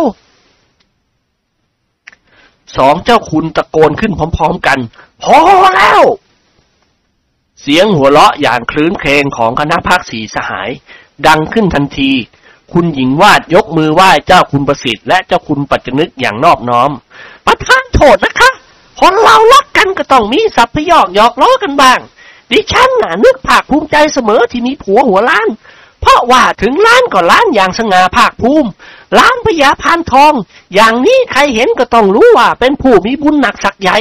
[2.77, 4.79] สองเจ้าคุณตะโกนขึ้นพร้อมๆกัน
[5.23, 5.39] พอ
[5.77, 6.03] แล้ว
[7.63, 10.71] เสียงหัวเราะอย่างคลื้นเครงของคณะพักสีสหาย
[11.27, 12.11] ดังขึ้นทันที
[12.73, 16.91] คุณหญิงวาดยกมือไหว้เจ้าคุณประสิทธิ์และเจ้าคุณปัจจนึกอย่างนอบน้อม
[17.47, 18.51] ประทานโทษนะคะ
[19.01, 21.99] คนเรารักกันก็ต้องมีสัพพยอกหยอกล้อกันบ้าง
[22.53, 25.49] ดิฉันน่ะนึกภาคภูมิใจเสมอที่มีผัวหัวล้าน
[26.01, 28.69] เพราะว่าถึงล้านก็ล้านอย่างสง่าภาคภูมิ
[29.19, 30.35] ล้านพญาพานทอง
[30.75, 33.99] อย่างนี้ใครเห็นก็ต้องรู้ว่าเป็นผู้มีบุญหนักสักใหญ่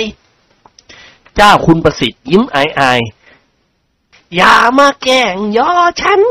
[1.36, 3.02] เจ้าคุณประสิทธิ์ยิ้มอาย
[4.36, 5.72] อย่ามาแกล้งย่อ
[6.02, 6.22] ฉัน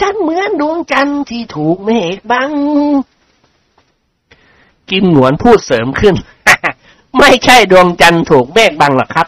[0.00, 2.50] ฉันเหมือนดวงจันทร์ที่ถูกเมฆบัง
[4.90, 6.14] กิมหนวนพูดเสริมขึ้น
[7.18, 9.26] ไม่ใช่ดวงจันทร์ถูกเมฆบังหรอกครับ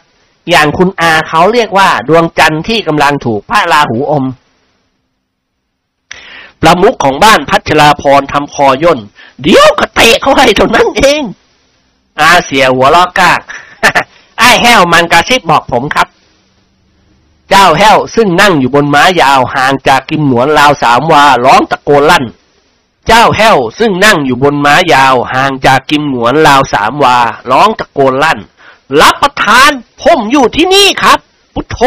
[0.50, 4.24] อย่างคุณอาเขาเรียกว่า ดวงจันทร์ที่กำลังถูกพระราหูอม
[6.60, 8.98] ประมุขของบ้านพัชราพรทำคอย่น
[9.42, 11.22] เดี๋ยวก็เตะเขาให้เท่านั้นเอง
[12.20, 13.40] อาเสียหัวลอกกาก
[14.38, 16.08] ไอ้แห้วมันกระซิบบอกผมครับ
[17.50, 22.24] เจ้าแห้วซึ่งนั่งอยู่บนม้ายาวห่างจากกิมหนวนราวสามวาร้องตะโกนลั่น
[23.06, 27.16] เจ้าแห้วซึ่งนั่งอยู่บนม้ายาวห่างจากกิมหนวนราวสามวา
[27.50, 28.38] ร้องตะโกนลั่น
[29.00, 29.70] รับประทาน
[30.02, 31.18] ผมอยู่ที่นี่ครับ
[31.54, 31.80] พุทโธ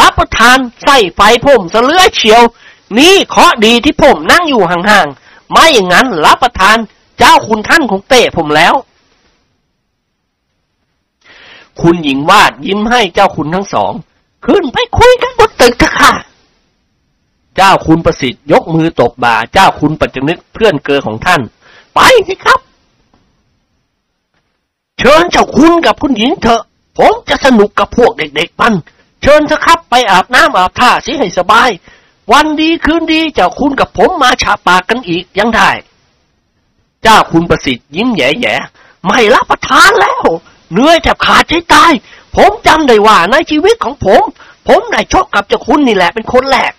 [0.00, 2.42] รับประทานใส่ไฟผมเสลือเฉียว
[2.98, 6.76] นี่เคาะดีที่ผมนั่งอยู่ห่างๆ ไม่อย่างนั้นรับประทาน
[7.18, 8.74] เจ้าคุณท่านของเตะผมแล้ว
[11.80, 13.92] คุณหญิงวาดยิ้มให้เจ้าคุณทั้งสอง
[14.46, 16.12] ขึ้นไปคุยกันบนตึกเถอะค่ะ
[17.56, 21.40] เจ้าคุณประสิทธิ์ยกมือตบบ่า เจ้าคุณปัจจนึกเพื่อนเกอของท่าน
[21.94, 22.60] ไปสิครับ
[24.98, 26.62] เชิญเจ้าคุณกับคุณหญิงเถอะ
[26.98, 28.74] ผมจะสนุกกับพวกเด็กๆมัน
[29.22, 31.70] เชิญเถอะครับไปอาบน้ำอาบท่าสิให้สบาย
[32.32, 35.70] วันดีคืนดีเจ้าคุณกับผมมาฉาปากกันอีกยังได้
[37.02, 40.24] เจ้าคุณประสิทธิ์ยิ้มแย่ๆไม่รับประทานแล้ว
[40.72, 41.92] เหนื่อยแทบขาดใจตาย
[42.36, 44.22] ผมจำได้ว่าในชีวิตของผม
[44.68, 46.72] ผมได้ชกกับเจ้าคุณนี่แหละเป็นคนแรก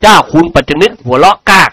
[0.00, 1.70] เจ้าคุณปัจจนึกหัวเราะกาก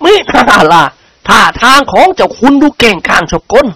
[0.00, 0.84] ไม่น่าล่ะ
[1.30, 3.66] ท่าทางของเจ้าคุณดูเก่งกางชกกล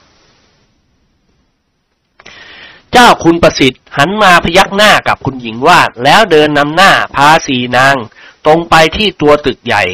[2.93, 7.97] เจ้าคุณประสิทธิ์หันมาพยักหน้ากับคุณหญิงวาด แล้วเดินนำหน้าพาสีนาง
[8.45, 9.85] ตรงไปที่ตัวตึกใหญ่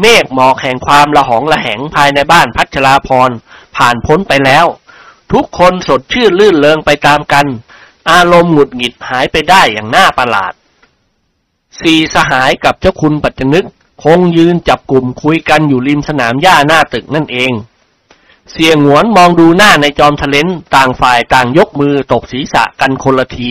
[0.00, 3.30] เมฆหมอกแห่งความละหองละแหงภายในบ้านพัชราพร
[3.76, 4.66] ผ่านพ้นไปแล้ว
[5.32, 7.46] ทุกคนสดชื่นลื่นเลงไปตามกัน
[8.10, 10.52] อารมณ์หงุดหงิดหายไปได้อย่างน่าประหลาด
[11.82, 13.66] สี่สหายกับเจ้าคุณปัจจนึก
[14.04, 17.52] คงยืนจับกลุ่มคุยกันอยู่ริมสนามหญ้าหน้าตึกนั่นเอง
[18.52, 23.50] เสียงหวนมองดูหน้าในจอมทะเลนต่างฝ่ายต่างยกมือตบศีรษะกันคนละที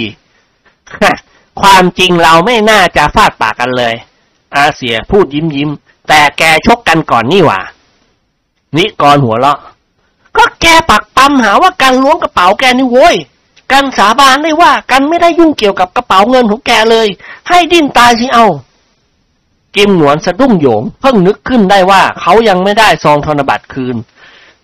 [1.62, 3.96] ความจริงเราไม่น่าจะฟาดปากกันเลย
[4.56, 5.70] อาเสียพูดยิ้มยิ้ม
[6.08, 7.60] แต่แกชกกันก่อนนี่หว่า
[8.78, 9.60] นิกรหัวเราะ
[10.38, 13.16] ก็แกปักปั๊มหาว่ากันล้วงกระเป๋าแกนี่โว้ย
[13.72, 17.08] กันสาบานได้ว่ากันไม่ได้ยุ่งเกี่ยวกับกระเป๋าเงินของแกเลย
[17.50, 18.46] ให้ดิ้นตายสิเอา
[19.76, 23.96] กิมหนวนสะดุ้งโหยง เพิ่งนึกขึ้นได้ว่าเขายังไม่ได้ซองธนบัตรคืน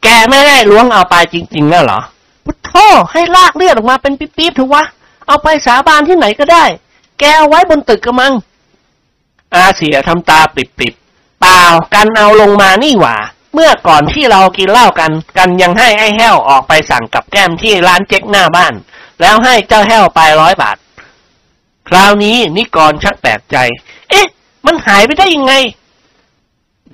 [0.03, 1.99] แกไม่ได้ล้วงเอาไปจริงๆน่ะเหรอ
[2.45, 2.71] พุทโธ
[3.11, 4.83] ให้ลากเลือดออกมาเป็นปี๊บๆเถอะวะ
[5.27, 6.65] เอาไปสาบานที่ไหนก็ได้
[7.19, 8.33] แกเอาไว้บนตึกกระมัง
[9.55, 11.61] อาเสียทำตาปิบๆเปล่า
[11.93, 13.15] กันเอาลงมานี่หว่า
[13.53, 18.73] เมื่อก่อนที่เรากินเหล้ากัน กันยังให้ไอ้แห้วออกไปสั่งกับแก้มที่ร้านเจ๊กหน้าบ้าน
[19.21, 20.77] แล้วให้เจ้าแห้วไปร้อยบาท
[21.89, 24.00] คราวนี้นิกรชักแปลกใจเอ๊ะ
[24.65, 25.53] มันหายไปได้ยังไง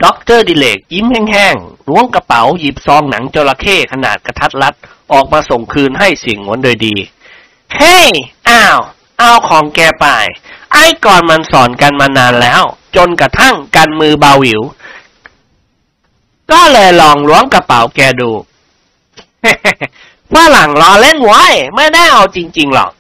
[0.03, 4.73] ด็อกเตอร์ดิเรกยิ้มแห้งๆล้วงกระเป๋าหยิบซองหนังจระเข้ขนาดกะทัดรัด
[5.11, 6.95] ออกมาส่งคืนให้เสี่ยหงวนโดยดี
[7.76, 8.10] เฮ้ย
[8.49, 8.80] อ้าว
[9.19, 10.06] เอาของแกไป
[10.73, 12.64] ไอ้ก่อนมันสอนกันมานานแล้ว
[12.95, 14.61] จนกระทั่งกันมือเบาหวิว
[16.52, 18.31] ก็เลยลองล้วงกระเป๋าแกดู
[20.34, 21.45] ว่าหลังล้อเล่นไว้
[21.76, 22.91] ไม่ได้เอาจริง ๆ หรอก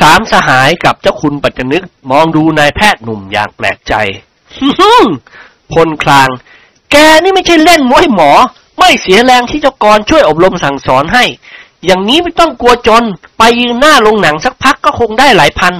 [0.00, 3.94] สามสหายกับเจ้าคุณปัจจนึกมองดูนายแพทย์หนุ่มอย่างแปลกใจ
[5.72, 6.28] พลคราง
[6.90, 8.30] แกนี่ไม่ใช่เล่นโว้ยหมอ
[8.78, 11.24] ไม่เสียแรงที่เจ้ากรช่วยอบรมสั่งสอนให้
[11.84, 13.04] อย่างนี้ไม่ต้องกลัวจน
[13.38, 15.74] ไปยืนหน้าโรงหนังสักพักก็คงได้หลายพัน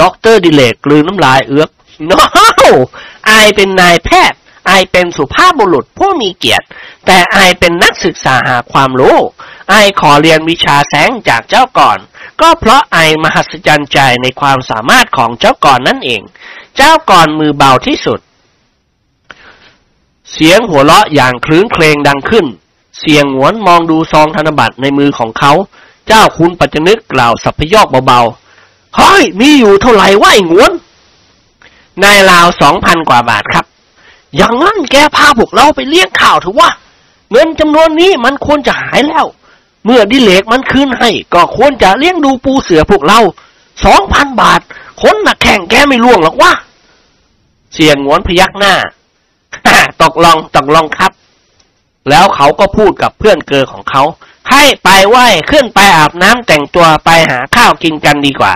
[0.00, 1.70] ด็อกเตอร์ดิเรกกลืนน้ำลายเอือก
[2.10, 2.18] no
[3.26, 4.38] ไอายเป็นนายแพทย์
[4.68, 6.66] อายเป็นสุภาพบุรุษผู้มีเกียรติ
[7.06, 9.16] แต่ I เป็นนักศึกษาหาความรู้
[9.72, 11.98] อายขอเรียนวิชาแสงจากเจ้าก่อน
[12.40, 16.22] ก็เพราะไอมหัศจรรย์ใจในความสามารถของเจ้าก่อนนั่นเอง
[16.76, 18.20] เจ้าก่อนมือเบาที่สุด
[20.32, 22.46] เสียงหัวเราะอย่างคลื้นเครงดังขึ้น
[23.00, 25.52] เสียงหวนมองดูซองธนบัตรในมือของเขา
[26.08, 30.72] เจ้าคุณปัจจนึกกล่าวสัพยอกเบาๆเฮ้ยมีอยู่เท่าไหร่วะไอ้หวน
[32.02, 33.66] นายลาวสองพันกว่าบาทครับ
[34.36, 36.70] อย่างนั้นแกพาพวกเราไปเลี้ยงข่าวเถอะวะ
[37.30, 39.26] เงินจำนวนนี้มันควรจะหายแล้ว
[39.84, 43.20] เมื่อดิเลกมันคืนให้ ก็ควรจะเลี้ยงดูปูเสือพวกเรา
[43.84, 44.60] สองพันบาท
[45.02, 46.52] คนหนักแข่งแกไม่ล่วงหรอกวะ
[47.74, 48.74] เสียงหวนพยักหน้า
[50.02, 51.12] ตกลงตกลงครับ
[52.10, 54.02] แล้วเขาก็พูดกับเพื่อนเกอของเขา
[54.50, 58.54] ให้ไปไหว้ขึ้นไปอาบน้ำแต่งตัวไปหาข้าวกินกันดีกว่า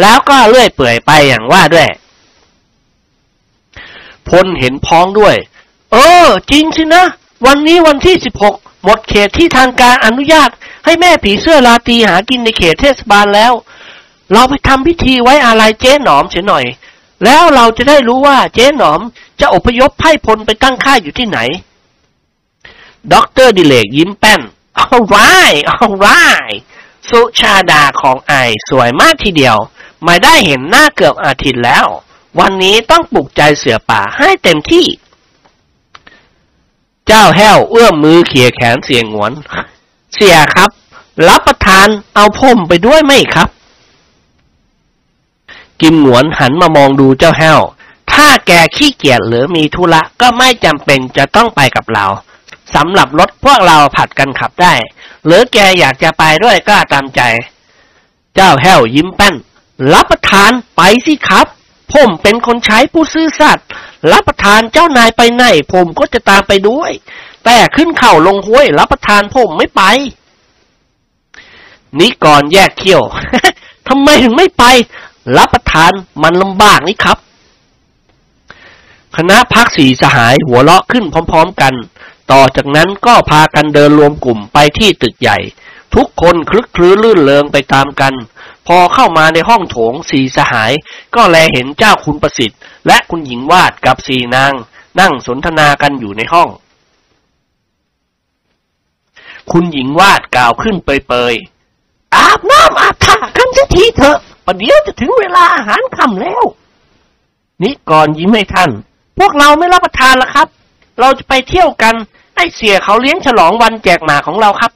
[0.00, 1.88] แล้วก็เลื่อยเปื่อยไปอย่างว่าด้วย
[4.28, 5.36] พลเห็นพ้องด้วย
[5.92, 7.04] เออ จริงสินะ
[7.46, 8.54] วันนี้วันที่สิบหก
[8.84, 10.50] หมดเขตที่ทางการอนุญาต
[10.84, 13.52] ให้แม่ผีเสื้อลาตีหากินในเขตเทศบาลแล้ว
[14.32, 16.64] เราไปทำพิธีไว้อาลัยเจ๊หนอมเสียหน่อย
[17.24, 19.00] แล้วเราจะได้รู้ว่าเจ๊หนอม
[19.40, 21.38] จะอพยพไพ่พลไปตั้งค่ายอยู่ที่ไหน
[23.12, 24.40] ด็อกเตอร์ดิเลกยิ้มแป้น
[24.94, 26.58] alright alright
[27.08, 28.32] สุชาดาของ I
[28.68, 29.56] สวยมากทีเดียว
[30.04, 31.86] ไม่ได้เห็นหน้าเกือบอาทิตย์แล้ว
[32.40, 34.86] วันนี้ต้องปลุกใจเสือป่าให้เต็มที่
[37.12, 39.32] เจ้าแห้วเอื้อมมือเขี่ยแขนเสียงหวน
[40.14, 40.70] เสียครับ
[41.28, 43.48] รับประทานเอาพ่มไปด้วยไหมครับ
[45.80, 47.60] กิมหนวนหันมามองดูเจ้าแห้ว
[48.12, 52.06] ถ้าแกขี้เกียจหรือมีธุระก็ไม่จำเป็นจะต้องไปกับเรา
[52.74, 54.74] สำหรับรถพวกเราผัดกันขับได้
[55.26, 57.20] หรือแกอยากจะไปด้วยก็ตามใจ
[58.34, 59.34] เจ้าแห้วยิ้มแป้น
[59.92, 61.46] รับประทานไปสิครับ
[61.92, 63.66] ผผมเป็นคนใช้ผู้ซื่อสัตย์
[64.12, 66.92] รับประทานเจ้านายไปไหน ผมก็จะตามไปด้วย
[67.44, 69.82] แต่ขึ้นเข่าลงห้วย รับประทานผมไม่ไป
[71.98, 73.02] นี่ก่อนแยกเขี้ยว
[73.88, 74.64] ทำไมถึงไม่ไป
[75.36, 77.18] รับประทานมันลำบากนี่ครับ
[79.16, 81.74] คณะพักสีสหายหัวเราะขึ้นพร้อมๆกัน
[82.32, 85.38] ต่อจากนั้นก็พากันเดินรวมกลุ่มไปที่ตึกใหญ่
[85.94, 88.14] ทุกคนคลึกคลื้นลื่นเริงไปตามกัน
[88.66, 90.72] พอเข้ามาในห้องโถงสีสหาย
[91.14, 94.52] ก็แลเห็นเจ้าคุณประสิทธิ์ และคุณหญิงวาดกับสี่นาง
[95.00, 96.48] นั่งสนทนากันอยู่ในห้อง
[99.52, 106.44] คุณหญิงวาดกล่าวขึ้นเปยๆ อาบน้ำอาบท่ากันสักทีเถอะประเดี๋ยวจะถึงเวลาอาหารค่ำแล้ว
[107.62, 108.70] นิกรยิ้มให้ท่าน
[109.18, 110.48] พวกเราไม่รับประทานละครับ
[111.00, 111.94] เราจะไปเที่ยวกัน
[112.36, 114.72] ให้เสียเขาเลี้ยงฉลองวันแจกหมาของเราครับ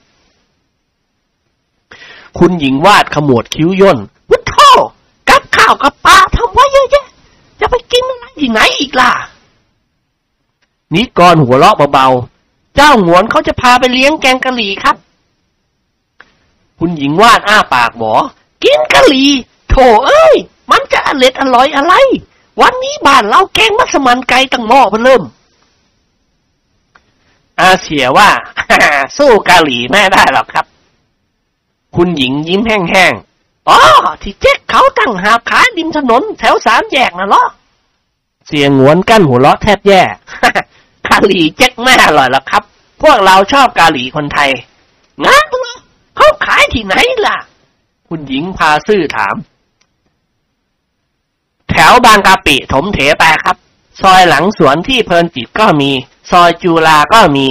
[2.39, 3.99] คุณหญิงวาดขมวดคิ้วย่น
[4.31, 4.55] วุฒโธ
[5.31, 6.19] กับข้าวกับปลา
[8.45, 9.13] ที่ไหนอีกล่ะ
[10.95, 14.97] นิกรหัวเราะเบาๆ เจ้าหงวนเขาจะพาไปเลี้ยงแกงกะหรี่ครับ
[16.79, 18.13] คุณหญิงวาดอ้าปากหมอ
[18.65, 19.31] กินกะหรี่
[19.69, 19.75] โถ
[20.07, 20.35] เอ้ย
[20.71, 21.95] มันจะอร่อยอร่อยอะไร
[22.61, 25.23] วันนี้บ้านเราแกงมัสมั่นไก่ตั้งหม้อเพิ่เริ่ม
[27.61, 28.29] อาเสียว่า
[29.17, 30.67] สู้กะหรี่ไม่ได้หรอกครับ
[31.97, 33.79] คุณหญิงยิ้มแห้งๆอ๋อ
[34.23, 37.45] ที่เจ๊กเขาตั้งหาบขายริมถนนแถวสามแยกน่ะเหรอ
[38.49, 40.03] เสียงหวนกั้นหัวเราะแทบแย่
[41.07, 42.63] กะหรี่เจ๊กไม่อร่อยหรอกครับ
[43.03, 44.51] พวกเราชอบกะหรี่คนไทย
[45.25, 45.47] งั้น
[46.17, 46.95] เขาขายที่ไหน
[47.27, 47.37] ล่ะ
[48.09, 49.35] คุณหญิงพาซื่อถาม
[51.71, 53.57] แถวบางกะปิถมเถไปครับ
[54.03, 55.91] ซอยหลังสวนที่เพลินจิตก็มี
[56.31, 57.47] ซอยจูลาก็มี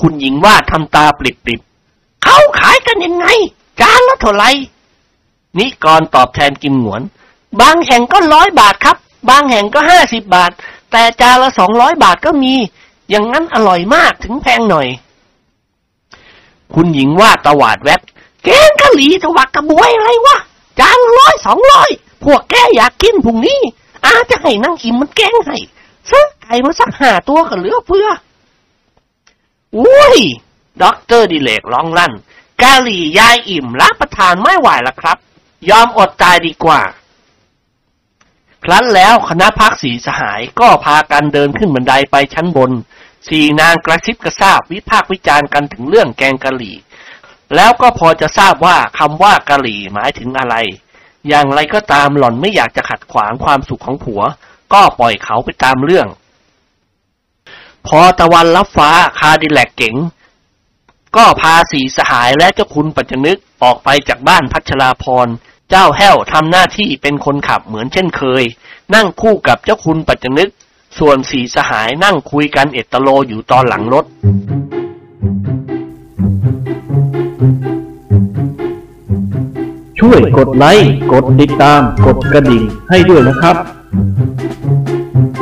[0.00, 3.26] คุณหญิงว่าทำตาปริบๆเขาขายกันยังไง
[3.80, 4.50] จานละเท่าไหร่
[5.58, 7.02] นิกรตอบแทนกินหงวน
[7.60, 8.96] บางแห่งก็ร้อยบาทครับ
[9.30, 10.52] บางแห่งก็ห้าสิบบาท
[10.92, 12.54] แต่จานละสองร้อยบาทก็มี
[13.10, 14.88] อย่างนั้นอร่อยมากถึงแพงหน่อย
[16.74, 18.00] คุณหญิงว่าตวาดแว้ด
[18.44, 20.36] แกงกะหรี่ถวักกระบวยอะไรวะ
[20.80, 21.90] จานร้อยสองร้อย
[22.24, 23.60] พวกแกอยากกินพรุ่งนี้
[24.04, 25.56] อาจะให้นังอิ่มมันแกงให้
[26.10, 28.08] ซื้อไก่มาสักห้าตัวก็เหลือเฟือ
[29.76, 30.18] อุ้ย
[30.82, 32.12] ด็อกเตอร์ดิเลกร้องลั่น
[32.62, 35.16] กะหรี่ยายอิ่มรับประทานไม่ไหวละครับ
[35.70, 36.80] ยอมอดตายดีกว่า
[38.64, 42.72] ครั้นแล้วคณะพักสีสหายก็พากันเดินขึ้นบันไดไปชั้นบน
[43.28, 46.76] สี่นางกระซิบกระซาบวิพากวิจารณ์กันถึงเรื่องแกงกะหรี่
[47.54, 50.54] แล้วก็พอจะทราบว่าคำว่ากะหรี่หมายถึงอะไร
[51.28, 54.22] อย่างไรก็ตามหล่อนไม่อยากจะขัดขวางความสุขของผัว
[54.72, 56.08] ก็ปล่อยเขาไปตามเรื่อง
[57.86, 59.96] พอตะวันรับฟ้าคาดิแลกเก๋ง
[61.16, 65.28] ก็พาสีสหายและเจ้าคุณปัจจนึกออกไปจากบ้านพัชราพร
[65.74, 68.42] เจ้าแห้วทำหน้าที่เป็นคนขับเหมือนเช่นเคย
[68.94, 70.50] นั่งคู่กับเจ้าคุณปัจจนึก
[70.98, 74.04] ส่วนสีสหายนั่งคุยกันเอตโลอยู่ตอนหลังรถ
[79.98, 83.56] ช่วยกดไลค์ กดติดตาม กดกระดิ่งให้ด้วยนะครับ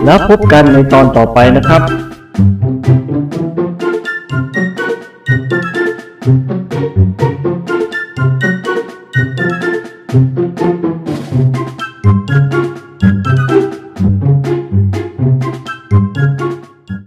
[0.05, 1.82] แล้วพบกันในตอนต่อไปนะครับ
[6.27, 7.30] うん。
[10.11, 11.00] Thank you.